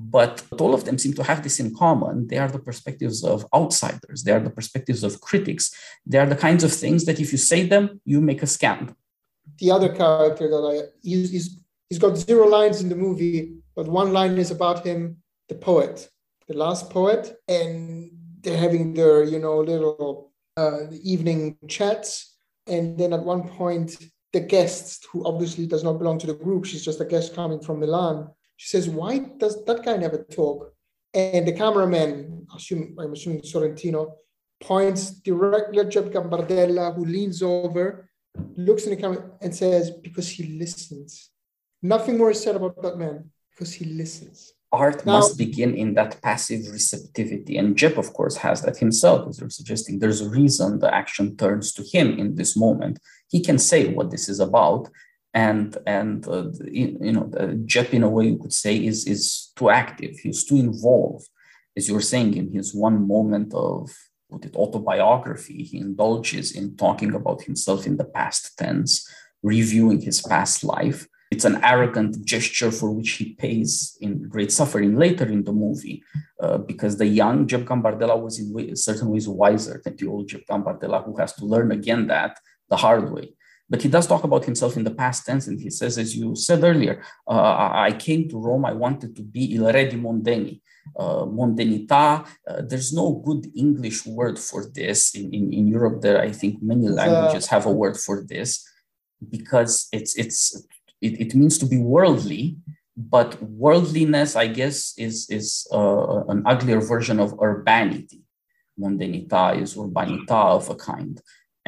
But 0.00 0.44
all 0.60 0.74
of 0.74 0.84
them 0.84 0.96
seem 0.96 1.14
to 1.14 1.24
have 1.24 1.42
this 1.42 1.58
in 1.58 1.74
common. 1.74 2.28
They 2.28 2.38
are 2.38 2.48
the 2.48 2.60
perspectives 2.60 3.24
of 3.24 3.44
outsiders, 3.52 4.22
they 4.22 4.30
are 4.30 4.38
the 4.40 4.56
perspectives 4.58 5.02
of 5.02 5.20
critics. 5.20 5.74
They 6.06 6.18
are 6.18 6.26
the 6.26 6.36
kinds 6.36 6.62
of 6.62 6.72
things 6.72 7.04
that 7.06 7.18
if 7.18 7.32
you 7.32 7.38
say 7.38 7.66
them, 7.66 8.00
you 8.04 8.20
make 8.20 8.44
a 8.44 8.46
scandal. 8.46 8.94
The 9.58 9.72
other 9.72 9.92
character 9.92 10.48
that 10.48 10.64
I 10.72 10.74
he's, 11.02 11.32
he's, 11.32 11.60
he's 11.88 11.98
got 11.98 12.16
zero 12.16 12.46
lines 12.46 12.80
in 12.80 12.88
the 12.88 12.94
movie, 12.94 13.56
but 13.74 13.88
one 13.88 14.12
line 14.12 14.38
is 14.38 14.52
about 14.52 14.86
him, 14.86 15.16
the 15.48 15.56
poet, 15.56 16.08
the 16.46 16.54
last 16.54 16.90
poet, 16.90 17.36
and 17.48 18.12
they're 18.40 18.56
having 18.56 18.94
their 18.94 19.24
you 19.24 19.40
know 19.40 19.58
little 19.58 20.30
uh, 20.56 20.82
evening 21.02 21.56
chats, 21.66 22.36
and 22.68 22.96
then 22.96 23.12
at 23.12 23.24
one 23.24 23.48
point 23.48 23.98
the 24.32 24.40
guest, 24.40 25.08
who 25.10 25.26
obviously 25.26 25.66
does 25.66 25.82
not 25.82 25.98
belong 25.98 26.18
to 26.18 26.26
the 26.28 26.34
group, 26.34 26.66
she's 26.66 26.84
just 26.84 27.00
a 27.00 27.04
guest 27.04 27.34
coming 27.34 27.58
from 27.58 27.80
Milan 27.80 28.28
she 28.58 28.68
says, 28.68 28.88
Why 28.88 29.18
does 29.18 29.64
that 29.64 29.84
guy 29.84 29.96
never 29.96 30.18
talk? 30.24 30.74
And 31.14 31.46
the 31.46 31.52
cameraman, 31.52 32.46
assume, 32.54 32.96
I'm 32.98 33.12
assuming 33.12 33.42
Sorrentino, 33.42 34.12
points 34.60 35.10
directly 35.10 35.78
at 35.78 35.90
Jep 35.90 36.06
Gambardella, 36.06 36.94
who 36.94 37.04
leans 37.04 37.40
over, 37.40 38.10
looks 38.56 38.84
in 38.84 38.90
the 38.90 38.96
camera, 38.96 39.30
and 39.40 39.54
says, 39.54 39.92
Because 39.92 40.28
he 40.28 40.58
listens. 40.58 41.30
Nothing 41.82 42.18
more 42.18 42.32
is 42.32 42.42
said 42.42 42.56
about 42.56 42.82
that 42.82 42.98
man, 42.98 43.30
because 43.52 43.72
he 43.72 43.84
listens. 43.84 44.52
Art 44.72 45.06
now, 45.06 45.12
must 45.12 45.38
begin 45.38 45.74
in 45.76 45.94
that 45.94 46.20
passive 46.20 46.68
receptivity. 46.70 47.56
And 47.58 47.78
Jep, 47.78 47.96
of 47.96 48.12
course, 48.12 48.36
has 48.38 48.62
that 48.62 48.76
himself, 48.76 49.28
as 49.28 49.38
you're 49.38 49.50
suggesting. 49.50 50.00
There's 50.00 50.20
a 50.20 50.28
reason 50.28 50.80
the 50.80 50.92
action 50.92 51.36
turns 51.36 51.72
to 51.74 51.84
him 51.84 52.18
in 52.18 52.34
this 52.34 52.56
moment. 52.56 52.98
He 53.28 53.40
can 53.40 53.58
say 53.58 53.94
what 53.94 54.10
this 54.10 54.28
is 54.28 54.40
about, 54.40 54.88
and 55.34 55.76
and 55.86 56.26
uh, 56.26 56.50
you 56.70 57.12
know 57.12 57.30
Jep 57.66 57.92
in 57.92 58.02
a 58.02 58.08
way 58.08 58.26
you 58.26 58.38
could 58.38 58.52
say 58.52 58.76
is 58.76 59.06
is 59.06 59.52
too 59.56 59.70
active. 59.70 60.18
He's 60.18 60.44
too 60.44 60.56
involved, 60.56 61.28
as 61.76 61.88
you 61.88 61.94
were 61.94 62.00
saying 62.00 62.34
in 62.34 62.52
his 62.52 62.74
one 62.74 63.06
moment 63.06 63.52
of 63.54 63.90
what 64.28 64.44
it 64.44 64.56
autobiography. 64.56 65.62
He 65.64 65.78
indulges 65.78 66.52
in 66.52 66.76
talking 66.76 67.14
about 67.14 67.42
himself 67.42 67.86
in 67.86 67.96
the 67.96 68.04
past 68.04 68.56
tense, 68.58 69.08
reviewing 69.42 70.00
his 70.00 70.20
past 70.22 70.64
life. 70.64 71.06
It's 71.30 71.44
an 71.44 71.62
arrogant 71.62 72.24
gesture 72.24 72.70
for 72.70 72.90
which 72.90 73.10
he 73.12 73.34
pays 73.34 73.98
in 74.00 74.28
great 74.28 74.50
suffering 74.50 74.96
later 74.96 75.26
in 75.26 75.44
the 75.44 75.52
movie, 75.52 76.02
uh, 76.40 76.56
because 76.56 76.96
the 76.96 77.06
young 77.06 77.46
Jep 77.46 77.62
Gambardella 77.62 78.18
was 78.18 78.38
in 78.38 78.50
way, 78.50 78.74
certain 78.74 79.08
ways 79.08 79.28
wiser 79.28 79.82
than 79.84 79.94
the 79.96 80.06
old 80.06 80.28
Jep 80.28 80.46
Gambardella, 80.48 81.04
who 81.04 81.16
has 81.18 81.34
to 81.34 81.44
learn 81.44 81.70
again 81.70 82.06
that 82.06 82.38
the 82.70 82.76
hard 82.76 83.12
way. 83.12 83.34
But 83.70 83.82
he 83.82 83.88
does 83.88 84.06
talk 84.06 84.24
about 84.24 84.44
himself 84.44 84.76
in 84.76 84.84
the 84.84 84.94
past 84.94 85.26
tense, 85.26 85.46
and 85.46 85.60
he 85.60 85.70
says, 85.70 85.98
as 85.98 86.16
you 86.16 86.34
said 86.34 86.64
earlier, 86.64 87.02
uh, 87.26 87.70
I 87.88 87.92
came 87.92 88.28
to 88.30 88.40
Rome, 88.40 88.64
I 88.64 88.72
wanted 88.72 89.14
to 89.16 89.22
be 89.22 89.54
il 89.54 89.70
re 89.70 89.88
di 89.88 89.96
Mondeni. 89.96 90.60
Uh, 90.96 91.26
mondanità. 91.26 92.24
Uh, 92.46 92.62
there's 92.66 92.92
no 92.92 93.20
good 93.24 93.46
English 93.54 94.06
word 94.06 94.38
for 94.38 94.66
this. 94.74 95.14
In, 95.14 95.32
in, 95.32 95.52
in 95.52 95.66
Europe, 95.66 96.00
there 96.00 96.20
I 96.20 96.32
think 96.32 96.62
many 96.62 96.88
languages 96.88 97.46
have 97.48 97.66
a 97.66 97.72
word 97.72 97.96
for 97.96 98.24
this 98.24 98.66
because 99.28 99.88
it's 99.92 100.16
it's 100.16 100.66
it, 101.00 101.20
it 101.20 101.34
means 101.34 101.58
to 101.58 101.66
be 101.66 101.78
worldly, 101.78 102.56
but 102.96 103.40
worldliness, 103.42 104.34
I 104.34 104.46
guess, 104.48 104.94
is 104.96 105.28
is 105.30 105.66
uh, 105.72 106.24
an 106.28 106.42
uglier 106.46 106.80
version 106.80 107.20
of 107.20 107.34
urbanity. 107.40 108.22
Mondanità 108.78 109.60
is 109.60 109.74
urbanita 109.74 110.56
of 110.56 110.70
a 110.70 110.74
kind. 110.74 111.20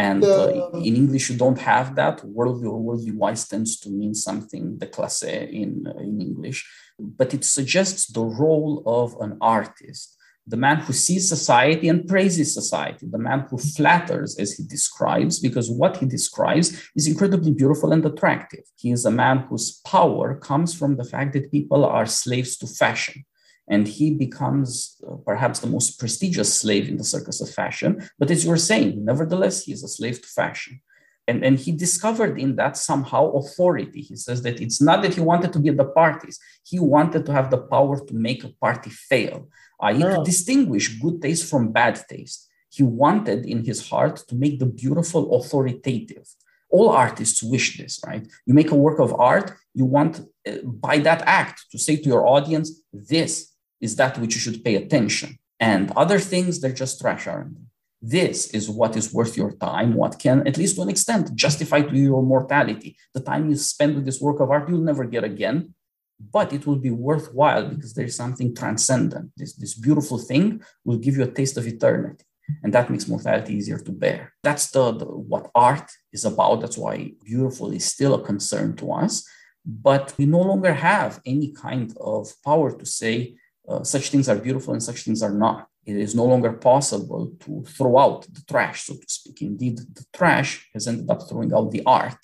And 0.09 0.25
uh, 0.25 0.71
in 0.89 0.95
English, 1.03 1.29
you 1.31 1.37
don't 1.45 1.61
have 1.73 1.89
that. 2.01 2.17
Worldly 2.25 2.69
or 2.75 2.81
worldly 2.87 3.15
wise 3.23 3.43
tends 3.53 3.73
to 3.81 3.89
mean 3.91 4.15
something, 4.15 4.65
the 4.83 4.87
classe 4.87 5.23
in, 5.63 5.71
uh, 5.87 5.99
in 6.09 6.15
English, 6.29 6.59
but 6.99 7.35
it 7.37 7.45
suggests 7.45 8.03
the 8.07 8.27
role 8.45 8.83
of 8.87 9.09
an 9.21 9.33
artist, 9.59 10.17
the 10.47 10.57
man 10.67 10.79
who 10.85 10.95
sees 10.95 11.29
society 11.29 11.87
and 11.93 12.09
praises 12.09 12.55
society, 12.61 13.05
the 13.17 13.25
man 13.29 13.41
who 13.49 13.59
flatters, 13.59 14.31
as 14.43 14.51
he 14.57 14.63
describes, 14.77 15.39
because 15.39 15.69
what 15.83 15.99
he 15.99 16.07
describes 16.07 16.69
is 16.97 17.07
incredibly 17.07 17.53
beautiful 17.53 17.93
and 17.93 18.05
attractive. 18.07 18.65
He 18.83 18.91
is 18.97 19.05
a 19.05 19.19
man 19.23 19.37
whose 19.49 19.81
power 19.95 20.27
comes 20.49 20.71
from 20.79 20.97
the 20.97 21.09
fact 21.13 21.35
that 21.35 21.53
people 21.57 21.85
are 21.85 22.07
slaves 22.07 22.57
to 22.59 22.67
fashion 22.67 23.25
and 23.71 23.87
he 23.87 24.13
becomes 24.13 25.01
uh, 25.09 25.15
perhaps 25.25 25.61
the 25.61 25.69
most 25.69 25.99
prestigious 25.99 26.53
slave 26.61 26.89
in 26.89 26.97
the 26.97 27.05
circus 27.05 27.41
of 27.41 27.49
fashion. 27.49 27.91
But 28.19 28.31
as 28.31 28.45
you 28.45 28.51
were 28.51 28.69
saying, 28.71 29.03
nevertheless, 29.05 29.65
he 29.65 29.73
is 29.73 29.85
a 29.85 29.89
slave 29.89 30.21
to 30.21 30.29
fashion. 30.29 30.83
And, 31.29 31.45
and 31.45 31.57
he 31.57 31.71
discovered 31.71 32.41
in 32.41 32.57
that 32.57 32.77
somehow 32.77 33.31
authority. 33.31 34.01
He 34.01 34.17
says 34.17 34.43
that 34.43 34.61
it's 34.61 34.83
not 34.83 35.03
that 35.03 35.15
he 35.15 35.21
wanted 35.21 35.53
to 35.53 35.61
be 35.61 35.69
at 35.69 35.77
the 35.77 35.85
parties, 35.85 36.41
he 36.65 36.81
wanted 36.81 37.25
to 37.27 37.33
have 37.33 37.51
the 37.51 37.59
power 37.59 38.05
to 38.05 38.15
make 38.15 38.43
a 38.43 38.53
party 38.61 38.91
fail, 38.91 39.49
i.e., 39.83 40.03
to 40.03 40.23
distinguish 40.25 40.99
good 41.01 41.23
taste 41.23 41.49
from 41.49 41.71
bad 41.71 42.03
taste. 42.09 42.49
He 42.71 42.83
wanted 42.83 43.47
in 43.47 43.65
his 43.65 43.89
heart 43.89 44.17
to 44.29 44.35
make 44.35 44.59
the 44.59 44.67
beautiful 44.67 45.37
authoritative. 45.37 46.27
All 46.71 46.89
artists 46.89 47.43
wish 47.43 47.79
this, 47.79 48.01
right? 48.07 48.27
You 48.47 48.55
make 48.55 48.73
a 48.73 48.83
work 48.87 48.99
of 48.99 49.13
art, 49.15 49.53
you 49.75 49.85
want 49.85 50.21
uh, 50.49 50.53
by 50.65 50.99
that 50.99 51.23
act 51.27 51.67
to 51.71 51.79
say 51.79 51.97
to 51.97 52.09
your 52.09 52.27
audience, 52.27 52.83
this 52.93 53.50
is 53.81 53.97
that 53.97 54.19
which 54.19 54.35
you 54.35 54.41
should 54.41 54.65
pay 54.65 54.77
attention. 54.77 55.39
And 55.59 55.91
other 55.93 56.19
things, 56.19 56.61
they're 56.61 56.73
just 56.73 57.01
trash, 57.01 57.27
aren't 57.27 57.55
they? 57.55 57.67
This 58.03 58.49
is 58.55 58.71
what 58.71 58.97
is 58.97 59.13
worth 59.13 59.37
your 59.37 59.53
time, 59.53 59.95
what 59.95 60.19
can, 60.19 60.47
at 60.47 60.57
least 60.57 60.77
to 60.77 60.83
an 60.83 60.89
extent, 60.89 61.35
justify 61.35 61.83
to 61.83 61.95
you 61.95 62.05
your 62.05 62.23
mortality. 62.23 62.97
The 63.13 63.21
time 63.21 63.51
you 63.51 63.57
spend 63.57 63.95
with 63.95 64.07
this 64.07 64.21
work 64.21 64.41
of 64.41 64.51
art, 64.51 64.69
you'll 64.69 64.81
never 64.81 65.05
get 65.05 65.23
again, 65.23 65.75
but 66.33 66.53
it 66.55 66.67
will 66.67 66.77
be 66.77 66.91
worthwhile 66.91 67.69
because 67.69 67.93
there 67.93 68.07
is 68.07 68.17
something 68.17 68.55
transcendent. 68.55 69.33
This, 69.37 69.55
this 69.55 69.75
beautiful 69.75 70.19
thing 70.19 70.63
will 70.83 70.97
give 70.97 71.17
you 71.17 71.25
a 71.25 71.31
taste 71.31 71.59
of 71.59 71.67
eternity. 71.67 72.25
And 72.63 72.73
that 72.73 72.91
makes 72.91 73.07
mortality 73.07 73.55
easier 73.55 73.79
to 73.79 73.93
bear. 73.93 74.33
That's 74.43 74.71
the, 74.71 74.93
the 74.93 75.05
what 75.05 75.51
art 75.55 75.91
is 76.13 76.25
about. 76.25 76.63
That's 76.63 76.79
why 76.79 77.13
beautiful 77.23 77.71
is 77.71 77.85
still 77.85 78.15
a 78.15 78.25
concern 78.25 78.77
to 78.77 78.93
us. 78.93 79.29
But 79.65 80.15
we 80.19 80.27
no 80.27 80.41
longer 80.41 80.73
have 80.73 81.21
any 81.27 81.53
kind 81.53 81.95
of 82.01 82.33
power 82.43 82.77
to 82.77 82.87
say, 82.87 83.37
uh, 83.69 83.83
such 83.83 84.11
things 84.11 84.29
are 84.29 84.37
beautiful 84.37 84.73
and 84.73 84.83
such 84.83 85.03
things 85.03 85.23
are 85.23 85.33
not. 85.33 85.69
It 85.87 85.97
is 85.97 86.15
no 86.15 86.25
longer 86.25 86.53
possible 86.53 87.33
to 87.41 87.65
throw 87.67 87.99
out 87.99 88.23
the 88.33 88.43
trash, 88.49 88.83
so 88.83 88.95
to 88.95 89.09
speak. 89.09 89.43
Indeed, 89.43 89.79
the 89.79 90.05
trash 90.13 90.69
has 90.75 90.87
ended 90.87 91.11
up 91.11 91.29
throwing 91.29 91.53
out 91.55 91.71
the 91.71 91.83
art 91.87 92.19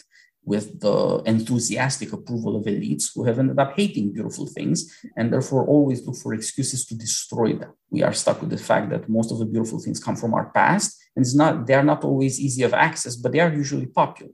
with 0.44 0.80
the 0.80 1.22
enthusiastic 1.26 2.12
approval 2.12 2.54
of 2.56 2.64
elites 2.66 3.10
who 3.12 3.24
have 3.24 3.38
ended 3.38 3.58
up 3.58 3.74
hating 3.76 4.12
beautiful 4.12 4.46
things 4.46 4.96
and 5.16 5.32
therefore 5.32 5.66
always 5.66 6.06
look 6.06 6.16
for 6.16 6.32
excuses 6.32 6.86
to 6.86 6.94
destroy 6.94 7.52
them. 7.52 7.72
We 7.90 8.04
are 8.04 8.12
stuck 8.12 8.40
with 8.40 8.50
the 8.50 8.56
fact 8.56 8.90
that 8.90 9.08
most 9.08 9.32
of 9.32 9.38
the 9.38 9.44
beautiful 9.44 9.80
things 9.80 10.02
come 10.02 10.14
from 10.14 10.34
our 10.34 10.50
past 10.50 10.96
and 11.16 11.24
it's 11.24 11.34
not, 11.34 11.66
they 11.66 11.74
are 11.74 11.82
not 11.82 12.04
always 12.04 12.38
easy 12.38 12.62
of 12.62 12.74
access, 12.74 13.16
but 13.16 13.32
they 13.32 13.40
are 13.40 13.52
usually 13.52 13.86
popular. 13.86 14.32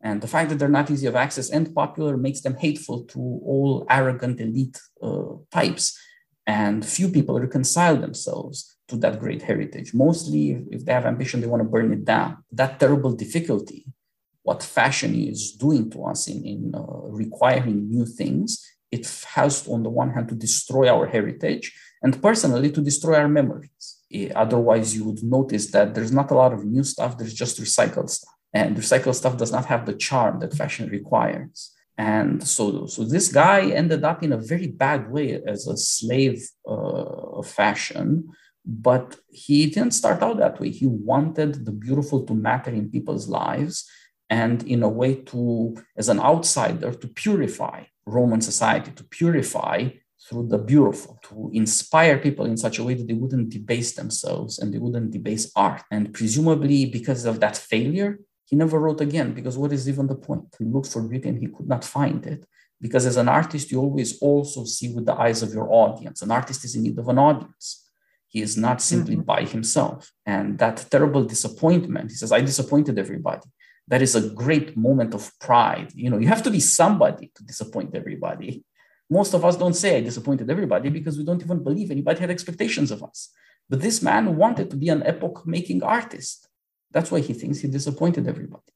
And 0.00 0.20
the 0.20 0.26
fact 0.26 0.48
that 0.48 0.58
they're 0.58 0.68
not 0.80 0.90
easy 0.90 1.06
of 1.06 1.16
access 1.16 1.50
and 1.50 1.74
popular 1.74 2.16
makes 2.16 2.40
them 2.40 2.56
hateful 2.56 3.04
to 3.04 3.18
all 3.18 3.86
arrogant 3.90 4.40
elite 4.40 4.80
uh, 5.02 5.34
types 5.50 5.98
and 6.46 6.84
few 6.84 7.08
people 7.08 7.38
reconcile 7.38 7.96
themselves 7.96 8.76
to 8.88 8.96
that 8.96 9.20
great 9.20 9.42
heritage. 9.42 9.94
Mostly, 9.94 10.64
if, 10.70 10.84
they 10.84 10.92
have 10.92 11.06
ambition, 11.06 11.40
they 11.40 11.46
want 11.46 11.62
to 11.62 11.68
burn 11.68 11.92
it 11.92 12.04
down. 12.04 12.38
That 12.50 12.80
terrible 12.80 13.12
difficulty, 13.12 13.86
what 14.42 14.62
fashion 14.62 15.14
is 15.14 15.52
doing 15.52 15.90
to 15.90 16.04
us 16.06 16.28
in, 16.28 16.44
in 16.44 16.72
uh, 16.74 16.82
requiring 17.08 17.88
new 17.88 18.06
things, 18.06 18.64
it 18.90 19.06
has, 19.34 19.66
on 19.68 19.82
the 19.82 19.90
one 19.90 20.10
hand, 20.10 20.28
to 20.28 20.34
destroy 20.34 20.88
our 20.88 21.06
heritage 21.06 21.72
and 22.02 22.20
personally 22.20 22.70
to 22.72 22.80
destroy 22.82 23.16
our 23.16 23.28
memories. 23.28 24.00
Otherwise, 24.34 24.94
you 24.94 25.04
would 25.04 25.22
notice 25.22 25.70
that 25.70 25.94
there's 25.94 26.12
not 26.12 26.30
a 26.30 26.34
lot 26.34 26.52
of 26.52 26.64
new 26.64 26.84
stuff, 26.84 27.16
there's 27.16 27.32
just 27.32 27.60
recycled 27.60 28.10
stuff. 28.10 28.34
And 28.52 28.76
recycled 28.76 29.14
stuff 29.14 29.38
does 29.38 29.52
not 29.52 29.64
have 29.66 29.86
the 29.86 29.94
charm 29.94 30.40
that 30.40 30.52
fashion 30.52 30.90
requires. 30.90 31.72
And 31.98 32.46
so, 32.46 32.86
so 32.86 33.04
this 33.04 33.28
guy 33.28 33.70
ended 33.70 34.04
up 34.04 34.22
in 34.22 34.32
a 34.32 34.38
very 34.38 34.66
bad 34.66 35.10
way 35.10 35.40
as 35.46 35.66
a 35.66 35.76
slave 35.76 36.42
uh, 36.66 37.42
fashion, 37.42 38.28
but 38.64 39.16
he 39.30 39.66
didn't 39.66 39.92
start 39.92 40.22
out 40.22 40.38
that 40.38 40.58
way. 40.60 40.70
He 40.70 40.86
wanted 40.86 41.64
the 41.66 41.72
beautiful 41.72 42.24
to 42.24 42.34
matter 42.34 42.70
in 42.70 42.90
people's 42.90 43.28
lives 43.28 43.88
and 44.30 44.62
in 44.62 44.82
a 44.82 44.88
way 44.88 45.16
to, 45.16 45.76
as 45.96 46.08
an 46.08 46.18
outsider, 46.18 46.92
to 46.92 47.08
purify 47.08 47.84
Roman 48.06 48.40
society, 48.40 48.90
to 48.92 49.04
purify 49.04 49.90
through 50.28 50.48
the 50.48 50.58
beautiful, 50.58 51.18
to 51.24 51.50
inspire 51.52 52.18
people 52.18 52.46
in 52.46 52.56
such 52.56 52.78
a 52.78 52.84
way 52.84 52.94
that 52.94 53.06
they 53.06 53.14
wouldn't 53.14 53.50
debase 53.50 53.92
themselves 53.94 54.58
and 54.58 54.72
they 54.72 54.78
wouldn't 54.78 55.10
debase 55.10 55.50
art. 55.56 55.82
And 55.90 56.14
presumably, 56.14 56.86
because 56.86 57.24
of 57.24 57.40
that 57.40 57.56
failure, 57.56 58.20
he 58.52 58.56
never 58.56 58.78
wrote 58.78 59.00
again 59.00 59.32
because 59.32 59.56
what 59.56 59.72
is 59.72 59.88
even 59.88 60.06
the 60.06 60.14
point? 60.14 60.54
He 60.58 60.66
looked 60.66 60.92
for 60.92 61.00
beauty 61.08 61.30
and 61.30 61.38
he 61.38 61.46
could 61.46 61.66
not 61.66 61.82
find 61.82 62.20
it. 62.26 62.44
Because 62.82 63.06
as 63.06 63.16
an 63.16 63.26
artist, 63.26 63.70
you 63.70 63.80
always 63.80 64.18
also 64.18 64.66
see 64.66 64.92
with 64.92 65.06
the 65.06 65.14
eyes 65.14 65.40
of 65.42 65.54
your 65.54 65.72
audience. 65.72 66.20
An 66.20 66.30
artist 66.30 66.62
is 66.66 66.74
in 66.74 66.82
need 66.82 66.98
of 66.98 67.08
an 67.08 67.18
audience. 67.18 67.88
He 68.28 68.42
is 68.42 68.58
not 68.58 68.82
simply 68.82 69.14
mm-hmm. 69.14 69.32
by 69.34 69.44
himself. 69.44 70.12
And 70.26 70.58
that 70.58 70.84
terrible 70.90 71.24
disappointment, 71.24 72.10
he 72.10 72.16
says, 72.16 72.30
I 72.30 72.42
disappointed 72.42 72.98
everybody. 72.98 73.48
That 73.88 74.02
is 74.02 74.14
a 74.16 74.28
great 74.28 74.76
moment 74.76 75.14
of 75.14 75.32
pride. 75.40 75.90
You 75.94 76.10
know, 76.10 76.18
you 76.18 76.28
have 76.28 76.42
to 76.42 76.50
be 76.50 76.60
somebody 76.60 77.32
to 77.34 77.42
disappoint 77.44 77.96
everybody. 77.96 78.66
Most 79.08 79.32
of 79.32 79.46
us 79.46 79.56
don't 79.56 79.80
say 79.82 79.96
I 79.96 80.02
disappointed 80.02 80.50
everybody 80.50 80.90
because 80.90 81.16
we 81.16 81.24
don't 81.24 81.42
even 81.42 81.64
believe 81.64 81.90
anybody 81.90 82.20
had 82.20 82.30
expectations 82.30 82.90
of 82.90 83.02
us. 83.02 83.30
But 83.70 83.80
this 83.80 84.02
man 84.02 84.36
wanted 84.36 84.68
to 84.68 84.76
be 84.76 84.90
an 84.90 85.02
epoch 85.04 85.46
making 85.46 85.82
artist. 85.82 86.48
That's 86.92 87.10
why 87.10 87.20
he 87.20 87.32
thinks 87.32 87.58
he 87.58 87.68
disappointed 87.68 88.28
everybody. 88.28 88.72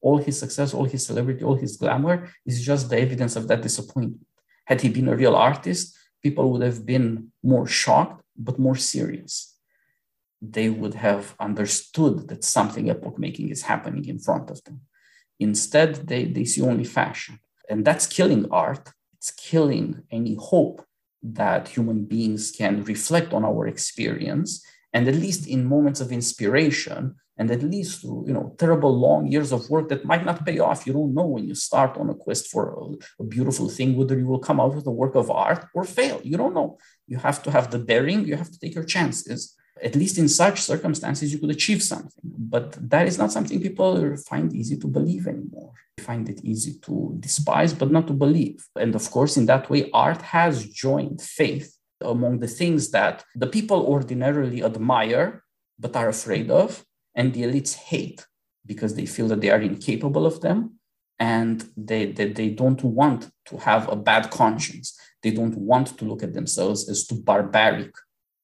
All 0.00 0.18
his 0.18 0.38
success, 0.38 0.74
all 0.74 0.84
his 0.84 1.06
celebrity, 1.06 1.42
all 1.44 1.56
his 1.56 1.76
glamour 1.76 2.28
is 2.44 2.64
just 2.64 2.90
the 2.90 3.00
evidence 3.00 3.36
of 3.36 3.48
that 3.48 3.62
disappointment. 3.62 4.26
Had 4.66 4.80
he 4.82 4.88
been 4.88 5.08
a 5.08 5.16
real 5.16 5.34
artist, 5.34 5.96
people 6.22 6.50
would 6.50 6.62
have 6.62 6.84
been 6.84 7.32
more 7.42 7.66
shocked 7.66 8.22
but 8.36 8.58
more 8.58 8.76
serious. 8.76 9.56
They 10.42 10.68
would 10.68 10.94
have 10.94 11.34
understood 11.40 12.28
that 12.28 12.44
something 12.44 12.90
epoch 12.90 13.18
making 13.18 13.48
is 13.48 13.62
happening 13.62 14.04
in 14.06 14.18
front 14.18 14.50
of 14.50 14.62
them. 14.64 14.82
Instead, 15.40 16.06
they, 16.08 16.24
they 16.24 16.44
see 16.44 16.62
only 16.62 16.84
fashion. 16.84 17.38
And 17.70 17.84
that's 17.84 18.06
killing 18.06 18.46
art. 18.50 18.90
It's 19.16 19.30
killing 19.30 20.02
any 20.10 20.34
hope 20.34 20.84
that 21.22 21.68
human 21.68 22.04
beings 22.04 22.50
can 22.50 22.84
reflect 22.84 23.32
on 23.32 23.44
our 23.44 23.66
experience. 23.66 24.62
And 24.94 25.08
at 25.08 25.16
least 25.16 25.46
in 25.46 25.64
moments 25.64 26.00
of 26.00 26.12
inspiration, 26.12 27.16
and 27.36 27.50
at 27.50 27.62
least 27.62 28.00
through 28.00 28.24
you 28.26 28.32
know 28.32 28.54
terrible 28.58 28.96
long 28.96 29.26
years 29.26 29.52
of 29.52 29.68
work 29.68 29.88
that 29.88 30.04
might 30.04 30.24
not 30.24 30.44
pay 30.46 30.58
off 30.58 30.86
you 30.86 30.92
don't 30.92 31.14
know 31.14 31.26
when 31.26 31.44
you 31.48 31.54
start 31.54 31.96
on 31.96 32.08
a 32.10 32.14
quest 32.14 32.48
for 32.48 32.64
a, 32.80 33.22
a, 33.22 33.26
beautiful 33.26 33.68
thing 33.68 33.96
whether 33.96 34.16
you 34.18 34.26
will 34.26 34.38
come 34.38 34.60
out 34.60 34.74
with 34.74 34.86
a 34.86 34.90
work 35.02 35.14
of 35.14 35.30
art 35.30 35.66
or 35.74 35.84
fail. 35.84 36.20
You 36.22 36.36
don't 36.36 36.54
know. 36.54 36.78
You 37.06 37.18
have 37.18 37.42
to 37.44 37.50
have 37.50 37.70
the 37.70 37.78
daring 37.78 38.24
you 38.24 38.36
have 38.36 38.50
to 38.50 38.58
take 38.58 38.74
your 38.74 38.84
chances. 38.84 39.56
At 39.82 39.96
least 39.96 40.18
in 40.18 40.28
such 40.28 40.60
circumstances 40.60 41.32
you 41.32 41.40
could 41.40 41.50
achieve 41.50 41.82
something. 41.82 42.12
But 42.54 42.68
that 42.90 43.08
is 43.08 43.18
not 43.18 43.32
something 43.32 43.60
people 43.60 44.16
find 44.28 44.54
easy 44.54 44.76
to 44.78 44.86
believe 44.86 45.26
anymore. 45.26 45.72
They 45.96 46.04
find 46.04 46.28
it 46.28 46.40
easy 46.44 46.78
to 46.82 47.16
despise 47.18 47.74
but 47.74 47.90
not 47.90 48.06
to 48.06 48.12
believe. 48.12 48.64
And 48.76 48.94
of 48.94 49.10
course 49.10 49.36
in 49.36 49.46
that 49.46 49.68
way 49.68 49.90
art 49.92 50.22
has 50.22 50.64
joined 50.66 51.20
faith 51.20 51.76
among 52.00 52.38
the 52.38 52.48
things 52.48 52.90
that 52.90 53.24
the 53.34 53.46
people 53.46 53.86
ordinarily 53.86 54.62
admire 54.62 55.42
but 55.78 55.96
are 55.96 56.08
afraid 56.08 56.50
of 56.50 56.84
and 57.14 57.32
the 57.32 57.42
elites 57.42 57.74
hate 57.74 58.26
because 58.66 58.94
they 58.94 59.06
feel 59.06 59.28
that 59.28 59.40
they 59.40 59.50
are 59.50 59.60
incapable 59.60 60.26
of 60.26 60.40
them 60.40 60.78
and 61.18 61.64
they, 61.76 62.06
they, 62.06 62.32
they 62.32 62.50
don't 62.50 62.82
want 62.82 63.30
to 63.46 63.56
have 63.58 63.88
a 63.88 63.96
bad 63.96 64.30
conscience 64.30 64.98
they 65.24 65.30
don't 65.30 65.56
want 65.56 65.98
to 65.98 66.04
look 66.04 66.22
at 66.22 66.34
themselves 66.34 66.88
as 66.88 67.06
too 67.06 67.18
barbaric 67.30 67.92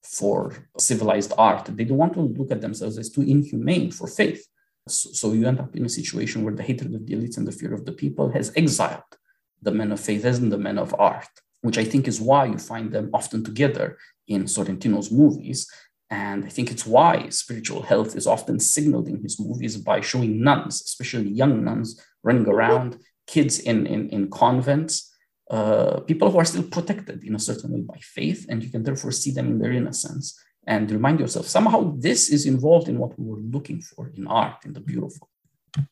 for 0.03 0.57
civilized 0.79 1.33
art. 1.37 1.67
They 1.67 1.85
don't 1.85 1.99
want 1.99 2.15
to 2.15 2.23
look 2.23 2.51
at 2.51 2.63
themselves 2.63 2.97
as 2.97 3.11
too 3.11 3.21
inhumane 3.21 3.91
for 3.91 4.07
faith. 4.09 4.43
So, 4.89 5.11
so, 5.13 5.33
you 5.35 5.47
end 5.47 5.61
up 5.61 5.77
in 5.77 5.85
a 5.85 5.91
situation 5.91 6.43
where 6.43 6.55
the 6.55 6.63
hatred 6.63 6.95
of 6.95 7.07
the 7.07 7.15
elites 7.15 7.37
and 7.37 7.47
the 7.47 7.53
fear 7.53 7.75
of 7.75 7.85
the 7.85 7.93
people 7.93 8.31
has 8.31 8.51
exiled 8.57 9.13
the 9.61 9.71
men 9.71 9.93
of 9.93 10.01
faith 10.01 10.25
and 10.25 10.51
the 10.51 10.57
men 10.57 10.79
of 10.79 10.95
art, 10.99 11.35
which 11.63 11.79
I 11.79 11.85
think 11.85 12.09
is 12.09 12.21
why 12.21 12.47
you 12.47 12.59
find 12.59 12.93
them 12.93 13.11
often 13.13 13.45
together 13.45 13.99
in 14.27 14.45
Sorrentino's 14.45 15.11
movies. 15.11 15.71
And 16.11 16.45
I 16.45 16.49
think 16.49 16.71
it's 16.71 16.87
why 16.87 17.29
spiritual 17.29 17.83
health 17.83 18.17
is 18.17 18.27
often 18.27 18.59
signaled 18.59 19.09
in 19.09 19.23
his 19.23 19.39
movies 19.39 19.77
by 19.77 20.01
showing 20.01 20.43
nuns, 20.43 20.83
especially 20.83 21.31
young 21.31 21.65
nuns, 21.65 22.05
running 22.23 22.49
around, 22.49 22.99
kids 23.27 23.61
in, 23.61 23.87
in, 23.87 24.09
in 24.09 24.31
convents, 24.31 25.15
uh, 25.51 26.01
people 26.01 26.31
who 26.31 26.39
are 26.39 26.45
still 26.45 26.63
protected 26.63 27.23
in 27.25 27.35
a 27.35 27.39
certain 27.39 27.73
way 27.73 27.81
by 27.81 27.99
faith, 28.01 28.47
and 28.49 28.63
you 28.63 28.71
can 28.71 28.83
therefore 28.83 29.13
see 29.13 29.31
them 29.31 29.47
in 29.49 29.59
their 29.59 29.73
innocence 29.73 30.41
and 30.67 30.91
remind 30.91 31.19
yourself 31.21 31.47
somehow 31.47 31.95
this 31.99 32.29
is 32.31 32.47
involved 32.47 32.89
in 32.89 32.99
what 32.99 33.19
we 33.19 33.25
were 33.27 33.41
looking 33.41 33.81
for 33.81 34.11
in 34.15 34.27
art, 34.27 34.65
in 34.65 34.73
the 34.73 34.81
beautiful. 34.81 35.29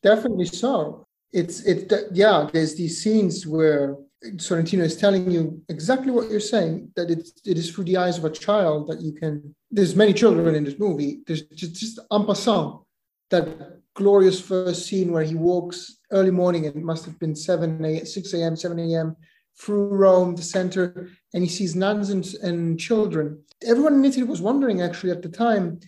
Definitely 0.03 0.45
so. 0.45 1.07
It's 1.31 1.61
it 1.61 1.91
yeah. 2.11 2.49
There's 2.51 2.75
these 2.75 3.01
scenes 3.01 3.45
where 3.45 3.97
Sorrentino 4.35 4.81
is 4.81 4.97
telling 4.97 5.31
you 5.31 5.61
exactly 5.69 6.11
what 6.11 6.29
you're 6.29 6.39
saying 6.39 6.91
that 6.95 7.09
it, 7.09 7.29
it 7.45 7.57
is 7.57 7.71
through 7.71 7.85
the 7.85 7.97
eyes 7.97 8.17
of 8.17 8.25
a 8.25 8.29
child 8.29 8.89
that 8.89 9.01
you 9.01 9.13
can. 9.13 9.55
There's 9.71 9.95
many 9.95 10.13
children 10.13 10.55
in 10.55 10.65
this 10.65 10.79
movie. 10.79 11.21
There's 11.25 11.43
just, 11.43 11.75
just 11.75 11.99
en 12.11 12.25
passant 12.25 12.81
that 13.29 13.47
glorious 13.93 14.41
first 14.41 14.87
scene 14.87 15.11
where 15.11 15.23
he 15.23 15.35
walks 15.35 15.99
early 16.11 16.31
morning. 16.31 16.65
It 16.65 16.75
must 16.75 17.05
have 17.05 17.17
been 17.19 17.35
7 17.35 17.85
a, 17.85 18.05
6 18.05 18.33
a.m., 18.33 18.55
7 18.55 18.79
a.m 18.79 19.15
through 19.59 19.89
Rome, 19.89 20.35
the 20.35 20.41
center, 20.41 21.09
and 21.33 21.43
he 21.43 21.49
sees 21.49 21.75
nuns 21.75 22.09
and, 22.09 22.25
and 22.41 22.79
children. 22.79 23.43
Everyone 23.65 23.95
in 23.95 24.05
Italy 24.05 24.23
was 24.23 24.41
wondering 24.41 24.81
actually 24.81 25.11
at 25.11 25.21
the 25.21 25.29
time 25.29 25.79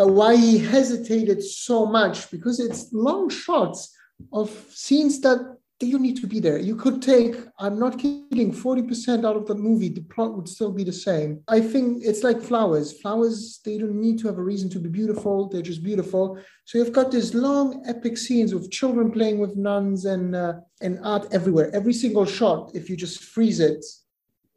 uh, 0.00 0.06
why 0.06 0.36
he 0.36 0.58
hesitated 0.58 1.42
so 1.42 1.84
much 1.84 2.30
because 2.30 2.60
it's 2.60 2.92
long 2.92 3.28
shots 3.28 3.92
of 4.32 4.50
scenes 4.70 5.20
that 5.22 5.57
don't 5.86 6.02
need 6.02 6.16
to 6.16 6.26
be 6.26 6.40
there. 6.40 6.58
You 6.58 6.74
could 6.74 7.00
take, 7.00 7.36
I'm 7.58 7.78
not 7.78 7.98
kidding, 7.98 8.52
40% 8.52 9.24
out 9.24 9.36
of 9.36 9.46
the 9.46 9.54
movie, 9.54 9.88
the 9.88 10.00
plot 10.00 10.34
would 10.34 10.48
still 10.48 10.72
be 10.72 10.82
the 10.82 10.92
same. 10.92 11.42
I 11.46 11.60
think 11.60 12.02
it's 12.04 12.24
like 12.24 12.40
flowers. 12.42 13.00
Flowers, 13.00 13.60
they 13.64 13.78
don't 13.78 14.00
need 14.00 14.18
to 14.20 14.26
have 14.26 14.38
a 14.38 14.42
reason 14.42 14.68
to 14.70 14.80
be 14.80 14.88
beautiful, 14.88 15.48
they're 15.48 15.62
just 15.62 15.84
beautiful. 15.84 16.38
So 16.64 16.78
you've 16.78 16.92
got 16.92 17.12
these 17.12 17.32
long, 17.32 17.84
epic 17.86 18.18
scenes 18.18 18.52
of 18.52 18.70
children 18.70 19.12
playing 19.12 19.38
with 19.38 19.56
nuns 19.56 20.04
and, 20.04 20.34
uh, 20.34 20.54
and 20.80 20.98
art 21.04 21.28
everywhere. 21.30 21.70
Every 21.72 21.92
single 21.92 22.24
shot, 22.24 22.72
if 22.74 22.90
you 22.90 22.96
just 22.96 23.22
freeze 23.22 23.60
it, 23.60 23.84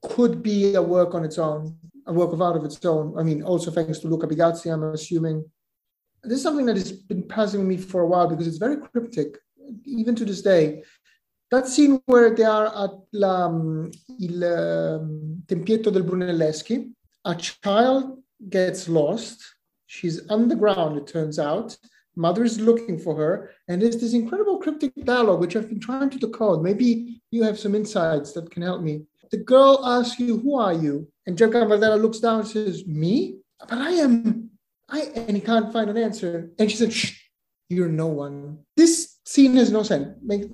could 0.01 0.41
be 0.41 0.73
a 0.73 0.81
work 0.81 1.13
on 1.13 1.23
its 1.23 1.37
own, 1.37 1.77
a 2.07 2.13
work 2.13 2.33
of 2.33 2.41
art 2.41 2.57
of 2.57 2.65
its 2.65 2.83
own. 2.83 3.13
I 3.17 3.21
mean, 3.21 3.43
also 3.43 3.69
thanks 3.69 3.99
to 3.99 4.07
Luca 4.07 4.25
Bigazzi, 4.25 4.73
I'm 4.73 4.83
assuming. 4.83 5.45
This 6.23 6.37
is 6.37 6.43
something 6.43 6.65
that 6.65 6.77
has 6.77 6.91
been 6.91 7.23
puzzling 7.23 7.67
me 7.67 7.77
for 7.77 8.01
a 8.01 8.07
while 8.07 8.27
because 8.27 8.47
it's 8.47 8.57
very 8.57 8.77
cryptic, 8.77 9.37
even 9.85 10.15
to 10.15 10.25
this 10.25 10.41
day 10.41 10.83
that 11.51 11.67
scene 11.67 12.01
where 12.05 12.33
they 12.33 12.45
are 12.45 12.67
at 12.67 12.91
la, 13.11 13.45
um, 13.45 13.89
il 14.19 14.43
um, 14.43 15.43
tempietto 15.45 15.91
del 15.91 16.03
Brunelleschi, 16.03 16.91
a 17.25 17.35
child 17.35 18.17
gets 18.49 18.87
lost. 18.87 19.57
She's 19.85 20.21
underground, 20.29 20.97
it 20.97 21.07
turns 21.07 21.37
out. 21.37 21.77
Mother 22.15 22.43
is 22.43 22.59
looking 22.59 22.97
for 22.97 23.15
her. 23.15 23.51
And 23.67 23.81
there's 23.81 23.97
this 23.97 24.13
incredible 24.13 24.57
cryptic 24.57 24.93
dialogue, 25.03 25.41
which 25.41 25.55
I've 25.55 25.69
been 25.69 25.79
trying 25.79 26.09
to 26.11 26.17
decode. 26.17 26.61
Maybe 26.61 27.21
you 27.31 27.43
have 27.43 27.59
some 27.59 27.75
insights 27.75 28.31
that 28.33 28.49
can 28.49 28.63
help 28.63 28.81
me. 28.81 29.03
The 29.31 29.37
girl 29.37 29.81
asks 29.85 30.19
you, 30.19 30.39
Who 30.39 30.57
are 30.57 30.73
you? 30.73 31.07
And 31.25 31.37
Joe 31.37 31.49
Gambardella 31.49 32.01
looks 32.01 32.19
down 32.19 32.39
and 32.39 32.47
says, 32.47 32.85
Me? 32.85 33.39
But 33.59 33.77
I 33.77 33.91
am, 33.91 34.49
I, 34.89 35.01
and 35.15 35.35
he 35.35 35.41
can't 35.41 35.71
find 35.71 35.89
an 35.89 35.97
answer. 35.97 36.51
And 36.57 36.69
she 36.71 36.77
said, 36.77 36.91
Shh, 36.91 37.17
you're 37.69 37.89
no 37.89 38.07
one. 38.07 38.59
This 38.75 39.10
scene 39.31 39.55
has 39.55 39.71
no 39.71 39.83
sense. 39.83 40.07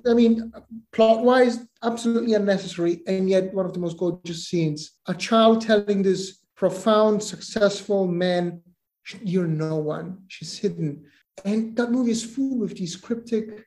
I 0.06 0.14
mean, 0.14 0.52
plot 0.92 1.24
wise, 1.24 1.58
absolutely 1.82 2.34
unnecessary, 2.34 3.02
and 3.06 3.28
yet 3.28 3.52
one 3.52 3.66
of 3.66 3.72
the 3.72 3.80
most 3.80 3.96
gorgeous 3.98 4.46
scenes. 4.48 4.92
A 5.06 5.14
child 5.14 5.62
telling 5.62 6.02
this 6.02 6.38
profound, 6.54 7.22
successful 7.22 8.06
man, 8.06 8.62
You're 9.22 9.46
no 9.46 9.76
one. 9.76 10.18
She's 10.28 10.58
hidden. 10.58 11.04
And 11.44 11.76
that 11.76 11.90
movie 11.90 12.10
is 12.10 12.24
full 12.24 12.58
with 12.58 12.76
these 12.76 12.96
cryptic, 12.96 13.64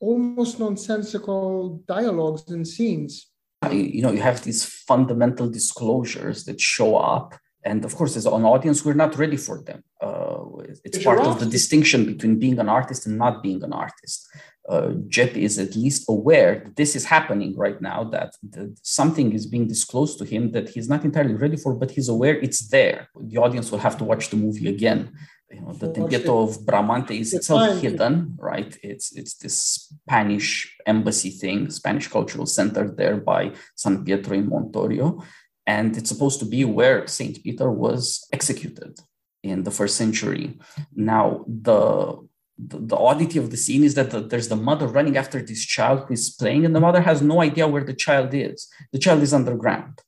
almost 0.00 0.60
nonsensical 0.60 1.82
dialogues 1.86 2.50
and 2.50 2.66
scenes. 2.66 3.30
You 3.70 4.02
know, 4.02 4.12
you 4.12 4.20
have 4.20 4.44
these 4.44 4.64
fundamental 4.64 5.48
disclosures 5.48 6.44
that 6.44 6.60
show 6.60 6.96
up 6.96 7.34
and 7.64 7.84
of 7.84 7.94
course 7.94 8.16
as 8.16 8.26
an 8.26 8.44
audience 8.54 8.84
we're 8.84 9.02
not 9.04 9.16
ready 9.16 9.36
for 9.36 9.56
them 9.62 9.82
uh, 10.00 10.44
it's 10.84 11.02
part 11.02 11.20
of 11.20 11.40
the 11.40 11.46
distinction 11.46 12.04
between 12.12 12.38
being 12.38 12.58
an 12.58 12.68
artist 12.68 13.06
and 13.06 13.16
not 13.18 13.42
being 13.42 13.62
an 13.62 13.72
artist 13.72 14.28
uh, 14.68 14.92
Jep 15.08 15.36
is 15.36 15.58
at 15.58 15.76
least 15.76 16.06
aware 16.08 16.62
that 16.64 16.76
this 16.76 16.96
is 16.96 17.04
happening 17.04 17.54
right 17.56 17.80
now, 17.82 18.04
that, 18.04 18.34
that, 18.50 18.74
something 18.82 19.32
is 19.32 19.46
being 19.46 19.68
disclosed 19.68 20.18
to 20.18 20.24
him 20.24 20.52
that 20.52 20.70
he's 20.70 20.88
not 20.88 21.04
entirely 21.04 21.34
ready 21.34 21.56
for, 21.56 21.74
but 21.74 21.90
he's 21.90 22.08
aware 22.08 22.36
it's 22.38 22.68
there. 22.68 23.08
The 23.20 23.36
audience 23.38 23.70
will 23.70 23.80
have 23.80 23.98
to 23.98 24.04
watch 24.04 24.30
the 24.30 24.36
movie 24.36 24.68
again. 24.68 25.12
You 25.50 25.60
know, 25.60 25.72
the 25.74 25.88
Tempietto 25.88 26.48
of 26.48 26.64
Bramante 26.64 27.20
is 27.20 27.34
itself 27.34 27.80
hidden, 27.80 28.36
right? 28.40 28.76
It's 28.82 29.14
it's 29.14 29.34
this 29.34 29.56
Spanish 29.56 30.74
embassy 30.84 31.30
thing, 31.30 31.70
Spanish 31.70 32.08
cultural 32.08 32.46
center 32.46 32.90
there 32.90 33.18
by 33.18 33.52
San 33.76 34.04
Pietro 34.04 34.34
in 34.34 34.50
Montorio 34.50 35.22
and 35.66 35.96
it's 35.96 36.10
supposed 36.10 36.40
to 36.40 36.46
be 36.46 36.64
where 36.64 37.06
Saint 37.06 37.42
Peter 37.42 37.70
was 37.70 38.26
executed 38.32 39.00
in 39.42 39.64
the 39.64 39.70
first 39.70 39.96
century. 39.96 40.58
Now, 40.94 41.44
the 41.46 42.26
the, 42.56 42.78
the 42.78 42.96
oddity 42.96 43.38
of 43.40 43.50
the 43.50 43.56
scene 43.56 43.82
is 43.82 43.94
that 43.94 44.10
the, 44.12 44.20
there's 44.20 44.48
the 44.48 44.54
mother 44.56 44.86
running 44.86 45.16
after 45.16 45.42
this 45.42 45.64
child 45.64 46.04
who 46.06 46.14
is 46.14 46.30
playing, 46.30 46.64
and 46.64 46.74
the 46.74 46.80
mother 46.80 47.00
has 47.00 47.20
no 47.20 47.40
idea 47.40 47.66
where 47.66 47.82
the 47.82 47.94
child 47.94 48.32
is. 48.32 48.68
The 48.92 49.00
child 49.00 49.22
is 49.22 49.34
underground. 49.34 50.00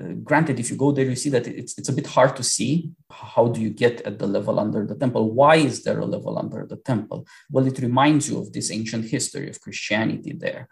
uh, 0.00 0.12
granted, 0.22 0.60
if 0.60 0.70
you 0.70 0.76
go 0.76 0.92
there, 0.92 1.04
you 1.04 1.16
see 1.16 1.30
that 1.30 1.46
it's, 1.46 1.76
it's 1.78 1.88
a 1.88 1.92
bit 1.92 2.06
hard 2.06 2.36
to 2.36 2.42
see. 2.42 2.90
How 3.10 3.48
do 3.48 3.60
you 3.60 3.70
get 3.70 4.02
at 4.02 4.18
the 4.18 4.26
level 4.26 4.58
under 4.58 4.86
the 4.86 4.94
temple? 4.94 5.32
Why 5.32 5.56
is 5.56 5.84
there 5.84 6.00
a 6.00 6.06
level 6.06 6.38
under 6.38 6.66
the 6.66 6.76
temple? 6.76 7.26
Well, 7.50 7.66
it 7.66 7.78
reminds 7.78 8.28
you 8.28 8.38
of 8.38 8.52
this 8.52 8.70
ancient 8.70 9.06
history 9.06 9.48
of 9.48 9.60
Christianity 9.60 10.32
there. 10.32 10.68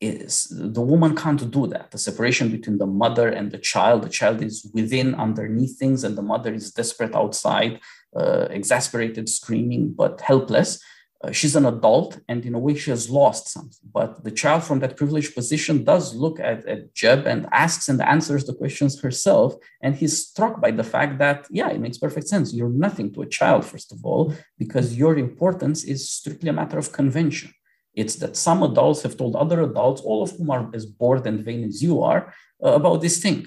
Is 0.00 0.46
the 0.50 0.80
woman 0.80 1.16
can't 1.16 1.50
do 1.50 1.66
that. 1.68 1.90
The 1.90 1.98
separation 1.98 2.50
between 2.50 2.78
the 2.78 2.86
mother 2.86 3.28
and 3.28 3.50
the 3.50 3.58
child, 3.58 4.02
the 4.02 4.08
child 4.08 4.42
is 4.42 4.70
within, 4.72 5.16
underneath 5.16 5.76
things, 5.76 6.04
and 6.04 6.16
the 6.16 6.22
mother 6.22 6.54
is 6.54 6.70
desperate 6.70 7.16
outside, 7.16 7.80
uh, 8.16 8.46
exasperated, 8.50 9.28
screaming, 9.28 9.92
but 9.92 10.20
helpless 10.20 10.80
uh, 11.22 11.32
she's 11.32 11.56
an 11.56 11.66
adult 11.66 12.20
and 12.28 12.46
in 12.46 12.54
a 12.54 12.58
way 12.58 12.74
she 12.74 12.90
has 12.90 13.10
lost 13.10 13.48
something. 13.48 13.88
But 13.92 14.22
the 14.22 14.30
child 14.30 14.62
from 14.62 14.78
that 14.80 14.96
privileged 14.96 15.34
position 15.34 15.82
does 15.82 16.14
look 16.14 16.38
at, 16.38 16.64
at 16.66 16.94
Jep 16.94 17.26
and 17.26 17.48
asks 17.50 17.88
and 17.88 18.00
answers 18.00 18.44
the 18.44 18.54
questions 18.54 19.00
herself. 19.00 19.54
And 19.82 19.96
he's 19.96 20.28
struck 20.28 20.60
by 20.60 20.70
the 20.70 20.84
fact 20.84 21.18
that, 21.18 21.46
yeah, 21.50 21.70
it 21.70 21.80
makes 21.80 21.98
perfect 21.98 22.28
sense. 22.28 22.54
You're 22.54 22.68
nothing 22.68 23.12
to 23.14 23.22
a 23.22 23.26
child, 23.26 23.64
first 23.64 23.90
of 23.90 24.04
all, 24.04 24.32
because 24.58 24.96
your 24.96 25.18
importance 25.18 25.82
is 25.82 26.08
strictly 26.08 26.50
a 26.50 26.52
matter 26.52 26.78
of 26.78 26.92
convention. 26.92 27.52
It's 28.00 28.16
that 28.22 28.36
some 28.36 28.60
adults 28.62 29.02
have 29.02 29.16
told 29.16 29.34
other 29.34 29.58
adults, 29.68 30.00
all 30.08 30.20
of 30.22 30.30
whom 30.36 30.50
are 30.54 30.64
as 30.78 30.84
bored 30.86 31.26
and 31.26 31.44
vain 31.44 31.64
as 31.70 31.82
you 31.86 31.94
are, 32.10 32.22
uh, 32.64 32.74
about 32.80 32.98
this 33.04 33.16
thing. 33.24 33.40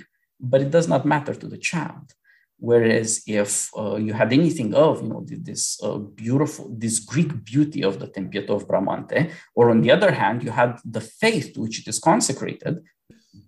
But 0.51 0.61
it 0.65 0.71
does 0.75 0.87
not 0.93 1.05
matter 1.13 1.33
to 1.33 1.47
the 1.53 1.61
child. 1.69 2.05
Whereas 2.69 3.09
if 3.25 3.51
uh, 3.81 3.95
you 4.05 4.13
had 4.21 4.31
anything 4.33 4.69
of, 4.85 5.01
you 5.01 5.09
know, 5.09 5.23
this 5.49 5.63
uh, 5.81 5.97
beautiful, 6.23 6.65
this 6.83 6.99
Greek 6.99 7.31
beauty 7.51 7.81
of 7.89 7.93
the 8.01 8.09
Tempietto 8.15 8.51
of 8.57 8.67
Bramante, 8.67 9.31
or 9.55 9.69
on 9.69 9.79
the 9.81 9.91
other 9.95 10.11
hand, 10.11 10.43
you 10.43 10.51
had 10.51 10.71
the 10.83 11.01
faith 11.23 11.53
to 11.53 11.61
which 11.61 11.79
it 11.81 11.87
is 11.87 11.97
consecrated, 11.97 12.75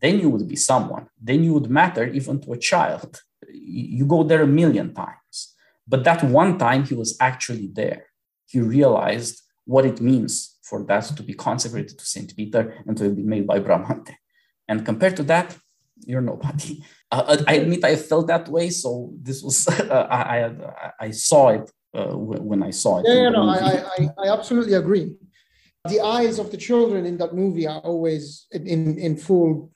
then 0.02 0.20
you 0.22 0.30
would 0.30 0.48
be 0.48 0.56
someone. 0.56 1.06
Then 1.30 1.44
you 1.44 1.54
would 1.54 1.70
matter 1.70 2.06
even 2.20 2.40
to 2.42 2.54
a 2.54 2.58
child. 2.72 3.22
You 3.50 4.06
go 4.06 4.24
there 4.24 4.44
a 4.44 4.56
million 4.62 4.94
times. 4.94 5.36
But 5.86 6.06
that 6.06 6.24
one 6.24 6.58
time 6.58 6.86
he 6.86 6.96
was 6.96 7.18
actually 7.20 7.70
there. 7.82 8.06
He 8.46 8.62
realized 8.62 9.42
what 9.66 9.86
it 9.86 10.00
means 10.00 10.53
for 10.64 10.84
that 10.86 11.04
to 11.18 11.24
be 11.24 11.34
consecrated 11.34 11.98
to 12.00 12.06
St. 12.06 12.36
Peter 12.36 12.84
and 12.88 12.98
to 12.98 13.10
be 13.10 13.24
made 13.24 13.46
by 13.46 13.60
Bramante. 13.60 14.16
And 14.68 14.86
compared 14.86 15.18
to 15.18 15.24
that, 15.24 15.56
you're 16.06 16.22
nobody. 16.22 16.84
Uh, 17.12 17.24
uh, 17.28 17.44
I 17.48 17.56
admit 17.56 17.84
I 17.84 17.96
felt 17.96 18.28
that 18.28 18.48
way. 18.48 18.70
So 18.70 19.14
this 19.22 19.44
was 19.44 19.68
uh, 19.68 20.08
I, 20.10 20.46
I, 20.46 20.92
I 21.08 21.12
saw 21.12 21.50
it 21.50 21.72
uh, 21.94 22.16
when 22.18 22.64
I 22.64 22.72
saw 22.72 23.00
it. 23.00 23.06
Yeah, 23.08 23.24
yeah 23.24 23.30
no, 23.30 23.50
I, 23.50 23.84
I 23.98 24.10
I 24.26 24.34
absolutely 24.34 24.74
agree. 24.74 25.16
The 25.86 26.00
eyes 26.00 26.40
of 26.40 26.50
the 26.50 26.58
children 26.58 27.06
in 27.06 27.18
that 27.18 27.36
movie 27.36 27.68
are 27.68 27.82
always 27.82 28.48
in 28.52 28.98
in 28.98 29.18
full 29.18 29.72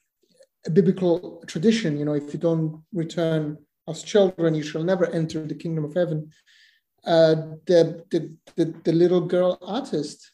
biblical 0.74 1.44
tradition. 1.48 1.98
You 1.98 2.06
know, 2.06 2.14
if 2.14 2.34
you 2.34 2.40
don't 2.40 2.84
return 2.94 3.58
as 3.88 4.04
children, 4.04 4.56
you 4.56 4.64
shall 4.64 4.84
never 4.84 5.06
enter 5.08 5.46
the 5.46 5.56
kingdom 5.56 5.86
of 5.86 5.94
heaven. 5.94 6.32
Uh, 7.06 7.36
the, 7.68 8.04
the 8.12 8.36
the 8.56 8.74
the 8.84 8.92
little 8.92 9.22
girl 9.22 9.58
artist, 9.62 10.32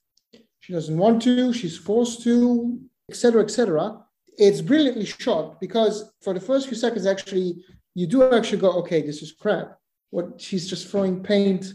she 0.63 0.73
doesn't 0.73 0.97
want 0.97 1.21
to. 1.23 1.53
She's 1.53 1.77
forced 1.77 2.23
to, 2.23 2.79
etc., 3.09 3.43
etc 3.43 4.03
it's 4.37 4.61
brilliantly 4.61 5.05
shot 5.05 5.59
because 5.59 6.11
for 6.21 6.33
the 6.33 6.39
first 6.39 6.67
few 6.67 6.77
seconds, 6.77 7.05
actually, 7.05 7.63
you 7.95 8.07
do 8.07 8.33
actually 8.33 8.59
go, 8.59 8.71
okay, 8.79 9.01
this 9.01 9.21
is 9.21 9.31
crap. 9.31 9.77
What 10.09 10.39
she's 10.39 10.69
just 10.69 10.89
throwing 10.89 11.21
paint 11.21 11.73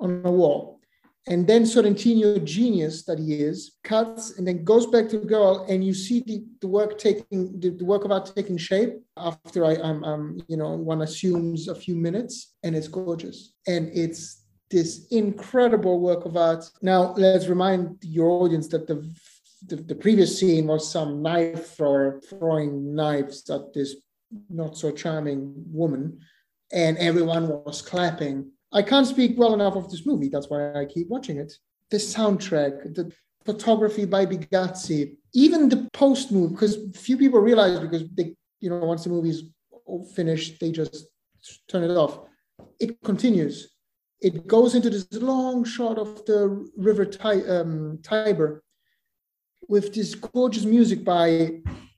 on 0.00 0.22
a 0.24 0.30
wall. 0.30 0.80
And 1.26 1.46
then 1.46 1.64
Sorrentino, 1.64 2.42
genius 2.42 3.04
that 3.04 3.18
he 3.18 3.34
is, 3.34 3.76
cuts 3.84 4.38
and 4.38 4.48
then 4.48 4.64
goes 4.64 4.86
back 4.86 5.10
to 5.10 5.18
the 5.18 5.26
girl, 5.26 5.66
and 5.68 5.84
you 5.84 5.92
see 5.92 6.22
the, 6.26 6.42
the 6.62 6.68
work 6.68 6.96
taking 6.96 7.60
the, 7.60 7.68
the 7.68 7.84
work 7.84 8.06
of 8.06 8.10
art 8.10 8.32
taking 8.34 8.56
shape 8.56 8.94
after 9.18 9.66
I, 9.66 9.74
I'm, 9.74 10.02
I'm, 10.04 10.40
you 10.48 10.56
know, 10.56 10.70
one 10.70 11.02
assumes 11.02 11.68
a 11.68 11.74
few 11.74 11.96
minutes, 11.96 12.54
and 12.62 12.74
it's 12.74 12.88
gorgeous. 12.88 13.52
And 13.66 13.90
it's 13.92 14.37
this 14.70 15.06
incredible 15.10 16.00
work 16.00 16.24
of 16.24 16.36
art. 16.36 16.64
Now, 16.82 17.14
let's 17.16 17.46
remind 17.46 17.96
your 18.02 18.30
audience 18.30 18.68
that 18.68 18.86
the 18.86 19.08
the, 19.66 19.76
the 19.76 19.94
previous 19.94 20.38
scene 20.38 20.66
was 20.66 20.90
some 20.90 21.20
knife 21.20 21.76
thrower 21.76 22.20
throwing 22.28 22.94
knives 22.94 23.48
at 23.50 23.72
this 23.74 23.96
not 24.50 24.76
so 24.76 24.90
charming 24.90 25.52
woman, 25.72 26.20
and 26.72 26.98
everyone 26.98 27.48
was 27.48 27.82
clapping. 27.82 28.50
I 28.72 28.82
can't 28.82 29.06
speak 29.06 29.38
well 29.38 29.54
enough 29.54 29.74
of 29.74 29.90
this 29.90 30.04
movie. 30.04 30.28
That's 30.28 30.48
why 30.48 30.74
I 30.74 30.84
keep 30.84 31.08
watching 31.08 31.38
it. 31.38 31.52
The 31.90 31.96
soundtrack, 31.96 32.94
the 32.94 33.10
photography 33.44 34.04
by 34.04 34.26
Bigazzi, 34.26 35.16
even 35.32 35.68
the 35.68 35.88
post 35.92 36.30
move, 36.30 36.52
because 36.52 36.76
few 36.94 37.16
people 37.16 37.40
realize 37.40 37.80
because 37.80 38.04
they, 38.10 38.34
you 38.60 38.68
know, 38.68 38.84
once 38.84 39.04
the 39.04 39.10
movie's 39.10 39.44
finished, 40.14 40.60
they 40.60 40.70
just 40.70 41.06
turn 41.68 41.82
it 41.82 41.96
off. 41.96 42.20
It 42.78 43.00
continues. 43.02 43.70
It 44.20 44.46
goes 44.46 44.74
into 44.74 44.90
this 44.90 45.06
long 45.12 45.64
shot 45.64 45.98
of 45.98 46.24
the 46.26 46.68
river 46.76 47.04
Ty, 47.04 47.42
um, 47.42 47.98
Tiber 48.02 48.64
with 49.68 49.94
this 49.94 50.14
gorgeous 50.14 50.64
music 50.64 51.04
by, 51.04 51.28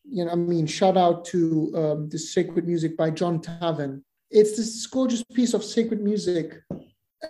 you 0.05 0.25
know, 0.25 0.31
I 0.31 0.35
mean, 0.35 0.67
shout 0.67 0.97
out 0.97 1.25
to 1.27 1.73
um, 1.75 2.09
this 2.09 2.35
sacred 2.35 2.67
music 2.67 2.97
by 2.97 3.11
John 3.11 3.41
Tavener. 3.41 4.03
It's 4.31 4.57
this 4.57 4.87
gorgeous 4.87 5.23
piece 5.23 5.55
of 5.55 5.65
sacred 5.65 6.03
music. 6.03 6.61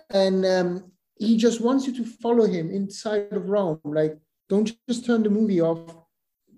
And 0.09 0.45
um, 0.45 0.91
he 1.17 1.37
just 1.37 1.61
wants 1.61 1.87
you 1.87 1.93
to 1.93 2.03
follow 2.03 2.45
him 2.45 2.69
inside 2.71 3.31
of 3.31 3.49
Rome. 3.49 3.79
Like, 3.83 4.17
don't 4.49 4.71
just 4.89 5.05
turn 5.05 5.23
the 5.23 5.29
movie 5.29 5.61
off. 5.61 5.95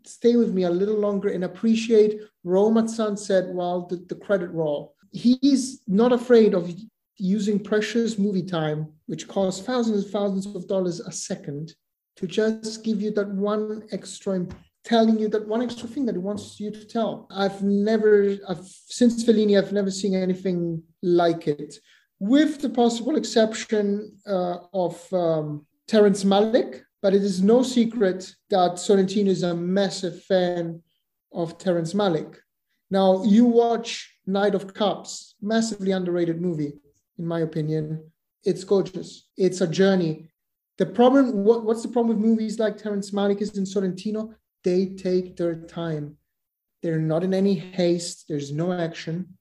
Stay 0.06 0.36
with 0.36 0.54
me 0.54 0.64
a 0.64 0.70
little 0.70 0.98
longer 0.98 1.30
and 1.30 1.44
appreciate 1.44 2.20
Rome 2.44 2.78
at 2.78 2.90
sunset 2.90 3.48
while 3.50 3.86
the, 3.86 3.98
the 4.08 4.16
credit 4.16 4.50
roll. 4.52 4.96
He's 5.12 5.82
not 5.88 6.12
afraid 6.12 6.54
of 6.54 6.74
using 7.18 7.60
precious 7.60 8.18
movie 8.18 8.44
time, 8.44 8.88
which 9.06 9.28
costs 9.28 9.66
thousands 9.66 10.04
and 10.04 10.12
thousands 10.12 10.46
of 10.56 10.68
dollars 10.68 11.00
a 11.00 11.12
second, 11.12 11.74
to 12.16 12.28
just 12.28 12.84
give 12.84 13.02
you 13.02 13.12
that 13.12 13.30
one 13.30 13.84
extra 13.92 14.46
telling 14.84 15.18
you 15.18 15.30
that 15.30 15.48
one 15.48 15.62
extra 15.62 15.88
thing 15.88 16.06
that 16.06 16.16
it 16.16 16.22
wants 16.22 16.60
you 16.60 16.70
to 16.70 16.86
tell. 16.86 17.28
I've 17.32 17.64
never, 17.64 18.36
I've, 18.50 18.66
since 18.68 19.24
Fellini, 19.24 19.58
I've 19.58 19.72
never 19.72 19.90
seen 19.90 20.14
anything 20.14 20.84
like 21.02 21.48
it, 21.48 21.76
with 22.20 22.62
the 22.62 22.70
possible 22.70 23.16
exception 23.16 24.18
uh, 24.28 24.58
of 24.74 25.14
um, 25.14 25.66
Terrence 25.88 26.24
Malick. 26.24 26.82
But 27.02 27.14
it 27.14 27.22
is 27.22 27.44
no 27.44 27.64
secret 27.64 28.34
that 28.50 28.76
Sorrentino 28.76 29.28
is 29.28 29.44
a 29.44 29.54
massive 29.54 30.24
fan 30.24 30.82
of 31.34 31.58
Terrence 31.58 31.94
Malick. 31.94 32.38
Now, 32.90 33.26
you 33.26 33.44
watch 33.44 34.18
Knight 34.26 34.56
of 34.56 34.74
Cups, 34.74 35.36
massively 35.42 35.92
underrated 35.92 36.40
movie, 36.40 36.74
in 37.18 37.26
my 37.26 37.42
opinion. 37.42 38.12
It's 38.44 38.64
gorgeous. 38.64 39.30
It's 39.38 39.62
a 39.62 39.68
journey. 39.68 40.30
The 40.78 40.86
problem, 40.86 41.44
what, 41.44 41.64
what's 41.64 41.84
the 41.84 41.90
problem 41.90 42.18
with 42.18 42.26
movies 42.26 42.60
like 42.60 42.78
Terrence 42.78 43.12
Malick 43.12 43.42
and 43.56 43.68
Sorrentino? 43.68 44.34
They 44.64 44.88
take 44.88 45.38
their 45.38 45.56
time. 45.56 46.18
They're 46.82 47.00
not 47.00 47.24
in 47.24 47.34
any 47.34 47.56
haste. 47.56 48.26
There's 48.28 48.52
no 48.52 48.74
action. 48.74 49.38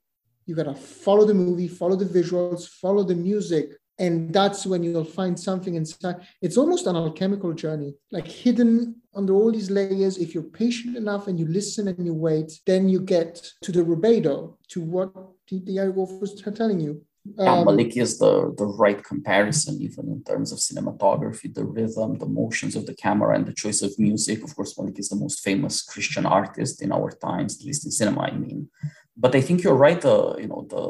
You 0.46 0.54
gotta 0.54 0.74
follow 0.74 1.24
the 1.24 1.34
movie, 1.34 1.68
follow 1.68 1.96
the 1.96 2.04
visuals, 2.04 2.68
follow 2.68 3.04
the 3.04 3.14
music, 3.14 3.70
and 3.98 4.32
that's 4.32 4.66
when 4.66 4.82
you'll 4.82 5.04
find 5.04 5.38
something 5.38 5.74
inside. 5.74 6.26
It's 6.40 6.56
almost 6.56 6.86
an 6.86 6.96
alchemical 6.96 7.52
journey, 7.52 7.94
like 8.10 8.26
hidden 8.26 8.96
under 9.14 9.34
all 9.34 9.52
these 9.52 9.70
layers. 9.70 10.18
If 10.18 10.34
you're 10.34 10.42
patient 10.42 10.96
enough 10.96 11.28
and 11.28 11.38
you 11.38 11.46
listen 11.46 11.88
and 11.88 12.04
you 12.04 12.14
wait, 12.14 12.60
then 12.66 12.88
you 12.88 13.00
get 13.00 13.52
to 13.62 13.72
the 13.72 13.80
rubedo, 13.80 14.56
to 14.68 14.80
what 14.80 15.12
the, 15.48 15.92
Wolf 15.94 16.20
was 16.20 16.34
telling 16.34 16.80
you 16.80 17.04
um, 17.38 17.66
Malick 17.66 17.96
is 17.96 18.18
the, 18.18 18.52
the 18.56 18.66
right 18.66 19.02
comparison, 19.02 19.80
even 19.80 20.08
in 20.08 20.24
terms 20.24 20.50
of 20.52 20.58
cinematography, 20.58 21.54
the 21.54 21.64
rhythm, 21.64 22.18
the 22.18 22.26
motions 22.26 22.74
of 22.74 22.86
the 22.86 22.94
camera, 22.94 23.34
and 23.36 23.46
the 23.46 23.52
choice 23.52 23.80
of 23.82 23.96
music. 23.98 24.42
Of 24.42 24.54
course, 24.56 24.74
Maliki 24.74 25.00
is 25.00 25.08
the 25.08 25.16
most 25.16 25.40
famous 25.40 25.82
Christian 25.82 26.26
artist 26.26 26.82
in 26.82 26.90
our 26.92 27.10
times, 27.10 27.60
at 27.60 27.66
least 27.66 27.84
in 27.84 27.92
cinema, 27.92 28.22
I 28.22 28.32
mean. 28.32 28.68
But 29.16 29.36
I 29.36 29.40
think 29.40 29.62
you're 29.62 29.74
right, 29.74 30.04
uh, 30.04 30.34
you 30.38 30.48
know, 30.48 30.66
the, 30.68 30.84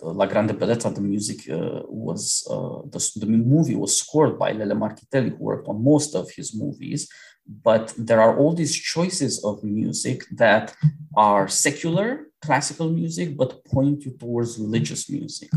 the 0.00 0.12
La 0.12 0.26
Grande 0.26 0.52
Bellezza, 0.52 0.94
the 0.94 1.00
music 1.00 1.50
uh, 1.50 1.82
was, 1.88 2.46
uh, 2.48 2.82
the, 2.88 3.10
the 3.16 3.26
movie 3.26 3.76
was 3.76 3.98
scored 3.98 4.38
by 4.38 4.52
Lele 4.52 4.76
Marchitelli, 4.76 5.30
who 5.30 5.44
worked 5.44 5.66
on 5.66 5.82
most 5.82 6.14
of 6.14 6.30
his 6.30 6.54
movies 6.54 7.08
but 7.64 7.92
there 7.96 8.20
are 8.20 8.36
all 8.38 8.54
these 8.54 8.76
choices 8.76 9.44
of 9.44 9.64
music 9.64 10.24
that 10.30 10.74
are 11.16 11.48
secular 11.48 12.29
classical 12.42 12.90
music 12.90 13.36
but 13.36 13.64
point 13.64 14.04
you 14.04 14.12
towards 14.12 14.58
religious 14.58 15.08
music. 15.10 15.50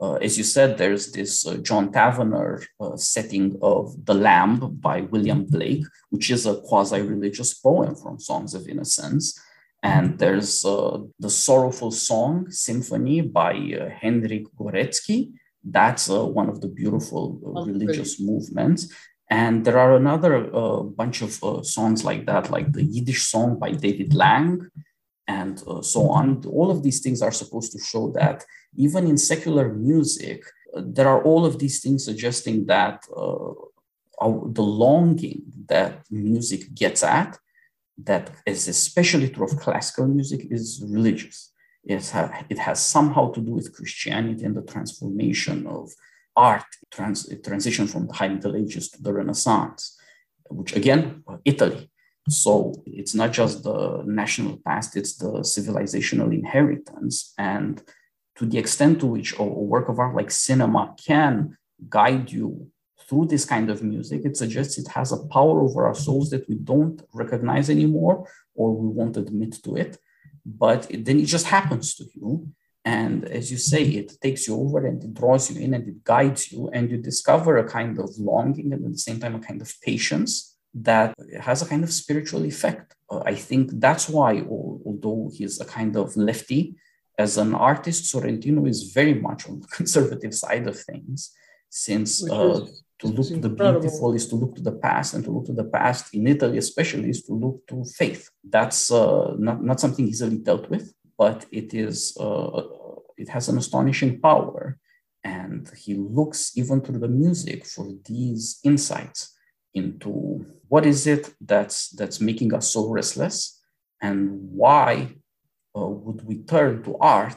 Uh, 0.00 0.14
as 0.14 0.36
you 0.36 0.44
said 0.44 0.76
there's 0.76 1.12
this 1.12 1.46
uh, 1.46 1.56
john 1.68 1.90
tavener 1.90 2.62
uh, 2.80 2.96
setting 2.96 3.58
of 3.62 3.94
the 4.04 4.12
lamb 4.12 4.54
by 4.86 5.00
william 5.12 5.42
blake 5.46 5.82
which 6.10 6.30
is 6.30 6.44
a 6.46 6.60
quasi-religious 6.68 7.54
poem 7.54 7.94
from 7.94 8.18
songs 8.18 8.54
of 8.54 8.68
innocence. 8.68 9.38
And 9.82 10.18
there's 10.18 10.64
uh, 10.64 10.98
the 11.20 11.30
sorrowful 11.30 11.90
song 11.90 12.50
symphony 12.50 13.20
by 13.20 13.52
uh, 13.52 13.90
henryk 14.02 14.46
gorecki. 14.58 15.32
That's 15.62 16.10
uh, 16.10 16.24
one 16.24 16.48
of 16.48 16.60
the 16.60 16.68
beautiful 16.68 17.38
religious 17.66 18.20
movements. 18.20 18.88
And 19.28 19.64
there 19.64 19.78
are 19.78 19.96
another 19.96 20.54
uh, 20.54 20.82
bunch 20.82 21.22
of 21.22 21.42
uh, 21.42 21.62
songs 21.62 22.04
like 22.04 22.26
that, 22.26 22.50
like 22.50 22.72
the 22.72 22.84
Yiddish 22.84 23.24
song 23.26 23.58
by 23.58 23.72
David 23.72 24.14
Lang. 24.14 24.70
And 25.28 25.62
uh, 25.66 25.82
so 25.82 26.08
on. 26.10 26.42
All 26.46 26.70
of 26.70 26.82
these 26.82 27.00
things 27.00 27.22
are 27.22 27.32
supposed 27.32 27.72
to 27.72 27.78
show 27.78 28.10
that 28.12 28.44
even 28.76 29.06
in 29.06 29.18
secular 29.18 29.72
music, 29.72 30.42
uh, 30.74 30.82
there 30.84 31.08
are 31.08 31.22
all 31.22 31.44
of 31.44 31.58
these 31.58 31.80
things 31.80 32.04
suggesting 32.04 32.66
that 32.66 33.04
uh, 33.16 33.52
the 34.58 34.62
longing 34.62 35.42
that 35.68 36.04
music 36.10 36.74
gets 36.74 37.02
at, 37.02 37.38
that 37.98 38.30
is 38.46 38.68
especially 38.68 39.28
true 39.28 39.46
of 39.46 39.58
classical 39.58 40.06
music, 40.06 40.46
is 40.50 40.82
religious. 40.86 41.52
It, 41.84 42.12
it 42.50 42.58
has 42.58 42.84
somehow 42.84 43.30
to 43.32 43.40
do 43.40 43.52
with 43.52 43.74
Christianity 43.74 44.44
and 44.44 44.56
the 44.56 44.62
transformation 44.62 45.66
of 45.66 45.90
art, 46.36 46.64
trans, 46.90 47.28
transition 47.44 47.86
from 47.86 48.06
the 48.06 48.12
High 48.12 48.28
Middle 48.28 48.56
Ages 48.56 48.90
to 48.90 49.02
the 49.02 49.12
Renaissance, 49.12 49.98
which 50.50 50.74
again, 50.76 51.24
Italy. 51.44 51.90
So 52.28 52.74
it's 52.86 53.14
not 53.14 53.32
just 53.32 53.62
the 53.62 54.02
national 54.04 54.58
past, 54.58 54.96
it's 54.96 55.16
the 55.16 55.32
civilizational 55.40 56.34
inheritance. 56.34 57.32
And 57.38 57.82
to 58.36 58.46
the 58.46 58.58
extent 58.58 59.00
to 59.00 59.06
which 59.06 59.38
a 59.38 59.44
work 59.44 59.88
of 59.88 59.98
art 59.98 60.16
like 60.16 60.30
cinema 60.30 60.94
can 61.04 61.56
guide 61.88 62.32
you 62.32 62.68
through 63.08 63.26
this 63.26 63.44
kind 63.44 63.70
of 63.70 63.82
music, 63.82 64.22
it 64.24 64.36
suggests 64.36 64.76
it 64.76 64.88
has 64.88 65.12
a 65.12 65.24
power 65.26 65.60
over 65.60 65.86
our 65.86 65.94
souls 65.94 66.30
that 66.30 66.48
we 66.48 66.56
don't 66.56 67.00
recognize 67.12 67.70
anymore 67.70 68.28
or 68.54 68.74
we 68.74 68.88
won't 68.88 69.16
admit 69.16 69.62
to 69.62 69.76
it. 69.76 69.98
But 70.44 70.90
it, 70.90 71.04
then 71.04 71.20
it 71.20 71.26
just 71.26 71.46
happens 71.46 71.94
to 71.96 72.04
you. 72.12 72.48
And 72.84 73.24
as 73.24 73.50
you 73.50 73.58
say, 73.58 73.82
it 73.82 74.20
takes 74.20 74.46
you 74.48 74.56
over 74.56 74.84
and 74.84 75.02
it 75.02 75.14
draws 75.14 75.50
you 75.50 75.60
in 75.60 75.74
and 75.74 75.88
it 75.88 76.04
guides 76.04 76.52
you, 76.52 76.68
and 76.72 76.88
you 76.88 76.98
discover 76.98 77.58
a 77.58 77.68
kind 77.68 77.98
of 77.98 78.10
longing 78.16 78.72
and 78.72 78.84
at 78.84 78.92
the 78.92 78.98
same 78.98 79.18
time 79.18 79.34
a 79.34 79.40
kind 79.40 79.60
of 79.60 79.72
patience 79.82 80.55
that 80.82 81.14
has 81.40 81.62
a 81.62 81.66
kind 81.66 81.82
of 81.82 81.92
spiritual 81.92 82.44
effect. 82.44 82.94
Uh, 83.10 83.22
I 83.24 83.34
think 83.34 83.70
that's 83.74 84.08
why, 84.08 84.42
although 84.42 85.30
he's 85.32 85.60
a 85.60 85.64
kind 85.64 85.96
of 85.96 86.16
lefty, 86.16 86.76
as 87.18 87.38
an 87.38 87.54
artist, 87.54 88.12
Sorrentino 88.12 88.68
is 88.68 88.92
very 88.92 89.14
much 89.14 89.48
on 89.48 89.60
the 89.60 89.66
conservative 89.78 90.34
side 90.34 90.66
of 90.66 90.78
things, 90.78 91.32
since 91.70 92.28
uh, 92.30 92.66
to 92.98 93.06
look 93.06 93.28
to 93.28 93.36
the 93.38 93.48
beautiful 93.48 94.14
is 94.14 94.28
to 94.28 94.36
look 94.36 94.54
to 94.56 94.62
the 94.62 94.72
past, 94.72 95.14
and 95.14 95.24
to 95.24 95.30
look 95.30 95.46
to 95.46 95.54
the 95.54 95.64
past 95.64 96.14
in 96.14 96.26
Italy, 96.26 96.58
especially, 96.58 97.08
is 97.08 97.22
to 97.22 97.32
look 97.32 97.66
to 97.68 97.84
faith. 97.84 98.28
That's 98.44 98.90
uh, 98.90 99.34
not, 99.38 99.64
not 99.64 99.80
something 99.80 100.06
easily 100.06 100.38
dealt 100.38 100.68
with, 100.68 100.92
but 101.16 101.46
it 101.50 101.72
is 101.72 102.16
uh, 102.20 102.62
it 103.16 103.30
has 103.30 103.48
an 103.48 103.56
astonishing 103.56 104.20
power, 104.20 104.78
and 105.24 105.70
he 105.74 105.94
looks 105.94 106.52
even 106.56 106.82
through 106.82 106.98
the 106.98 107.08
music 107.08 107.64
for 107.64 107.88
these 108.04 108.60
insights 108.62 109.35
into 109.76 110.44
what 110.68 110.84
is 110.84 111.06
it 111.06 111.32
that's 111.40 111.90
that's 111.90 112.20
making 112.20 112.52
us 112.54 112.72
so 112.72 112.88
restless, 112.88 113.62
and 114.00 114.16
why 114.60 114.88
uh, 115.76 115.86
would 115.86 116.26
we 116.26 116.36
turn 116.38 116.82
to 116.82 116.96
art 116.98 117.36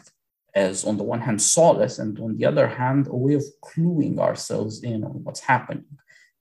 as 0.55 0.83
on 0.83 0.97
the 0.97 1.03
one 1.03 1.21
hand 1.21 1.41
solace 1.41 1.99
and 1.99 2.19
on 2.19 2.35
the 2.37 2.45
other 2.45 2.67
hand 2.67 3.07
a 3.07 3.15
way 3.15 3.35
of 3.35 3.43
cluing 3.63 4.17
ourselves 4.19 4.83
in 4.83 5.03
on 5.03 5.23
what's 5.23 5.41
happening? 5.41 5.85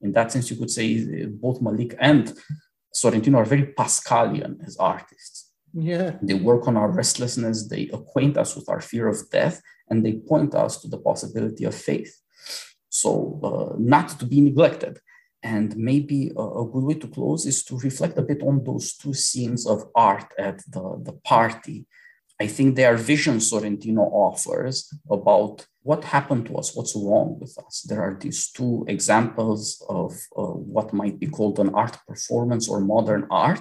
In 0.00 0.12
that 0.12 0.32
sense 0.32 0.50
you 0.50 0.56
could 0.56 0.70
say 0.70 1.26
both 1.26 1.60
Malick 1.60 1.94
and 1.98 2.32
sorrentino 2.94 3.36
are 3.36 3.44
very 3.44 3.66
pascalian 3.78 4.66
as 4.66 4.76
artists. 4.78 5.50
Yeah. 5.74 6.16
They 6.22 6.34
work 6.34 6.66
on 6.66 6.76
our 6.76 6.90
restlessness 6.90 7.68
they 7.68 7.90
acquaint 7.92 8.38
us 8.38 8.56
with 8.56 8.68
our 8.68 8.80
fear 8.80 9.08
of 9.08 9.18
death 9.30 9.60
and 9.90 10.04
they 10.04 10.14
point 10.14 10.54
us 10.54 10.80
to 10.80 10.88
the 10.88 10.98
possibility 10.98 11.64
of 11.64 11.74
faith. 11.74 12.16
So 12.88 13.10
uh, 13.42 13.76
not 13.78 14.08
to 14.20 14.24
be 14.24 14.40
neglected 14.40 14.98
and 15.54 15.68
maybe 15.90 16.20
a, 16.42 16.46
a, 16.62 16.64
good 16.72 16.84
way 16.88 16.96
to 17.02 17.08
close 17.16 17.42
is 17.52 17.58
to 17.68 17.74
reflect 17.88 18.18
a 18.18 18.26
bit 18.30 18.40
on 18.42 18.56
those 18.68 18.86
two 19.00 19.14
scenes 19.26 19.62
of 19.72 19.78
art 19.94 20.28
at 20.48 20.56
the, 20.74 20.84
the 21.08 21.16
party 21.32 21.78
I 22.40 22.46
think 22.46 22.76
there 22.76 22.94
are 22.94 22.96
visions 22.96 23.50
Sorrentino 23.50 24.04
offers 24.12 24.92
about 25.10 25.66
what 25.82 26.04
happened 26.04 26.46
to 26.46 26.56
us, 26.56 26.74
what's 26.74 26.94
wrong 26.94 27.36
with 27.40 27.58
us. 27.58 27.82
There 27.88 28.00
are 28.00 28.16
these 28.20 28.50
two 28.52 28.84
examples 28.86 29.84
of 29.88 30.12
uh, 30.36 30.42
what 30.74 30.92
might 30.92 31.18
be 31.18 31.26
called 31.26 31.58
an 31.58 31.74
art 31.74 31.98
performance 32.06 32.68
or 32.68 32.80
modern 32.80 33.26
art 33.30 33.60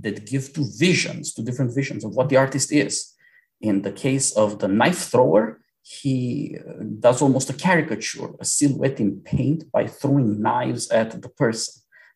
that 0.00 0.26
give 0.26 0.52
two 0.52 0.66
visions, 0.76 1.34
two 1.34 1.44
different 1.44 1.74
visions 1.74 2.04
of 2.04 2.16
what 2.16 2.28
the 2.28 2.36
artist 2.36 2.72
is. 2.72 3.14
In 3.60 3.82
the 3.82 3.92
case 3.92 4.32
of 4.32 4.58
the 4.58 4.68
knife 4.68 5.10
thrower, 5.10 5.60
he 5.88 6.58
uh, 6.58 6.82
does 6.98 7.22
almost 7.22 7.48
a 7.48 7.52
caricature, 7.52 8.30
a 8.40 8.44
silhouette 8.44 8.98
in 8.98 9.20
paint 9.20 9.70
by 9.70 9.86
throwing 9.86 10.42
knives 10.42 10.90
at 10.90 11.22
the 11.22 11.28
person. 11.28 11.74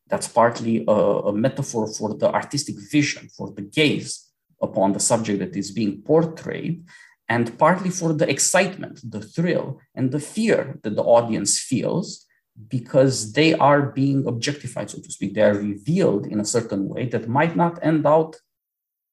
That's 0.08 0.26
partly 0.26 0.84
a, 0.88 1.00
a 1.30 1.32
metaphor 1.32 1.86
for 1.86 2.16
the 2.16 2.32
artistic 2.34 2.74
vision, 2.90 3.28
for 3.28 3.52
the 3.52 3.62
gaze 3.62 4.28
upon 4.60 4.92
the 4.92 4.98
subject 4.98 5.38
that 5.38 5.54
is 5.56 5.70
being 5.70 6.02
portrayed, 6.02 6.84
and 7.28 7.56
partly 7.60 7.90
for 7.90 8.12
the 8.12 8.28
excitement, 8.28 9.08
the 9.08 9.20
thrill, 9.20 9.78
and 9.94 10.10
the 10.10 10.18
fear 10.18 10.80
that 10.82 10.96
the 10.96 11.04
audience 11.04 11.60
feels 11.60 12.26
because 12.66 13.34
they 13.34 13.54
are 13.54 13.82
being 13.82 14.26
objectified, 14.26 14.90
so 14.90 14.98
to 14.98 15.12
speak. 15.12 15.34
They 15.34 15.42
are 15.42 15.54
revealed 15.54 16.26
in 16.26 16.40
a 16.40 16.44
certain 16.56 16.88
way 16.88 17.06
that 17.10 17.28
might 17.28 17.54
not 17.54 17.78
end 17.82 18.04
out 18.04 18.34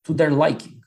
to 0.05 0.15
their 0.15 0.31
liking. 0.31 0.81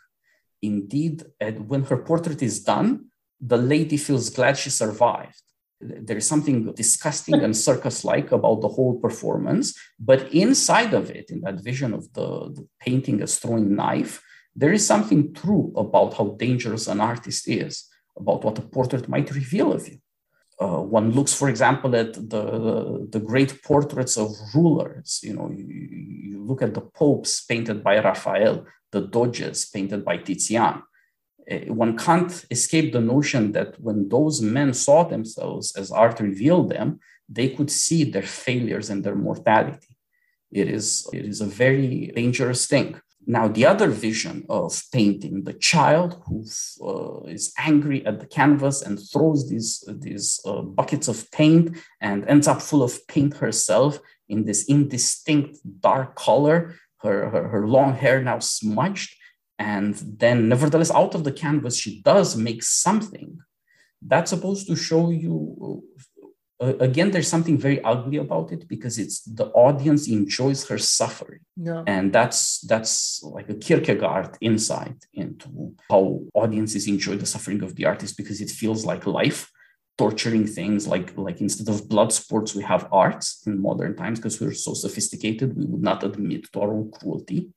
Indeed, 0.61 1.23
when 1.69 1.85
her 1.85 1.99
portrait 1.99 2.43
is 2.43 2.65
done, 2.65 3.10
the 3.41 3.57
lady 3.57 3.97
feels 3.97 4.31
glad 4.31 4.57
she 4.59 4.71
survived. 4.71 5.43
There 5.81 6.19
is 6.19 6.27
something 6.27 6.73
disgusting 6.75 7.35
and 7.35 7.57
circus 7.69 8.05
like 8.05 8.33
about 8.33 8.61
the 8.61 8.69
whole 8.69 9.01
performance, 9.01 9.79
but 9.99 10.33
inside 10.33 10.93
of 10.93 11.11
it, 11.11 11.31
in 11.31 11.41
that 11.43 11.63
vision 11.63 11.95
of 11.95 12.13
the, 12.13 12.53
the 12.55 12.67
painting 12.81 13.23
as 13.23 13.39
throwing 13.39 13.75
knife, 13.75 14.23
there 14.55 14.73
is 14.73 14.87
something 14.87 15.33
true 15.33 15.73
about 15.77 16.15
how 16.15 16.37
dangerous 16.39 16.87
an 16.87 17.01
artist 17.01 17.49
is, 17.49 17.89
about 18.17 18.45
what 18.45 18.59
a 18.59 18.63
portrait 18.63 19.09
might 19.09 19.35
reveal 19.35 19.73
of 19.73 19.89
you. 19.89 19.99
Uh, 20.61 20.83
one 20.83 21.13
looks, 21.13 21.33
for 21.33 21.49
example, 21.49 21.97
at 21.97 22.13
the, 22.13 23.09
the 23.11 23.21
great 23.21 23.63
portraits 23.63 24.19
of 24.19 24.29
rulers. 24.55 25.21
You 25.23 25.35
know, 25.35 25.51
you, 25.51 25.65
you 25.67 26.45
look 26.45 26.61
at 26.61 26.75
the 26.75 26.83
popes 26.83 27.43
painted 27.47 27.83
by 27.83 27.99
Raphael, 27.99 28.67
the 28.91 29.01
doges 29.01 29.65
painted 29.65 30.05
by 30.05 30.19
Tizian. 30.19 30.83
Uh, 31.51 31.73
one 31.83 31.97
can't 31.97 32.45
escape 32.51 32.93
the 32.93 33.01
notion 33.01 33.53
that 33.53 33.81
when 33.81 34.09
those 34.09 34.41
men 34.41 34.73
saw 34.73 35.05
themselves 35.05 35.75
as 35.77 35.91
art 35.91 36.21
revealed 36.21 36.71
them, 36.71 37.01
they 37.29 37.49
could 37.49 37.71
see 37.71 38.05
their 38.05 38.23
failures 38.23 38.91
and 38.91 39.03
their 39.05 39.15
mortality. 39.15 39.97
It 40.53 40.69
is, 40.69 41.09
it 41.13 41.25
is 41.25 41.41
a 41.41 41.47
very 41.47 42.13
dangerous 42.15 42.67
thing. 42.67 43.01
Now, 43.27 43.49
the 43.49 43.67
other 43.67 43.89
vision 43.89 44.47
of 44.49 44.83
painting, 44.93 45.45
the 45.45 45.53
child 45.53 46.23
who 46.27 46.45
uh, 46.83 47.29
is 47.29 47.53
angry 47.59 48.05
at 48.07 48.19
the 48.19 48.27
canvas 48.27 48.83
and 48.83 48.99
throws 48.99 49.49
these, 49.49 49.85
these 49.89 50.41
uh, 50.47 50.63
buckets 50.63 51.07
of 51.07 51.31
paint 51.31 51.77
and 52.01 52.27
ends 52.27 52.49
up 52.49 52.63
full 52.63 52.83
of 52.83 53.07
paint 53.07 53.37
herself 53.37 54.01
in 54.29 54.45
this 54.45 54.65
indistinct 54.65 55.59
dark 55.81 56.17
color, 56.17 56.75
her, 57.03 57.29
her, 57.29 57.49
her 57.49 57.67
long 57.69 57.95
hair 57.95 58.23
now 58.23 58.39
smudged. 58.39 59.15
And 59.61 59.95
then, 59.95 60.49
nevertheless, 60.49 60.91
out 60.91 61.15
of 61.15 61.23
the 61.23 61.33
canvas, 61.33 61.77
she 61.77 62.01
does 62.01 62.35
make 62.35 62.63
something. 62.63 63.39
That's 64.01 64.31
supposed 64.31 64.67
to 64.69 64.75
show 64.75 65.11
you 65.11 65.85
uh, 66.61 66.77
again 66.79 67.11
there's 67.11 67.29
something 67.29 67.57
very 67.57 67.83
ugly 67.85 68.19
about 68.19 68.53
it 68.53 68.69
because 68.69 68.99
it's 68.99 69.23
the 69.23 69.47
audience 69.67 70.09
enjoys 70.09 70.69
her 70.69 70.77
suffering 70.77 71.41
yeah. 71.57 71.83
and 71.87 72.13
that's 72.13 72.61
that's 72.73 73.23
like 73.23 73.49
a 73.49 73.55
kierkegaard 73.55 74.37
insight 74.43 75.07
into 75.15 75.75
how 75.91 76.21
audiences 76.35 76.87
enjoy 76.87 77.17
the 77.17 77.25
suffering 77.25 77.63
of 77.63 77.77
the 77.77 77.87
artist 77.87 78.15
because 78.15 78.43
it 78.43 78.51
feels 78.51 78.85
like 78.85 79.07
life 79.07 79.51
torturing 79.97 80.47
things 80.47 80.87
like 80.87 81.17
like 81.17 81.41
instead 81.41 81.69
of 81.69 81.89
blood 81.89 82.13
sports 82.13 82.55
we 82.55 82.63
have 82.63 82.87
arts 82.93 83.43
in 83.47 83.61
modern 83.61 83.97
times 83.97 84.19
because 84.19 84.39
we're 84.39 84.53
so 84.53 84.75
sophisticated 84.75 85.57
we 85.57 85.65
would 85.65 85.83
not 85.83 86.05
admit 86.05 86.45
to 86.53 86.61
our 86.61 86.73
own 86.73 86.91
cruelty 86.91 87.49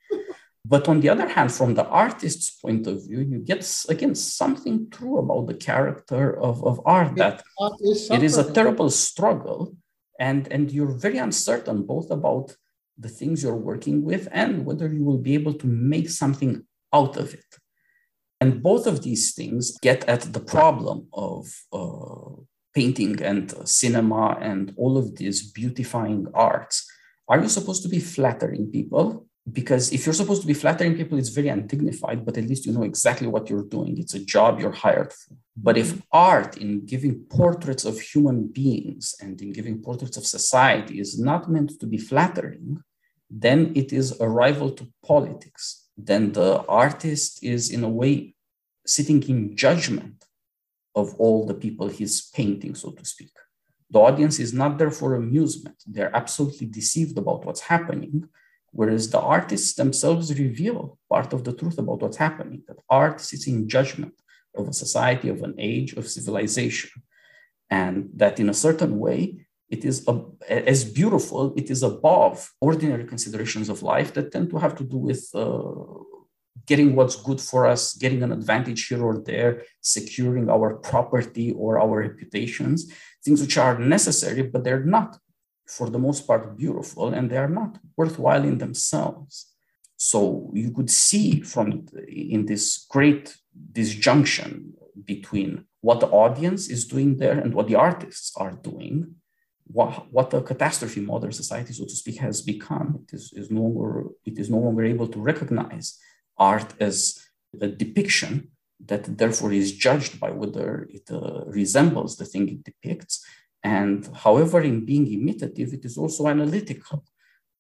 but 0.65 0.87
on 0.87 1.01
the 1.01 1.09
other 1.09 1.27
hand, 1.27 1.51
from 1.51 1.73
the 1.73 1.85
artist's 1.85 2.49
point 2.49 2.87
of 2.87 3.05
view, 3.05 3.19
you 3.19 3.39
get 3.39 3.61
again 3.89 4.15
something 4.15 4.89
true 4.89 5.17
about 5.17 5.47
the 5.47 5.55
character 5.55 6.39
of, 6.39 6.63
of 6.63 6.79
art 6.85 7.15
that 7.15 7.43
it 8.11 8.23
is 8.23 8.37
a 8.37 8.51
terrible 8.51 8.89
struggle, 8.89 9.75
and, 10.19 10.47
and 10.51 10.71
you're 10.71 10.97
very 10.97 11.17
uncertain 11.17 11.83
both 11.83 12.09
about 12.11 12.55
the 12.97 13.09
things 13.09 13.43
you're 13.43 13.55
working 13.55 14.03
with 14.03 14.27
and 14.31 14.65
whether 14.65 14.87
you 14.87 15.03
will 15.03 15.17
be 15.17 15.33
able 15.33 15.53
to 15.53 15.67
make 15.67 16.09
something 16.09 16.63
out 16.93 17.17
of 17.17 17.33
it. 17.33 17.57
And 18.39 18.61
both 18.61 18.87
of 18.87 19.03
these 19.03 19.33
things 19.33 19.77
get 19.81 20.07
at 20.07 20.21
the 20.33 20.39
problem 20.39 21.07
of 21.13 21.47
uh, 21.73 22.41
painting 22.73 23.21
and 23.21 23.53
cinema 23.67 24.37
and 24.39 24.73
all 24.77 24.97
of 24.97 25.15
these 25.17 25.51
beautifying 25.51 26.27
arts. 26.33 26.89
Are 27.27 27.41
you 27.41 27.49
supposed 27.49 27.83
to 27.83 27.89
be 27.89 27.99
flattering 27.99 28.69
people? 28.71 29.27
Because 29.51 29.91
if 29.91 30.05
you're 30.05 30.13
supposed 30.13 30.41
to 30.41 30.47
be 30.47 30.53
flattering 30.53 30.95
people 30.95 31.17
it's 31.17 31.29
very 31.29 31.49
undignified 31.49 32.25
but 32.25 32.37
at 32.37 32.45
least 32.45 32.65
you 32.65 32.71
know 32.71 32.83
exactly 32.83 33.27
what 33.27 33.49
you're 33.49 33.69
doing. 33.77 33.97
It's 33.97 34.13
a 34.13 34.23
job 34.23 34.59
you're 34.59 34.71
hired 34.71 35.11
for. 35.11 35.35
But 35.57 35.77
if 35.77 35.89
mm-hmm. 35.89 35.99
art 36.11 36.57
in 36.57 36.85
giving 36.85 37.25
portraits 37.29 37.85
of 37.85 37.99
human 37.99 38.47
beings 38.47 39.15
and 39.21 39.39
in 39.41 39.51
giving 39.51 39.81
portraits 39.81 40.17
of 40.17 40.25
society 40.25 40.99
is 40.99 41.19
not 41.19 41.51
meant 41.51 41.79
to 41.79 41.85
be 41.85 41.97
flattering 41.97 42.81
then 43.33 43.71
it 43.75 43.91
is 43.91 44.19
a 44.19 44.29
rival 44.29 44.69
to 44.69 44.87
politics. 45.05 45.87
Then 45.97 46.33
the 46.33 46.63
artist 46.67 47.43
is 47.43 47.71
in 47.71 47.83
a 47.83 47.89
way 47.89 48.35
sitting 48.85 49.23
in 49.23 49.55
judgment 49.55 50.25
of 50.95 51.15
all 51.15 51.45
the 51.45 51.55
people 51.55 51.87
he's 51.87 52.29
painting, 52.29 52.75
so 52.75 52.91
to 52.91 53.03
speak. 53.03 53.31
The 53.89 53.99
audience 53.99 54.39
is 54.39 54.53
not 54.53 54.77
there 54.77 54.91
for 54.91 55.15
amusement. 55.15 55.77
They're 55.87 56.15
absolutely 56.15 56.67
deceived 56.67 57.17
about 57.17 57.45
what's 57.45 57.61
happening, 57.61 58.29
whereas 58.73 59.09
the 59.09 59.21
artists 59.37 59.73
themselves 59.75 60.37
reveal 60.45 60.97
part 61.09 61.31
of 61.33 61.43
the 61.43 61.53
truth 61.53 61.77
about 61.77 62.01
what's 62.01 62.17
happening. 62.17 62.63
That 62.67 62.79
art 62.89 63.21
sits 63.21 63.47
in 63.47 63.69
judgment 63.69 64.15
of 64.55 64.67
a 64.67 64.73
society, 64.73 65.29
of 65.29 65.41
an 65.43 65.55
age, 65.57 65.93
of 65.93 66.07
civilization. 66.07 66.91
And 67.69 68.09
that 68.15 68.39
in 68.39 68.49
a 68.49 68.59
certain 68.65 68.99
way, 68.99 69.19
it 69.69 69.85
is 69.85 69.97
a, 70.07 70.13
as 70.49 70.83
beautiful, 70.83 71.53
it 71.55 71.71
is 71.71 71.81
above 71.81 72.51
ordinary 72.61 73.05
considerations 73.05 73.69
of 73.69 73.81
life 73.81 74.13
that 74.13 74.31
tend 74.31 74.49
to 74.51 74.57
have 74.57 74.75
to 74.79 74.83
do 74.83 74.97
with 74.97 75.23
uh, 75.33 75.73
getting 76.65 76.95
what's 76.95 77.15
good 77.15 77.41
for 77.41 77.65
us, 77.65 77.93
getting 77.95 78.21
an 78.23 78.31
advantage 78.31 78.87
here 78.87 79.03
or 79.03 79.17
there, 79.17 79.63
securing 79.81 80.49
our 80.49 80.75
property 80.75 81.51
or 81.51 81.79
our 81.79 81.97
reputations, 82.07 82.91
things 83.23 83.41
which 83.41 83.57
are 83.57 83.77
necessary, 83.79 84.43
but 84.43 84.63
they're 84.63 84.85
not, 84.85 85.17
for 85.65 85.89
the 85.89 85.99
most 85.99 86.27
part, 86.27 86.57
beautiful 86.57 87.13
and 87.13 87.29
they 87.29 87.37
are 87.37 87.49
not 87.49 87.77
worthwhile 87.95 88.43
in 88.43 88.57
themselves. 88.57 89.53
So 89.97 90.51
you 90.53 90.71
could 90.71 90.89
see 90.89 91.41
from 91.41 91.87
in 92.07 92.45
this 92.45 92.85
great 92.89 93.37
disjunction 93.71 94.73
between 95.05 95.65
what 95.81 95.99
the 95.99 96.07
audience 96.07 96.69
is 96.69 96.87
doing 96.87 97.17
there 97.17 97.37
and 97.39 97.53
what 97.53 97.67
the 97.67 97.75
artists 97.75 98.33
are 98.37 98.51
doing, 98.51 99.15
what, 99.65 100.11
what 100.11 100.29
the 100.29 100.41
catastrophe 100.41 101.01
modern 101.01 101.31
society, 101.31 101.73
so 101.73 101.85
to 101.85 101.95
speak, 101.95 102.17
has 102.17 102.41
become. 102.41 102.99
It 103.03 103.15
is, 103.15 103.33
is 103.33 103.49
no 103.51 103.61
longer, 103.61 104.09
it 104.25 104.37
is 104.39 104.49
no 104.49 104.57
longer 104.57 104.83
able 104.83 105.07
to 105.07 105.19
recognize 105.19 105.97
art 106.37 106.73
as 106.79 107.19
a 107.61 107.67
depiction 107.67 108.49
that 108.85 109.17
therefore 109.17 109.51
is 109.53 109.71
judged 109.71 110.19
by 110.19 110.31
whether 110.31 110.87
it 110.89 111.09
uh, 111.11 111.45
resembles 111.45 112.17
the 112.17 112.25
thing 112.25 112.49
it 112.49 112.63
depicts. 112.63 113.25
And 113.63 114.09
however, 114.13 114.61
in 114.61 114.85
being 114.85 115.07
imitative, 115.07 115.73
it 115.73 115.85
is 115.85 115.97
also 115.97 116.27
analytical. 116.27 117.03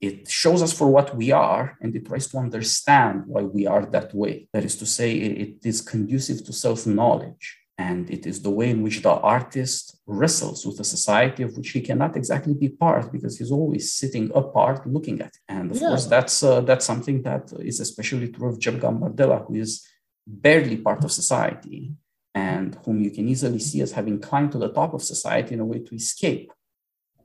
It 0.01 0.29
shows 0.29 0.61
us 0.61 0.73
for 0.73 0.89
what 0.89 1.15
we 1.15 1.31
are 1.31 1.77
and 1.79 1.95
it 1.95 2.05
tries 2.05 2.27
to 2.27 2.37
understand 2.37 3.23
why 3.25 3.43
we 3.43 3.65
are 3.67 3.85
that 3.85 4.13
way. 4.13 4.49
That 4.51 4.65
is 4.65 4.75
to 4.77 4.85
say, 4.85 5.15
it 5.15 5.65
is 5.65 5.79
conducive 5.79 6.43
to 6.45 6.53
self 6.53 6.85
knowledge. 6.85 7.57
And 7.77 8.09
it 8.11 8.27
is 8.27 8.41
the 8.41 8.51
way 8.51 8.69
in 8.69 8.83
which 8.83 9.01
the 9.01 9.11
artist 9.11 9.97
wrestles 10.05 10.65
with 10.65 10.79
a 10.79 10.83
society 10.83 11.41
of 11.41 11.57
which 11.57 11.69
he 11.69 11.81
cannot 11.81 12.15
exactly 12.15 12.53
be 12.53 12.69
part 12.69 13.11
because 13.11 13.37
he's 13.39 13.51
always 13.51 13.93
sitting 13.93 14.29
apart 14.35 14.85
looking 14.85 15.21
at 15.21 15.27
it. 15.27 15.39
And 15.47 15.71
of 15.71 15.77
yeah. 15.77 15.87
course, 15.87 16.05
that's, 16.05 16.43
uh, 16.43 16.61
that's 16.61 16.85
something 16.85 17.23
that 17.23 17.51
is 17.59 17.79
especially 17.79 18.27
true 18.27 18.49
of 18.49 18.59
Jep 18.59 18.75
Gambardella, 18.75 19.47
who 19.47 19.55
is 19.55 19.87
barely 20.27 20.77
part 20.77 21.03
of 21.03 21.11
society 21.11 21.93
and 22.35 22.77
whom 22.83 23.01
you 23.01 23.11
can 23.11 23.27
easily 23.27 23.59
see 23.59 23.81
as 23.81 23.91
having 23.91 24.19
climbed 24.19 24.51
to 24.51 24.57
the 24.57 24.71
top 24.71 24.93
of 24.93 25.03
society 25.03 25.53
in 25.53 25.59
a 25.59 25.65
way 25.65 25.79
to 25.79 25.95
escape 25.95 26.51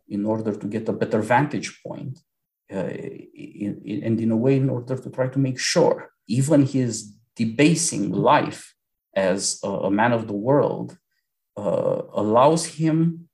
in 0.08 0.24
order 0.24 0.54
to 0.54 0.66
get 0.66 0.88
a 0.88 0.92
better 0.92 1.20
vantage 1.20 1.80
point. 1.82 2.18
Uh, 2.70 2.84
in, 2.84 3.80
in, 3.84 4.04
and 4.04 4.20
in 4.20 4.30
a 4.30 4.36
way, 4.36 4.56
in 4.56 4.68
order 4.68 4.96
to 4.96 5.10
try 5.10 5.26
to 5.26 5.38
make 5.38 5.58
sure 5.58 6.10
even 6.26 6.66
his 6.66 7.14
debasing 7.34 8.12
life 8.12 8.74
as 9.14 9.58
a, 9.64 9.68
a 9.68 9.90
man 9.90 10.12
of 10.12 10.26
the 10.26 10.34
world 10.34 10.98
uh, 11.56 12.02
allows 12.12 12.66
him 12.66 13.28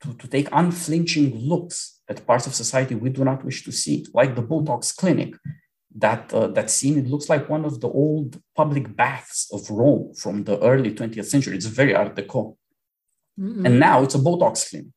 to, 0.00 0.14
to 0.14 0.28
take 0.28 0.48
unflinching 0.52 1.36
looks 1.36 2.00
at 2.08 2.26
parts 2.26 2.46
of 2.46 2.54
society 2.54 2.94
we 2.94 3.10
do 3.10 3.24
not 3.24 3.44
wish 3.44 3.64
to 3.64 3.72
see, 3.72 4.06
like 4.14 4.34
the 4.34 4.42
Botox 4.42 4.94
clinic. 4.96 5.34
That, 5.94 6.32
uh, 6.32 6.48
that 6.48 6.70
scene, 6.70 6.98
it 6.98 7.06
looks 7.06 7.28
like 7.28 7.48
one 7.48 7.64
of 7.64 7.80
the 7.80 7.88
old 7.88 8.40
public 8.56 8.96
baths 8.96 9.48
of 9.52 9.68
Rome 9.70 10.14
from 10.14 10.44
the 10.44 10.58
early 10.60 10.94
20th 10.94 11.26
century. 11.26 11.56
It's 11.56 11.66
very 11.66 11.94
Art 11.94 12.16
Deco. 12.16 12.56
Mm-hmm. 13.38 13.66
And 13.66 13.78
now 13.78 14.02
it's 14.02 14.14
a 14.14 14.18
Botox 14.18 14.70
clinic. 14.70 14.92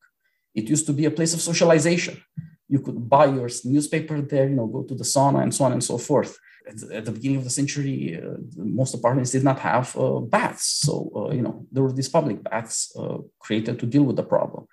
It 0.54 0.70
used 0.70 0.86
to 0.86 0.94
be 0.94 1.04
a 1.04 1.10
place 1.10 1.34
of 1.34 1.40
socialization. 1.40 2.22
You 2.68 2.80
could 2.80 3.08
buy 3.08 3.26
your 3.26 3.48
newspaper 3.64 4.20
there, 4.22 4.48
you 4.48 4.56
know, 4.56 4.66
go 4.66 4.82
to 4.84 4.94
the 4.94 5.04
sauna 5.04 5.42
and 5.42 5.54
so 5.54 5.64
on 5.66 5.72
and 5.72 5.84
so 5.84 5.98
forth 5.98 6.38
at 6.66 7.04
the 7.04 7.12
beginning 7.12 7.38
of 7.38 7.44
the 7.44 7.50
century, 7.50 8.20
uh, 8.20 8.36
most 8.56 8.94
apartments 8.94 9.30
did 9.30 9.44
not 9.44 9.58
have 9.60 9.96
uh, 9.96 10.20
baths. 10.20 10.80
So, 10.84 11.10
uh, 11.14 11.34
you 11.34 11.42
know, 11.42 11.66
there 11.70 11.82
were 11.82 11.92
these 11.92 12.08
public 12.08 12.42
baths 12.42 12.92
uh, 12.98 13.18
created 13.38 13.78
to 13.78 13.86
deal 13.86 14.02
with 14.02 14.16
the 14.16 14.24
problem. 14.24 14.66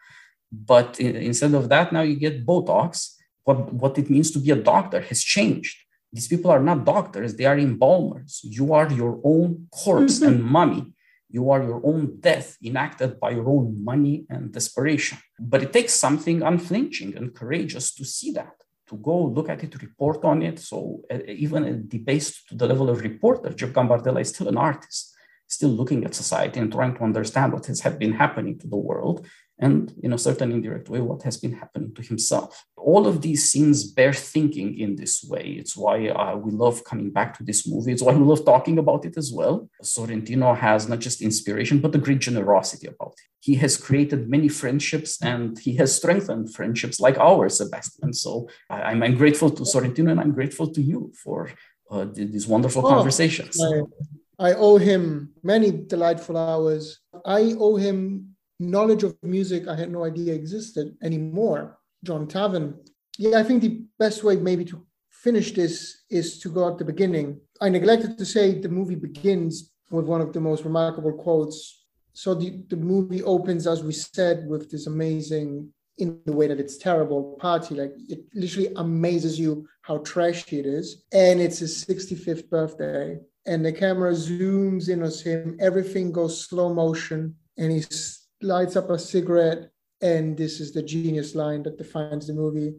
But 0.51 0.99
in, 0.99 1.15
instead 1.15 1.53
of 1.53 1.69
that, 1.69 1.93
now 1.93 2.01
you 2.01 2.15
get 2.15 2.45
Botox. 2.45 3.15
What, 3.43 3.73
what 3.73 3.97
it 3.97 4.09
means 4.09 4.31
to 4.31 4.39
be 4.39 4.51
a 4.51 4.55
doctor 4.55 5.01
has 5.01 5.21
changed. 5.21 5.77
These 6.13 6.27
people 6.27 6.51
are 6.51 6.63
not 6.69 6.85
doctors, 6.85 7.35
they 7.35 7.45
are 7.45 7.57
embalmers. 7.57 8.41
You 8.43 8.73
are 8.73 8.89
your 8.91 9.19
own 9.23 9.67
corpse 9.71 10.19
mm-hmm. 10.19 10.29
and 10.29 10.43
mummy. 10.43 10.93
You 11.29 11.49
are 11.49 11.63
your 11.63 11.81
own 11.83 12.19
death 12.19 12.57
enacted 12.63 13.19
by 13.19 13.31
your 13.31 13.49
own 13.49 13.83
money 13.83 14.25
and 14.29 14.51
desperation. 14.51 15.17
But 15.39 15.63
it 15.63 15.73
takes 15.73 15.93
something 15.93 16.43
unflinching 16.43 17.17
and 17.17 17.33
courageous 17.33 17.95
to 17.95 18.05
see 18.05 18.31
that 18.33 18.53
to 18.93 18.97
go 18.97 19.25
look 19.25 19.49
at 19.49 19.63
it, 19.63 19.81
report 19.81 20.23
on 20.23 20.41
it. 20.41 20.59
So 20.59 21.01
uh, 21.11 21.19
even 21.27 21.87
debased 21.87 22.47
to 22.49 22.55
the 22.55 22.67
level 22.67 22.89
of 22.89 23.01
reporter, 23.01 23.49
Jep 23.49 23.69
Gambardella 23.69 24.21
is 24.21 24.29
still 24.29 24.47
an 24.47 24.57
artist, 24.57 25.15
still 25.47 25.69
looking 25.69 26.03
at 26.05 26.13
society 26.13 26.59
and 26.59 26.71
trying 26.71 26.95
to 26.95 27.03
understand 27.03 27.53
what 27.53 27.65
has 27.65 27.81
been 28.03 28.13
happening 28.13 28.59
to 28.59 28.67
the 28.67 28.77
world 28.77 29.25
and 29.59 29.93
in 30.01 30.13
a 30.13 30.17
certain 30.17 30.51
indirect 30.51 30.89
way 30.89 30.99
what 30.99 31.23
has 31.23 31.37
been 31.37 31.53
happening 31.53 31.93
to 31.95 32.01
himself. 32.01 32.65
All 32.75 33.07
of 33.07 33.21
these 33.21 33.49
scenes 33.49 33.83
bear 33.83 34.11
thinking 34.11 34.77
in 34.77 34.95
this 34.95 35.23
way. 35.23 35.55
It's 35.59 35.77
why 35.77 36.07
uh, 36.07 36.35
we 36.35 36.51
love 36.51 36.83
coming 36.83 37.11
back 37.11 37.37
to 37.37 37.43
this 37.43 37.67
movie. 37.67 37.91
It's 37.91 38.01
why 38.01 38.13
we 38.13 38.25
love 38.25 38.43
talking 38.45 38.77
about 38.77 39.05
it 39.05 39.15
as 39.15 39.31
well. 39.33 39.69
Sorrentino 39.83 40.57
has 40.57 40.89
not 40.89 40.99
just 40.99 41.21
inspiration 41.21 41.79
but 41.79 41.95
a 41.95 41.99
great 41.99 42.19
generosity 42.19 42.87
about 42.87 43.13
it. 43.13 43.29
He 43.39 43.55
has 43.55 43.77
created 43.77 44.29
many 44.29 44.49
friendships 44.49 45.21
and 45.21 45.57
he 45.59 45.75
has 45.75 45.95
strengthened 45.95 46.53
friendships 46.53 46.99
like 46.99 47.17
ours 47.17 47.57
sebastian. 47.57 48.13
So 48.13 48.49
I, 48.69 48.91
am 48.91 49.15
grateful 49.15 49.49
to 49.51 49.63
sorrentino 49.63 50.11
and 50.11 50.19
i'm 50.19 50.31
grateful 50.31 50.67
to 50.73 50.81
you 50.81 51.11
for 51.23 51.51
uh, 51.91 52.05
these 52.11 52.47
wonderful 52.47 52.85
oh, 52.85 52.89
conversations. 52.89 53.61
I, 53.61 54.49
I 54.49 54.53
owe 54.53 54.77
him 54.77 55.33
many 55.43 55.71
delightful 55.71 56.37
hours. 56.37 56.99
I 57.25 57.53
owe 57.59 57.75
him 57.75 58.32
knowledge 58.69 59.03
of 59.03 59.15
music 59.23 59.67
I 59.67 59.75
had 59.75 59.91
no 59.91 60.03
idea 60.05 60.33
existed 60.33 60.95
anymore. 61.01 61.77
John 62.03 62.27
Tavener. 62.27 62.75
Yeah, 63.17 63.39
I 63.39 63.43
think 63.43 63.61
the 63.61 63.83
best 63.99 64.23
way 64.23 64.35
maybe 64.35 64.65
to 64.65 64.85
finish 65.09 65.53
this 65.53 66.03
is 66.09 66.39
to 66.39 66.49
go 66.49 66.67
at 66.69 66.77
the 66.77 66.85
beginning. 66.85 67.39
I 67.61 67.69
neglected 67.69 68.17
to 68.17 68.25
say 68.25 68.59
the 68.59 68.69
movie 68.69 68.95
begins 68.95 69.71
with 69.89 70.05
one 70.05 70.21
of 70.21 70.33
the 70.33 70.41
most 70.41 70.65
remarkable 70.65 71.13
quotes. 71.13 71.85
So 72.13 72.33
the, 72.33 72.63
the 72.69 72.75
movie 72.75 73.23
opens, 73.23 73.65
as 73.67 73.83
we 73.83 73.93
said, 73.93 74.47
with 74.47 74.69
this 74.69 74.87
amazing, 74.87 75.71
in 75.99 76.19
the 76.25 76.33
way 76.33 76.47
that 76.47 76.59
it's 76.59 76.77
terrible, 76.77 77.37
party. 77.39 77.75
Like 77.75 77.93
it 78.09 78.25
literally 78.33 78.73
amazes 78.75 79.39
you 79.39 79.67
how 79.81 79.99
trashy 79.99 80.59
it 80.59 80.65
is. 80.65 81.03
And 81.13 81.39
it's 81.39 81.59
his 81.59 81.85
65th 81.85 82.49
birthday. 82.49 83.19
And 83.45 83.65
the 83.65 83.71
camera 83.71 84.11
zooms 84.11 84.89
in 84.89 85.03
on 85.03 85.11
him. 85.11 85.57
Everything 85.59 86.11
goes 86.11 86.47
slow 86.47 86.73
motion. 86.73 87.35
And 87.57 87.71
he's 87.71 88.22
lights 88.43 88.75
up 88.75 88.89
a 88.89 88.99
cigarette, 88.99 89.71
and 90.01 90.37
this 90.37 90.59
is 90.59 90.73
the 90.73 90.83
genius 90.83 91.35
line 91.35 91.63
that 91.63 91.77
defines 91.77 92.27
the 92.27 92.33
movie. 92.33 92.75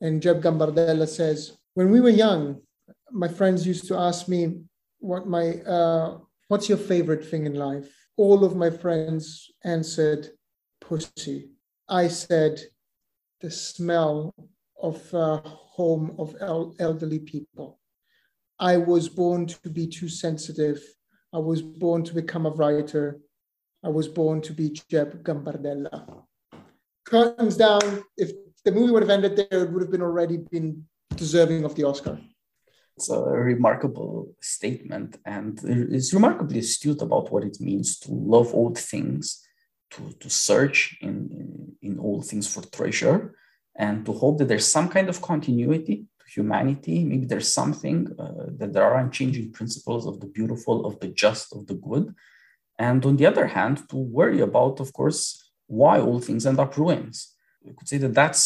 And 0.00 0.22
Jep 0.22 0.38
Gambardella 0.40 1.08
says, 1.08 1.58
"When 1.74 1.90
we 1.90 2.00
were 2.00 2.10
young, 2.10 2.62
my 3.10 3.28
friends 3.28 3.66
used 3.66 3.86
to 3.88 3.96
ask 3.96 4.28
me 4.28 4.62
what 5.00 5.26
my 5.26 5.60
uh, 5.62 6.18
what's 6.48 6.68
your 6.68 6.78
favorite 6.78 7.24
thing 7.24 7.46
in 7.46 7.54
life. 7.54 7.90
All 8.16 8.44
of 8.44 8.56
my 8.56 8.70
friends 8.70 9.50
answered, 9.64 10.30
pussy. 10.80 11.50
I 11.88 12.08
said, 12.08 12.60
the 13.40 13.50
smell 13.50 14.34
of 14.82 15.02
a 15.14 15.36
home 15.38 16.14
of 16.18 16.36
el- 16.40 16.74
elderly 16.78 17.20
people. 17.20 17.80
I 18.58 18.76
was 18.76 19.08
born 19.08 19.46
to 19.46 19.70
be 19.70 19.86
too 19.86 20.08
sensitive. 20.08 20.82
I 21.32 21.38
was 21.38 21.62
born 21.62 22.02
to 22.04 22.14
become 22.14 22.46
a 22.46 22.50
writer. 22.50 23.20
I 23.82 23.88
was 23.88 24.08
born 24.08 24.42
to 24.42 24.52
be 24.52 24.70
Jep 24.70 25.22
Gambardella. 25.22 26.24
Curtains 27.04 27.56
down. 27.56 28.04
If 28.16 28.32
the 28.64 28.72
movie 28.72 28.92
would 28.92 29.02
have 29.02 29.10
ended 29.10 29.36
there, 29.36 29.64
it 29.64 29.70
would 29.72 29.82
have 29.82 29.90
been 29.90 30.02
already 30.02 30.36
been 30.36 30.84
deserving 31.14 31.64
of 31.64 31.74
the 31.74 31.84
Oscar. 31.84 32.20
It's 32.96 33.08
a 33.08 33.20
remarkable 33.22 34.34
statement, 34.42 35.18
and 35.24 35.58
it's 35.64 36.12
remarkably 36.12 36.58
astute 36.58 37.00
about 37.00 37.32
what 37.32 37.44
it 37.44 37.58
means 37.58 37.98
to 38.00 38.12
love 38.12 38.52
old 38.52 38.76
things, 38.76 39.42
to, 39.92 40.12
to 40.20 40.28
search 40.28 40.98
in, 41.00 41.74
in, 41.80 41.98
old 41.98 42.26
things 42.26 42.52
for 42.52 42.62
treasure, 42.68 43.34
and 43.74 44.04
to 44.04 44.12
hope 44.12 44.36
that 44.38 44.48
there's 44.48 44.66
some 44.66 44.90
kind 44.90 45.08
of 45.08 45.22
continuity 45.22 46.04
to 46.20 46.26
humanity. 46.28 47.02
Maybe 47.02 47.24
there's 47.24 47.52
something 47.52 48.14
uh, 48.18 48.50
that 48.58 48.74
there 48.74 48.84
are 48.84 48.98
unchanging 48.98 49.52
principles 49.52 50.06
of 50.06 50.20
the 50.20 50.26
beautiful, 50.26 50.84
of 50.84 51.00
the 51.00 51.08
just, 51.08 51.54
of 51.54 51.66
the 51.66 51.74
good, 51.74 52.14
and 52.88 53.00
on 53.04 53.16
the 53.16 53.26
other 53.26 53.46
hand, 53.56 53.74
to 53.90 53.96
worry 53.96 54.40
about, 54.40 54.80
of 54.80 54.88
course, 54.98 55.22
why 55.66 56.00
all 56.00 56.20
things 56.20 56.46
end 56.46 56.58
up 56.58 56.76
ruins. 56.76 57.16
We 57.64 57.72
could 57.76 57.88
say 57.92 57.98
that 57.98 58.14
that's 58.20 58.42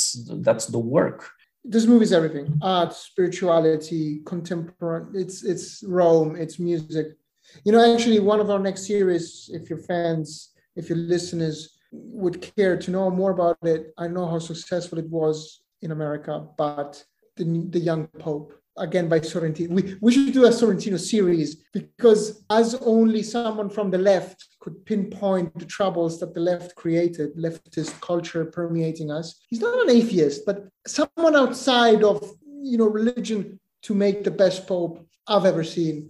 that's 0.48 0.66
the 0.66 0.84
work 0.98 1.20
this 1.64 1.86
movie 1.86 2.04
is 2.04 2.12
everything: 2.12 2.58
art, 2.60 2.92
spirituality, 2.92 4.20
contemporary. 4.26 5.06
It's 5.14 5.42
it's 5.42 5.82
Rome. 5.82 6.36
It's 6.36 6.58
music. 6.58 7.16
You 7.64 7.72
know, 7.72 7.94
actually, 7.94 8.20
one 8.20 8.40
of 8.40 8.50
our 8.50 8.58
next 8.58 8.86
series, 8.86 9.50
if 9.52 9.70
your 9.70 9.78
fans, 9.78 10.50
if 10.76 10.88
your 10.88 10.98
listeners 10.98 11.78
would 11.92 12.40
care 12.56 12.76
to 12.76 12.90
know 12.90 13.10
more 13.10 13.30
about 13.30 13.58
it, 13.62 13.94
I 13.96 14.08
know 14.08 14.26
how 14.26 14.38
successful 14.38 14.98
it 14.98 15.08
was 15.08 15.62
in 15.80 15.90
America, 15.90 16.46
but 16.58 17.02
the 17.36 17.44
the 17.70 17.80
young 17.80 18.08
pope 18.18 18.52
again 18.76 19.08
by 19.08 19.20
Sorrentino. 19.20 19.68
We, 19.70 19.96
we 20.00 20.12
should 20.12 20.32
do 20.32 20.46
a 20.46 20.50
Sorrentino 20.50 20.98
series 20.98 21.56
because 21.72 22.44
as 22.50 22.74
only 22.76 23.22
someone 23.22 23.70
from 23.70 23.90
the 23.90 23.98
left 23.98 24.44
could 24.60 24.84
pinpoint 24.84 25.56
the 25.58 25.66
troubles 25.66 26.18
that 26.20 26.34
the 26.34 26.40
left 26.40 26.74
created, 26.74 27.36
leftist 27.36 28.00
culture 28.00 28.44
permeating 28.44 29.10
us. 29.10 29.40
He's 29.48 29.60
not 29.60 29.82
an 29.82 29.90
atheist, 29.90 30.44
but 30.46 30.68
someone 30.86 31.36
outside 31.36 32.02
of 32.02 32.32
you 32.62 32.78
know 32.78 32.86
religion 32.86 33.60
to 33.82 33.94
make 33.94 34.24
the 34.24 34.30
best 34.30 34.66
pope 34.66 35.06
I've 35.26 35.44
ever 35.44 35.64
seen. 35.64 36.08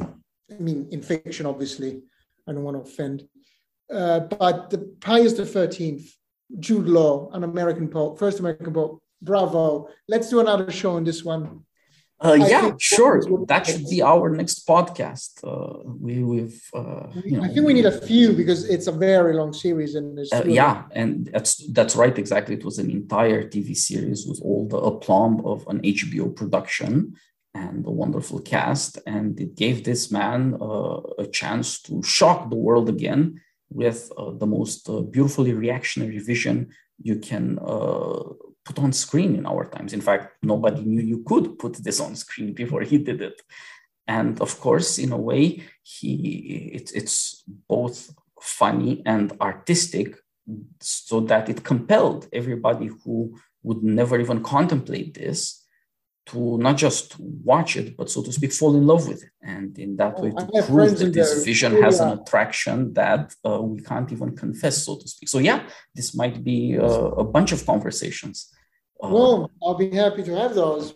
I 0.50 0.54
mean, 0.60 0.88
in 0.90 1.02
fiction, 1.02 1.46
obviously. 1.46 2.02
I 2.46 2.52
don't 2.52 2.62
want 2.62 2.76
to 2.76 2.90
offend. 2.90 3.26
Uh, 3.92 4.20
but 4.20 4.70
the 4.70 4.78
Pius 5.00 5.32
the 5.32 5.46
Thirteenth, 5.46 6.14
Jude 6.60 6.88
Law, 6.88 7.30
an 7.32 7.44
American 7.44 7.88
pope, 7.88 8.18
first 8.18 8.38
American 8.38 8.72
pope. 8.72 9.02
Bravo! 9.22 9.88
Let's 10.06 10.28
do 10.28 10.40
another 10.40 10.70
show 10.70 10.96
on 10.96 11.04
this 11.04 11.24
one. 11.24 11.64
Uh, 12.24 12.32
yeah, 12.34 12.72
sure. 12.78 13.20
That 13.46 13.66
should 13.66 13.86
be 13.88 14.00
our 14.00 14.30
next 14.30 14.66
podcast. 14.66 15.32
Uh, 15.44 15.80
we, 15.84 16.24
we've, 16.24 16.62
uh, 16.72 17.08
you 17.22 17.36
know, 17.36 17.44
I 17.44 17.48
think 17.48 17.66
we 17.66 17.74
need 17.74 17.84
a 17.84 18.00
few 18.00 18.32
because 18.32 18.68
it's 18.68 18.86
a 18.86 18.92
very 18.92 19.34
long 19.34 19.52
series, 19.52 19.94
and 19.94 20.18
uh, 20.18 20.42
yeah, 20.46 20.84
and 20.92 21.26
that's 21.26 21.56
that's 21.72 21.94
right. 21.94 22.16
Exactly, 22.18 22.54
it 22.54 22.64
was 22.64 22.78
an 22.78 22.90
entire 22.90 23.42
TV 23.46 23.76
series 23.76 24.26
with 24.26 24.40
all 24.42 24.66
the 24.66 24.78
aplomb 24.78 25.44
of 25.44 25.66
an 25.68 25.80
HBO 25.82 26.34
production 26.34 27.14
and 27.54 27.86
a 27.86 27.90
wonderful 27.90 28.40
cast, 28.40 28.98
and 29.06 29.38
it 29.38 29.54
gave 29.54 29.84
this 29.84 30.10
man 30.10 30.56
uh, 30.60 31.00
a 31.18 31.26
chance 31.26 31.82
to 31.82 32.02
shock 32.02 32.48
the 32.48 32.56
world 32.56 32.88
again 32.88 33.38
with 33.68 34.10
uh, 34.16 34.30
the 34.30 34.46
most 34.46 34.88
beautifully 35.10 35.52
reactionary 35.52 36.18
vision 36.18 36.70
you 37.02 37.16
can 37.18 37.58
put 38.64 38.78
on 38.78 38.92
screen 38.92 39.36
in 39.36 39.46
our 39.46 39.64
times. 39.66 39.92
In 39.92 40.00
fact, 40.00 40.36
nobody 40.42 40.82
knew 40.82 41.02
you 41.02 41.22
could 41.24 41.58
put 41.58 41.74
this 41.74 42.00
on 42.00 42.16
screen 42.16 42.52
before 42.62 42.82
he 42.82 42.98
did 42.98 43.20
it. 43.20 43.40
And 44.06 44.40
of 44.40 44.60
course, 44.60 44.98
in 44.98 45.12
a 45.12 45.16
way, 45.16 45.62
he 45.82 46.70
it, 46.74 46.92
it's 46.94 47.42
both 47.68 48.14
funny 48.40 49.02
and 49.06 49.32
artistic, 49.40 50.16
so 50.80 51.20
that 51.20 51.48
it 51.48 51.64
compelled 51.64 52.28
everybody 52.32 52.90
who 53.02 53.38
would 53.62 53.82
never 53.82 54.20
even 54.20 54.42
contemplate 54.42 55.14
this 55.14 55.63
to 56.26 56.58
not 56.58 56.76
just 56.76 57.18
watch 57.20 57.76
it, 57.76 57.96
but 57.96 58.10
so 58.10 58.22
to 58.22 58.32
speak, 58.32 58.52
fall 58.52 58.74
in 58.76 58.86
love 58.86 59.06
with 59.06 59.22
it. 59.22 59.30
And 59.42 59.78
in 59.78 59.96
that 59.96 60.18
way, 60.18 60.30
to 60.30 60.62
prove 60.66 60.98
that 60.98 61.12
this 61.12 61.44
vision 61.44 61.82
has 61.82 62.00
an 62.00 62.18
attraction 62.18 62.94
that 62.94 63.34
uh, 63.44 63.60
we 63.60 63.80
can't 63.80 64.10
even 64.10 64.34
confess, 64.34 64.84
so 64.84 64.96
to 64.96 65.06
speak. 65.06 65.28
So, 65.28 65.38
yeah, 65.38 65.68
this 65.94 66.14
might 66.14 66.42
be 66.42 66.78
uh, 66.78 66.84
a 66.84 67.24
bunch 67.24 67.52
of 67.52 67.64
conversations. 67.66 68.50
Uh, 69.02 69.08
well, 69.08 69.50
I'll 69.62 69.74
be 69.74 69.90
happy 69.90 70.22
to 70.22 70.34
have 70.36 70.54
those. 70.54 70.94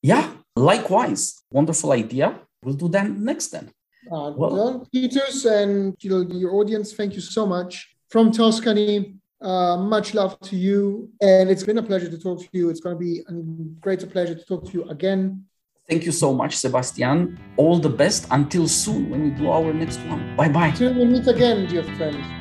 Yeah, 0.00 0.30
likewise. 0.54 1.42
Wonderful 1.50 1.90
idea. 1.92 2.40
We'll 2.62 2.74
do 2.74 2.88
that 2.90 3.10
next 3.10 3.48
then. 3.48 3.72
Uh, 4.10 4.32
well, 4.36 4.86
Titus 4.94 5.44
and 5.44 5.96
you 6.00 6.10
know, 6.10 6.34
your 6.34 6.54
audience, 6.54 6.92
thank 6.92 7.14
you 7.14 7.20
so 7.20 7.46
much. 7.46 7.94
From 8.08 8.30
Tuscany, 8.32 9.17
uh, 9.40 9.76
much 9.76 10.14
love 10.14 10.38
to 10.40 10.56
you. 10.56 11.10
And 11.20 11.50
it's 11.50 11.62
been 11.62 11.78
a 11.78 11.82
pleasure 11.82 12.10
to 12.10 12.18
talk 12.18 12.40
to 12.40 12.48
you. 12.52 12.70
It's 12.70 12.80
going 12.80 12.96
to 12.96 13.00
be 13.00 13.20
a 13.28 13.32
greater 13.80 14.06
pleasure 14.06 14.34
to 14.34 14.44
talk 14.44 14.66
to 14.66 14.72
you 14.72 14.84
again. 14.88 15.44
Thank 15.88 16.04
you 16.04 16.12
so 16.12 16.34
much, 16.34 16.56
Sebastian. 16.56 17.38
All 17.56 17.78
the 17.78 17.88
best 17.88 18.26
until 18.30 18.68
soon 18.68 19.08
when 19.08 19.22
we 19.22 19.30
do 19.30 19.50
our 19.50 19.72
next 19.72 19.98
one. 20.00 20.36
Bye 20.36 20.50
bye. 20.50 20.70
Till 20.72 20.92
we 20.92 21.06
meet 21.06 21.26
again, 21.26 21.66
dear 21.66 21.82
friends. 21.96 22.37